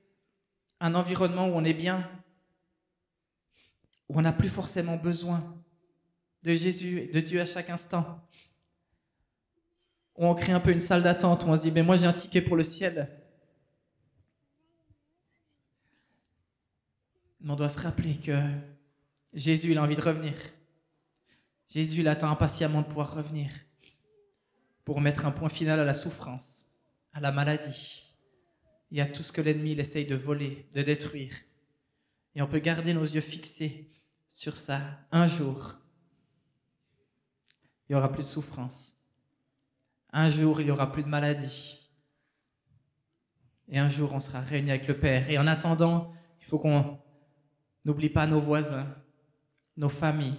un 0.80 0.94
environnement 0.94 1.46
où 1.46 1.52
on 1.52 1.64
est 1.64 1.74
bien, 1.74 2.08
où 4.08 4.18
on 4.18 4.22
n'a 4.22 4.32
plus 4.32 4.48
forcément 4.48 4.96
besoin 4.96 5.55
de 6.46 6.54
Jésus 6.54 7.10
de 7.12 7.18
Dieu 7.18 7.40
à 7.40 7.44
chaque 7.44 7.70
instant. 7.70 8.20
Où 10.14 10.26
on 10.26 10.34
crée 10.34 10.52
un 10.52 10.60
peu 10.60 10.70
une 10.70 10.80
salle 10.80 11.02
d'attente, 11.02 11.42
où 11.42 11.48
on 11.48 11.56
se 11.56 11.62
dit, 11.62 11.72
mais 11.72 11.82
moi 11.82 11.96
j'ai 11.96 12.06
un 12.06 12.12
ticket 12.12 12.40
pour 12.40 12.54
le 12.54 12.62
ciel. 12.62 13.10
Mais 17.40 17.50
on 17.50 17.56
doit 17.56 17.68
se 17.68 17.80
rappeler 17.80 18.16
que 18.16 18.40
Jésus, 19.34 19.72
il 19.72 19.78
a 19.78 19.82
envie 19.82 19.96
de 19.96 20.00
revenir. 20.00 20.34
Jésus, 21.68 22.00
il 22.00 22.08
attend 22.08 22.30
impatiemment 22.30 22.82
de 22.82 22.86
pouvoir 22.86 23.12
revenir 23.12 23.50
pour 24.84 25.00
mettre 25.00 25.26
un 25.26 25.32
point 25.32 25.48
final 25.48 25.80
à 25.80 25.84
la 25.84 25.94
souffrance, 25.94 26.64
à 27.12 27.18
la 27.18 27.32
maladie 27.32 28.14
et 28.92 29.02
à 29.02 29.06
tout 29.06 29.24
ce 29.24 29.32
que 29.32 29.40
l'ennemi 29.40 29.72
essaye 29.72 30.06
de 30.06 30.14
voler, 30.14 30.68
de 30.74 30.82
détruire. 30.82 31.34
Et 32.36 32.42
on 32.42 32.46
peut 32.46 32.60
garder 32.60 32.94
nos 32.94 33.04
yeux 33.04 33.20
fixés 33.20 33.90
sur 34.28 34.56
ça 34.56 34.80
un 35.10 35.26
jour. 35.26 35.80
Il 37.88 37.92
n'y 37.92 37.98
aura 37.98 38.10
plus 38.10 38.22
de 38.22 38.28
souffrance. 38.28 38.92
Un 40.12 40.28
jour, 40.28 40.60
il 40.60 40.64
n'y 40.64 40.70
aura 40.70 40.90
plus 40.90 41.02
de 41.02 41.08
maladie. 41.08 41.90
Et 43.68 43.78
un 43.78 43.88
jour, 43.88 44.12
on 44.12 44.20
sera 44.20 44.40
réunis 44.40 44.70
avec 44.70 44.88
le 44.88 44.98
Père. 44.98 45.28
Et 45.30 45.38
en 45.38 45.46
attendant, 45.46 46.12
il 46.40 46.46
faut 46.46 46.58
qu'on 46.58 46.98
n'oublie 47.84 48.08
pas 48.08 48.26
nos 48.26 48.40
voisins, 48.40 48.86
nos 49.76 49.88
familles, 49.88 50.38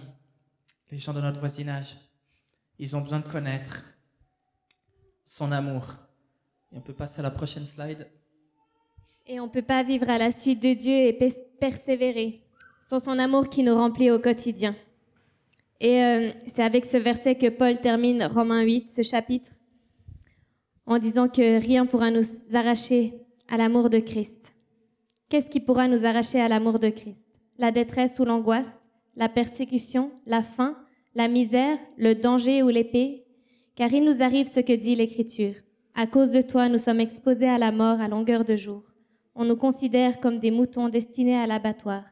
les 0.90 0.98
gens 0.98 1.12
de 1.12 1.20
notre 1.20 1.40
voisinage. 1.40 1.96
Ils 2.78 2.96
ont 2.96 3.00
besoin 3.00 3.20
de 3.20 3.26
connaître 3.26 3.84
son 5.24 5.52
amour. 5.52 5.94
Et 6.72 6.76
on 6.76 6.80
peut 6.80 6.94
passer 6.94 7.20
à 7.20 7.22
la 7.22 7.30
prochaine 7.30 7.66
slide. 7.66 8.08
Et 9.26 9.40
on 9.40 9.46
ne 9.46 9.50
peut 9.50 9.62
pas 9.62 9.82
vivre 9.82 10.08
à 10.08 10.18
la 10.18 10.32
suite 10.32 10.62
de 10.62 10.72
Dieu 10.74 10.92
et 10.92 11.12
persévérer 11.60 12.42
sans 12.80 13.00
son 13.00 13.18
amour 13.18 13.48
qui 13.48 13.62
nous 13.62 13.74
remplit 13.74 14.10
au 14.10 14.18
quotidien. 14.18 14.74
Et 15.80 16.02
euh, 16.02 16.30
c'est 16.54 16.62
avec 16.62 16.84
ce 16.84 16.96
verset 16.96 17.36
que 17.36 17.48
Paul 17.48 17.80
termine 17.80 18.24
Romains 18.24 18.62
8, 18.62 18.90
ce 18.90 19.02
chapitre, 19.02 19.50
en 20.86 20.98
disant 20.98 21.28
que 21.28 21.60
rien 21.60 21.86
pourra 21.86 22.10
nous 22.10 22.24
arracher 22.52 23.14
à 23.48 23.56
l'amour 23.56 23.88
de 23.88 23.98
Christ. 23.98 24.54
Qu'est-ce 25.28 25.50
qui 25.50 25.60
pourra 25.60 25.86
nous 25.86 26.04
arracher 26.04 26.40
à 26.40 26.48
l'amour 26.48 26.78
de 26.78 26.88
Christ? 26.88 27.24
La 27.58 27.70
détresse 27.70 28.18
ou 28.18 28.24
l'angoisse, 28.24 28.84
la 29.14 29.28
persécution, 29.28 30.10
la 30.26 30.42
faim, 30.42 30.76
la 31.14 31.28
misère, 31.28 31.78
le 31.96 32.14
danger 32.14 32.62
ou 32.62 32.68
l'épée? 32.68 33.24
Car 33.76 33.92
il 33.92 34.04
nous 34.04 34.22
arrive 34.22 34.48
ce 34.48 34.60
que 34.60 34.72
dit 34.72 34.96
l'Écriture. 34.96 35.54
À 35.94 36.06
cause 36.06 36.30
de 36.30 36.42
toi, 36.42 36.68
nous 36.68 36.78
sommes 36.78 37.00
exposés 37.00 37.48
à 37.48 37.58
la 37.58 37.72
mort 37.72 38.00
à 38.00 38.08
longueur 38.08 38.44
de 38.44 38.56
jour. 38.56 38.82
On 39.34 39.44
nous 39.44 39.56
considère 39.56 40.18
comme 40.18 40.40
des 40.40 40.50
moutons 40.50 40.88
destinés 40.88 41.36
à 41.36 41.46
l'abattoir. 41.46 42.04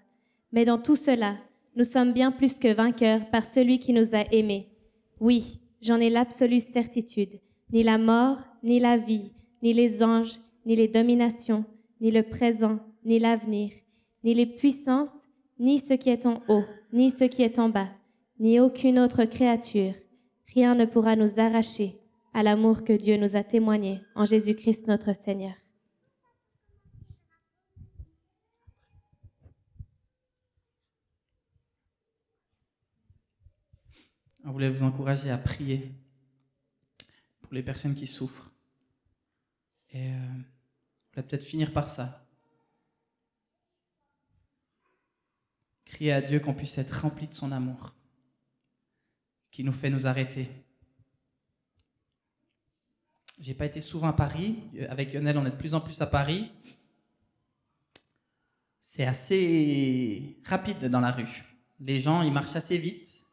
Mais 0.53 0.65
dans 0.65 0.79
tout 0.79 0.97
cela, 0.97 1.37
nous 1.77 1.85
sommes 1.85 2.13
bien 2.13 2.33
plus 2.33 2.59
que 2.59 2.73
vainqueurs 2.73 3.29
par 3.31 3.45
celui 3.45 3.79
qui 3.79 3.93
nous 3.93 4.15
a 4.15 4.25
aimés. 4.33 4.69
Oui, 5.21 5.61
j'en 5.83 6.01
ai 6.01 6.09
l'absolue 6.09 6.61
certitude. 6.61 7.39
Ni 7.71 7.83
la 7.83 7.99
mort, 7.99 8.39
ni 8.63 8.81
la 8.81 8.97
vie, 8.97 9.33
ni 9.63 9.75
les 9.75 10.03
anges, 10.03 10.41
ni 10.65 10.75
les 10.75 10.89
dominations, 10.89 11.65
ni 12.01 12.11
le 12.11 12.23
présent, 12.23 12.79
ni 13.05 13.19
l'avenir, 13.19 13.71
ni 14.25 14.35
les 14.35 14.47
puissances, 14.47 15.11
ni 15.59 15.79
ce 15.79 15.95
qui 15.95 16.11
est 16.11 16.27
en 16.27 16.43
haut, 16.49 16.65
ni 16.93 17.11
ce 17.11 17.25
qui 17.25 17.43
est 17.43 17.59
en 17.59 17.69
bas, 17.69 17.89
ni 18.41 18.59
aucune 18.59 18.99
autre 18.99 19.25
créature. 19.25 19.95
Rien 20.55 20.75
ne 20.75 20.87
pourra 20.87 21.15
nous 21.15 21.39
arracher 21.39 21.97
à 22.33 22.43
l'amour 22.43 22.85
que 22.85 22.93
Dieu 22.93 23.17
nous 23.17 23.37
a 23.37 23.43
témoigné 23.43 24.01
en 24.15 24.25
Jésus-Christ 24.25 24.89
notre 24.89 25.15
Seigneur. 25.15 25.55
On 34.47 34.53
voulait 34.53 34.71
vous 34.71 34.85
encourager 34.85 35.29
à 35.29 35.39
prier 35.39 35.93
pour 37.41 37.53
les 37.53 37.65
personnes 37.65 37.97
qui 37.97 38.07
souffrent. 38.07 38.53
Et 39.91 40.07
euh, 40.07 40.15
on 40.15 41.15
voulait 41.15 41.27
peut-être 41.27 41.43
finir 41.43 41.73
par 41.73 41.89
ça. 41.89 42.25
Crier 45.85 46.13
à 46.13 46.23
Dieu 46.23 46.39
qu'on 46.39 46.55
puisse 46.55 46.79
être 46.79 46.93
rempli 46.93 47.27
de 47.27 47.35
son 47.35 47.51
amour, 47.51 47.93
qui 49.51 49.65
nous 49.65 49.73
fait 49.73 49.91
nous 49.91 50.07
arrêter. 50.07 50.49
J'ai 53.41 53.55
pas 53.55 53.67
été 53.67 53.81
souvent 53.81 54.09
à 54.09 54.13
Paris. 54.13 54.63
Avec 54.89 55.13
Lionel, 55.13 55.39
on 55.39 55.47
est 55.47 55.51
de 55.51 55.57
plus 55.57 55.75
en 55.75 55.81
plus 55.81 56.01
à 56.01 56.07
Paris. 56.07 56.53
C'est 58.81 59.05
assez 59.05 60.39
rapide 60.45 60.85
dans 60.85 61.01
la 61.01 61.11
rue. 61.11 61.45
Les 61.81 61.99
gens, 61.99 62.23
ils 62.23 62.33
marchent 62.33 62.55
assez 62.55 62.79
vite. 62.79 63.26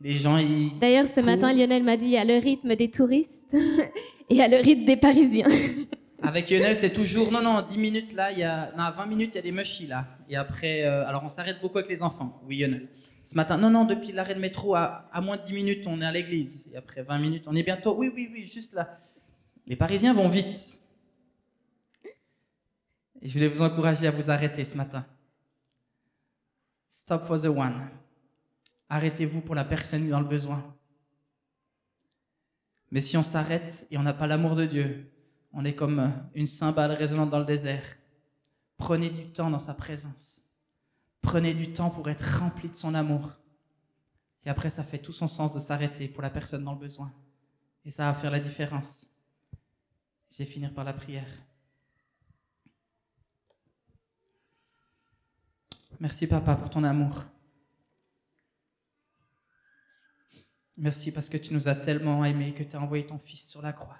Les 0.00 0.18
gens, 0.18 0.36
ils. 0.36 0.78
D'ailleurs, 0.78 1.06
ce 1.06 1.20
matin, 1.20 1.52
Lionel 1.52 1.82
m'a 1.82 1.96
dit 1.96 2.04
il 2.06 2.10
y 2.10 2.18
a 2.18 2.24
le 2.24 2.38
rythme 2.38 2.74
des 2.76 2.90
touristes 2.90 3.46
et 3.52 3.58
il 4.30 4.36
y 4.36 4.42
a 4.42 4.48
le 4.48 4.56
rythme 4.56 4.84
des 4.84 4.96
Parisiens. 4.96 5.48
Avec 6.22 6.50
Lionel, 6.50 6.76
c'est 6.76 6.92
toujours 6.92 7.30
non, 7.30 7.42
non, 7.42 7.62
10 7.62 7.78
minutes 7.78 8.12
là, 8.12 8.32
il 8.32 8.38
y 8.38 8.42
a. 8.42 8.72
Non, 8.76 8.90
20 8.96 9.06
minutes, 9.06 9.30
il 9.32 9.36
y 9.36 9.38
a 9.38 9.42
des 9.42 9.52
mushis 9.52 9.86
là. 9.86 10.06
Et 10.28 10.36
après, 10.36 10.84
euh, 10.84 11.06
alors 11.06 11.22
on 11.24 11.28
s'arrête 11.28 11.60
beaucoup 11.60 11.78
avec 11.78 11.90
les 11.90 12.02
enfants. 12.02 12.40
Oui, 12.46 12.58
Lionel. 12.58 12.88
Ce 13.24 13.34
matin, 13.34 13.56
non, 13.56 13.70
non, 13.70 13.84
depuis 13.84 14.12
l'arrêt 14.12 14.34
de 14.34 14.40
métro, 14.40 14.74
à, 14.74 15.08
à 15.12 15.20
moins 15.20 15.36
de 15.36 15.42
10 15.42 15.52
minutes, 15.52 15.86
on 15.86 16.00
est 16.00 16.06
à 16.06 16.12
l'église. 16.12 16.64
Et 16.72 16.76
après 16.76 17.02
20 17.02 17.18
minutes, 17.18 17.44
on 17.46 17.56
est 17.56 17.62
bientôt. 17.62 17.96
Oui, 17.96 18.10
oui, 18.14 18.28
oui, 18.32 18.44
juste 18.44 18.72
là. 18.72 18.98
Les 19.66 19.76
Parisiens 19.76 20.14
vont 20.14 20.28
vite. 20.28 20.78
Et 23.22 23.28
je 23.28 23.32
voulais 23.32 23.48
vous 23.48 23.62
encourager 23.62 24.06
à 24.06 24.10
vous 24.10 24.30
arrêter 24.30 24.62
ce 24.62 24.76
matin. 24.76 25.04
Stop 26.90 27.26
for 27.26 27.40
the 27.40 27.46
one. 27.46 27.88
Arrêtez-vous 28.88 29.40
pour 29.40 29.54
la 29.54 29.64
personne 29.64 30.08
dans 30.08 30.20
le 30.20 30.26
besoin. 30.26 30.62
Mais 32.90 33.00
si 33.00 33.16
on 33.16 33.22
s'arrête 33.22 33.86
et 33.90 33.98
on 33.98 34.02
n'a 34.02 34.14
pas 34.14 34.26
l'amour 34.26 34.54
de 34.54 34.64
Dieu, 34.64 35.12
on 35.52 35.64
est 35.64 35.74
comme 35.74 36.12
une 36.34 36.46
cymbale 36.46 36.92
résonnante 36.92 37.30
dans 37.30 37.40
le 37.40 37.44
désert. 37.44 37.84
Prenez 38.76 39.10
du 39.10 39.26
temps 39.32 39.50
dans 39.50 39.58
sa 39.58 39.74
présence. 39.74 40.40
Prenez 41.20 41.54
du 41.54 41.72
temps 41.72 41.90
pour 41.90 42.08
être 42.08 42.38
rempli 42.38 42.68
de 42.68 42.76
son 42.76 42.94
amour. 42.94 43.32
Et 44.44 44.50
après, 44.50 44.70
ça 44.70 44.84
fait 44.84 44.98
tout 44.98 45.12
son 45.12 45.26
sens 45.26 45.52
de 45.52 45.58
s'arrêter 45.58 46.06
pour 46.06 46.22
la 46.22 46.30
personne 46.30 46.62
dans 46.62 46.74
le 46.74 46.78
besoin. 46.78 47.12
Et 47.84 47.90
ça 47.90 48.04
va 48.04 48.14
faire 48.14 48.30
la 48.30 48.38
différence. 48.38 49.08
Je 50.30 50.38
vais 50.38 50.44
finir 50.44 50.72
par 50.72 50.84
la 50.84 50.92
prière. 50.92 51.26
Merci 55.98 56.26
papa 56.26 56.54
pour 56.54 56.68
ton 56.68 56.84
amour. 56.84 57.24
Merci 60.76 61.10
parce 61.10 61.28
que 61.28 61.38
tu 61.38 61.54
nous 61.54 61.68
as 61.68 61.74
tellement 61.74 62.24
aimés 62.24 62.52
que 62.52 62.62
tu 62.62 62.76
as 62.76 62.80
envoyé 62.80 63.06
ton 63.06 63.18
Fils 63.18 63.48
sur 63.48 63.62
la 63.62 63.72
croix. 63.72 63.98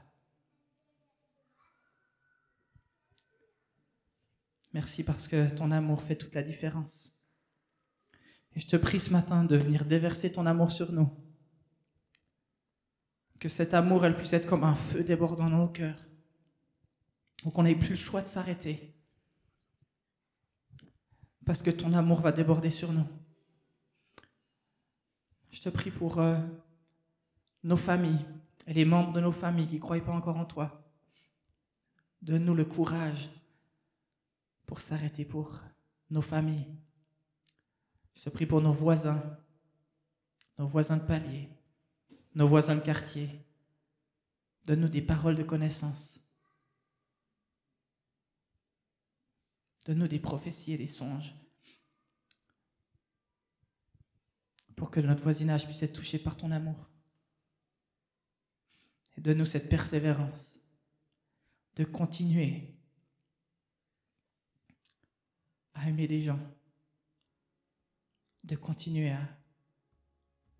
Merci 4.74 5.04
parce 5.04 5.26
que 5.26 5.48
ton 5.48 5.70
amour 5.70 6.02
fait 6.02 6.16
toute 6.16 6.34
la 6.34 6.42
différence. 6.42 7.10
Et 8.54 8.60
je 8.60 8.66
te 8.66 8.76
prie 8.76 9.00
ce 9.00 9.10
matin 9.10 9.42
de 9.42 9.56
venir 9.56 9.86
déverser 9.86 10.30
ton 10.30 10.44
amour 10.44 10.70
sur 10.70 10.92
nous. 10.92 11.10
Que 13.38 13.48
cet 13.48 13.72
amour, 13.72 14.04
elle 14.04 14.16
puisse 14.16 14.34
être 14.34 14.46
comme 14.46 14.64
un 14.64 14.74
feu 14.74 15.02
débordant 15.02 15.48
dans 15.48 15.58
nos 15.58 15.68
cœurs. 15.68 16.06
Ou 17.44 17.50
qu'on 17.50 17.62
n'ait 17.62 17.74
plus 17.74 17.90
le 17.90 17.96
choix 17.96 18.20
de 18.20 18.28
s'arrêter. 18.28 18.94
Parce 21.46 21.62
que 21.62 21.70
ton 21.70 21.94
amour 21.94 22.20
va 22.20 22.32
déborder 22.32 22.70
sur 22.70 22.92
nous. 22.92 23.06
Je 25.50 25.62
te 25.62 25.70
prie 25.70 25.90
pour 25.90 26.18
euh, 26.18 26.36
nos 27.66 27.76
familles 27.76 28.24
et 28.66 28.72
les 28.72 28.84
membres 28.84 29.12
de 29.12 29.20
nos 29.20 29.32
familles 29.32 29.66
qui 29.66 29.74
ne 29.74 29.80
croient 29.80 30.00
pas 30.00 30.12
encore 30.12 30.36
en 30.36 30.44
toi. 30.44 30.88
Donne-nous 32.22 32.54
le 32.54 32.64
courage 32.64 33.28
pour 34.66 34.80
s'arrêter 34.80 35.24
pour 35.24 35.60
nos 36.10 36.22
familles. 36.22 36.66
Je 38.14 38.22
te 38.22 38.30
prie 38.30 38.46
pour 38.46 38.60
nos 38.60 38.72
voisins, 38.72 39.22
nos 40.58 40.66
voisins 40.66 40.96
de 40.96 41.04
palier, 41.04 41.48
nos 42.34 42.48
voisins 42.48 42.76
de 42.76 42.80
quartier, 42.80 43.28
Donne-nous 44.66 44.88
des 44.88 45.02
paroles 45.02 45.36
de 45.36 45.44
connaissance. 45.44 46.20
Donne-nous 49.84 50.08
des 50.08 50.18
prophéties 50.18 50.72
et 50.72 50.76
des 50.76 50.88
songes 50.88 51.32
pour 54.74 54.90
que 54.90 54.98
notre 54.98 55.22
voisinage 55.22 55.66
puisse 55.66 55.84
être 55.84 55.92
touché 55.92 56.18
par 56.18 56.36
ton 56.36 56.50
amour. 56.50 56.90
Donne-nous 59.18 59.46
cette 59.46 59.68
persévérance 59.68 60.58
de 61.76 61.84
continuer 61.84 62.74
à 65.74 65.88
aimer 65.88 66.08
des 66.08 66.22
gens, 66.22 66.40
de 68.44 68.56
continuer 68.56 69.10
à 69.10 69.20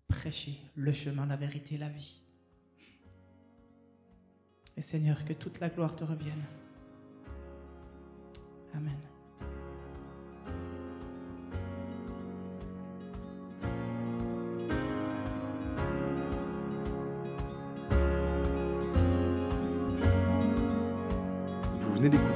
prêcher 0.07 0.59
le 0.75 0.93
chemin, 0.93 1.25
la 1.25 1.35
vérité, 1.35 1.77
la 1.77 1.89
vie. 1.89 2.21
Et 4.75 4.81
Seigneur, 4.81 5.25
que 5.25 5.33
toute 5.33 5.59
la 5.59 5.69
gloire 5.69 5.95
te 5.95 6.03
revienne. 6.03 6.43
Amen. 8.73 9.16